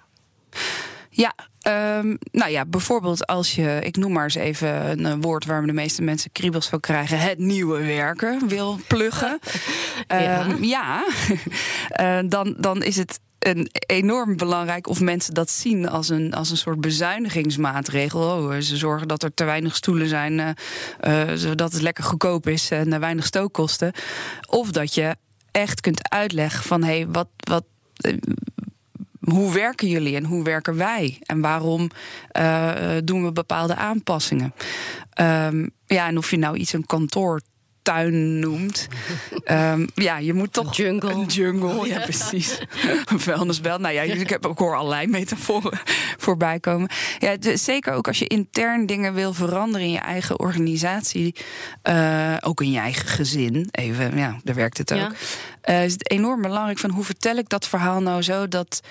Ja, 1.09 1.33
ehm, 1.61 2.15
nou 2.31 2.51
ja, 2.51 2.65
bijvoorbeeld 2.65 3.27
als 3.27 3.55
je, 3.55 3.79
ik 3.83 3.97
noem 3.97 4.11
maar 4.11 4.23
eens 4.23 4.35
even 4.35 4.89
een 4.89 5.05
eh, 5.05 5.13
woord 5.21 5.45
waar 5.45 5.65
de 5.65 5.73
meeste 5.73 6.01
mensen 6.01 6.31
kriebels 6.31 6.67
van 6.67 6.79
krijgen, 6.79 7.19
het 7.19 7.37
nieuwe 7.37 7.83
werken 7.85 8.47
wil 8.47 8.79
pluggen. 8.87 9.39
Ja. 10.07 10.47
Ehm, 10.47 10.63
ja, 10.63 11.03
Eh, 11.89 12.19
dan, 12.25 12.55
dan 12.57 12.83
is 12.83 12.95
het 12.95 13.19
een 13.39 13.69
enorm 13.71 14.37
belangrijk 14.37 14.87
of 14.87 14.99
mensen 14.99 15.33
dat 15.33 15.49
zien 15.49 15.89
als 15.89 16.09
een, 16.09 16.33
als 16.33 16.49
een 16.49 16.57
soort 16.57 16.81
bezuinigingsmaatregel. 16.81 18.21
Oh, 18.21 18.57
ze 18.59 18.77
zorgen 18.77 19.07
dat 19.07 19.23
er 19.23 19.33
te 19.33 19.43
weinig 19.43 19.75
stoelen 19.75 20.07
zijn, 20.07 20.55
eh, 20.99 21.21
zodat 21.33 21.73
het 21.73 21.81
lekker 21.81 22.03
goedkoop 22.03 22.47
is 22.47 22.71
en 22.71 22.99
weinig 22.99 23.25
stookkosten. 23.25 23.91
Of 24.47 24.71
dat 24.71 24.93
je 24.93 25.15
echt 25.53 25.81
kunt 25.81 26.09
uitleggen 26.09 26.63
van 26.63 26.83
hé, 26.83 26.95
hey, 26.95 27.07
wat, 27.07 27.27
wat, 27.35 27.65
eh, 27.95 28.17
hoe 29.19 29.53
werken 29.53 29.87
jullie 29.87 30.15
en 30.15 30.25
hoe 30.25 30.43
werken 30.43 30.75
wij? 30.75 31.19
En 31.21 31.41
waarom 31.41 31.89
eh, 32.31 32.97
doen 33.03 33.23
we 33.23 33.31
bepaalde 33.31 33.75
aanpassingen? 33.75 34.53
Ehm, 35.13 35.67
ja, 35.85 36.07
en 36.07 36.17
of 36.17 36.31
je 36.31 36.37
nou 36.37 36.57
iets 36.57 36.73
een 36.73 36.85
kantoortuin 37.83 38.39
noemt. 38.39 38.87
Ehm, 39.43 39.85
ja, 39.95 40.17
je 40.17 40.33
moet 40.33 40.53
toch. 40.53 40.65
Een 40.77 40.85
jungle. 40.85 41.11
Een 41.11 41.25
jungle, 41.25 41.87
ja, 41.87 41.99
precies. 41.99 42.59
een 43.05 43.19
vuilnisbel. 43.19 43.77
Nou 43.77 43.93
ja, 43.93 44.01
ik 44.01 44.29
heb 44.29 44.45
ook 44.45 44.59
hoor 44.59 44.75
allerlei 44.75 45.07
metaforen 45.07 45.79
voorbij 46.17 46.59
komen. 46.59 46.89
Ja, 47.19 47.37
dus 47.37 47.63
zeker 47.63 47.93
ook 47.93 48.07
als 48.07 48.19
je 48.19 48.27
intern 48.27 48.85
dingen 48.85 49.13
wil 49.13 49.33
veranderen 49.33 49.87
in 49.87 49.93
je 49.93 49.99
eigen 49.99 50.39
organisatie. 50.39 51.35
eh, 51.81 52.35
ook 52.39 52.61
in 52.61 52.71
je 52.71 52.79
eigen 52.79 53.07
gezin. 53.07 53.67
Even, 53.71 54.17
ja, 54.17 54.39
daar 54.43 54.55
werkt 54.55 54.77
het 54.77 54.93
ook. 54.93 54.99
Ja. 54.99 55.11
Eh, 55.61 55.85
is 55.85 55.93
het 55.93 56.11
enorm 56.11 56.41
belangrijk 56.41 56.79
van 56.79 56.89
hoe 56.89 57.03
vertel 57.03 57.35
ik 57.35 57.49
dat 57.49 57.67
verhaal 57.67 58.01
nou 58.01 58.21
zo 58.21 58.47
dat 58.47 58.81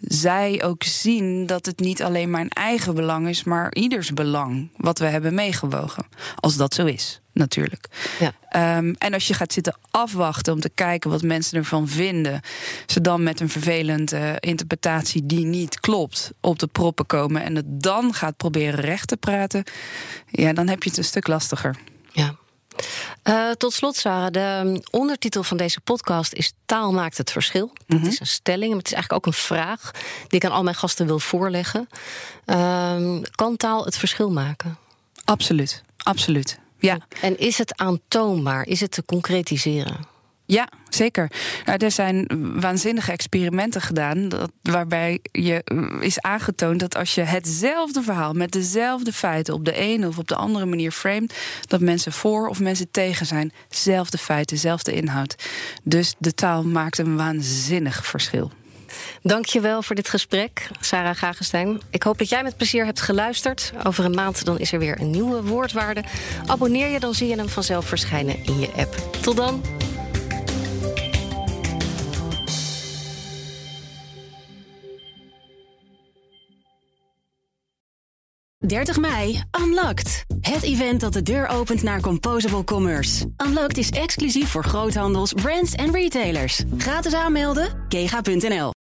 zij 0.00 0.62
ook 0.64 0.82
zien 0.82 1.46
dat 1.46 1.66
het 1.66 1.78
niet 1.78 2.02
alleen 2.02 2.30
mijn 2.30 2.48
eigen 2.48 2.94
belang 2.94 3.28
is, 3.28 3.44
maar 3.44 3.74
ieders 3.74 4.12
belang 4.12 4.70
wat 4.76 4.98
we 4.98 5.04
hebben 5.04 5.34
meegewogen. 5.34 6.06
Als 6.36 6.56
dat 6.56 6.74
zo 6.74 6.84
is, 6.86 7.20
natuurlijk. 7.38 7.88
Ja. 8.18 8.32
Ehm, 8.48 8.94
en 8.98 9.14
als 9.14 9.26
je 9.26 9.34
gaat 9.34 9.52
zitten 9.52 9.78
afwachten 9.90 10.52
om 10.52 10.60
te 10.60 10.70
kijken 10.74 11.10
wat 11.10 11.22
mensen 11.22 11.58
ervan 11.58 11.88
vinden, 11.88 12.40
ze 12.86 13.00
dan 13.00 13.22
met 13.22 13.40
een 13.40 13.48
vervelende 13.48 14.36
interpretatie 14.40 15.26
die 15.26 15.44
niet 15.44 15.80
klopt 15.80 16.30
op 16.40 16.58
de 16.58 16.66
proppen 16.66 17.06
komen 17.06 17.42
en 17.42 17.56
het 17.56 17.82
dan 17.82 18.14
gaat 18.14 18.36
proberen 18.36 18.80
recht 18.80 19.08
te 19.08 19.16
praten, 19.16 19.64
ja, 20.30 20.52
dan 20.52 20.68
heb 20.68 20.82
je 20.82 20.88
het 20.88 20.98
een 20.98 21.04
stuk 21.04 21.26
lastiger. 21.26 21.76
Ja. 22.12 22.34
Uh, 23.24 23.50
tot 23.50 23.72
slot, 23.72 23.96
Sarah, 23.96 24.30
de 24.30 24.62
um, 24.64 24.80
ondertitel 24.90 25.42
van 25.42 25.56
deze 25.56 25.80
podcast 25.80 26.32
is 26.32 26.52
Taal 26.66 26.92
maakt 26.92 27.18
het 27.18 27.30
verschil. 27.30 27.72
Dat 27.86 27.98
mhm. 27.98 28.08
is 28.08 28.20
een 28.20 28.26
stelling, 28.26 28.68
maar 28.68 28.78
het 28.78 28.86
is 28.86 28.92
eigenlijk 28.92 29.26
ook 29.26 29.32
een 29.32 29.40
vraag 29.40 29.90
die 30.28 30.40
ik 30.40 30.44
aan 30.44 30.52
al 30.52 30.62
mijn 30.62 30.76
gasten 30.76 31.06
wil 31.06 31.18
voorleggen. 31.18 31.88
Uh, 32.46 33.20
kan 33.34 33.56
taal 33.56 33.84
het 33.84 33.98
verschil 33.98 34.30
maken? 34.30 34.78
Absoluut, 35.24 35.82
absoluut. 35.96 36.58
Ja. 36.78 36.98
En 37.20 37.38
is 37.38 37.58
het 37.58 37.76
aantoonbaar? 37.76 38.66
Is 38.66 38.80
het 38.80 38.90
te 38.90 39.04
concretiseren? 39.04 40.16
Ja, 40.50 40.68
zeker. 40.88 41.30
Nou, 41.64 41.84
er 41.84 41.90
zijn 41.90 42.26
waanzinnige 42.60 43.12
experimenten 43.12 43.80
gedaan. 43.80 44.28
Dat, 44.28 44.50
waarbij 44.62 45.18
je 45.32 45.62
mm, 45.72 46.00
is 46.00 46.20
aangetoond 46.20 46.80
dat 46.80 46.96
als 46.96 47.14
je 47.14 47.20
hetzelfde 47.20 48.02
verhaal 48.02 48.32
met 48.32 48.52
dezelfde 48.52 49.12
feiten 49.12 49.54
op 49.54 49.64
de 49.64 49.72
ene 49.72 50.08
of 50.08 50.18
op 50.18 50.28
de 50.28 50.34
andere 50.34 50.66
manier 50.66 50.90
framet, 50.90 51.38
dat 51.66 51.80
mensen 51.80 52.12
voor 52.12 52.48
of 52.48 52.60
mensen 52.60 52.90
tegen 52.90 53.26
zijn. 53.26 53.52
Zelfde 53.68 54.18
feiten, 54.18 54.56
dezelfde 54.56 54.92
inhoud. 54.92 55.34
Dus 55.82 56.14
de 56.18 56.34
taal 56.34 56.64
maakt 56.64 56.98
een 56.98 57.16
waanzinnig 57.16 58.06
verschil. 58.06 58.52
Dankjewel 59.22 59.82
voor 59.82 59.96
dit 59.96 60.08
gesprek, 60.08 60.70
Sarah 60.80 61.16
Gagestein. 61.16 61.80
Ik 61.90 62.02
hoop 62.02 62.18
dat 62.18 62.28
jij 62.28 62.42
met 62.42 62.56
plezier 62.56 62.84
hebt 62.84 63.00
geluisterd. 63.00 63.72
Over 63.84 64.04
een 64.04 64.14
maand 64.14 64.44
dan 64.44 64.58
is 64.58 64.72
er 64.72 64.78
weer 64.78 65.00
een 65.00 65.10
nieuwe 65.10 65.42
woordwaarde. 65.42 66.04
Abonneer 66.46 66.88
je, 66.88 67.00
dan 67.00 67.14
zie 67.14 67.28
je 67.28 67.36
hem 67.36 67.48
vanzelf 67.48 67.86
verschijnen 67.86 68.44
in 68.44 68.60
je 68.60 68.68
app. 68.76 68.94
Tot 69.22 69.36
dan. 69.36 69.62
30 78.68 78.98
mei, 78.98 79.42
Unlocked. 79.60 80.24
Het 80.40 80.62
event 80.62 81.00
dat 81.00 81.12
de 81.12 81.22
deur 81.22 81.46
opent 81.46 81.82
naar 81.82 82.00
Composable 82.00 82.64
Commerce. 82.64 83.26
Unlocked 83.46 83.78
is 83.78 83.90
exclusief 83.90 84.48
voor 84.48 84.64
groothandels, 84.64 85.32
brands 85.32 85.74
en 85.74 85.92
retailers. 85.92 86.62
Gratis 86.78 87.14
aanmelden, 87.14 87.84
kega.nl. 87.88 88.77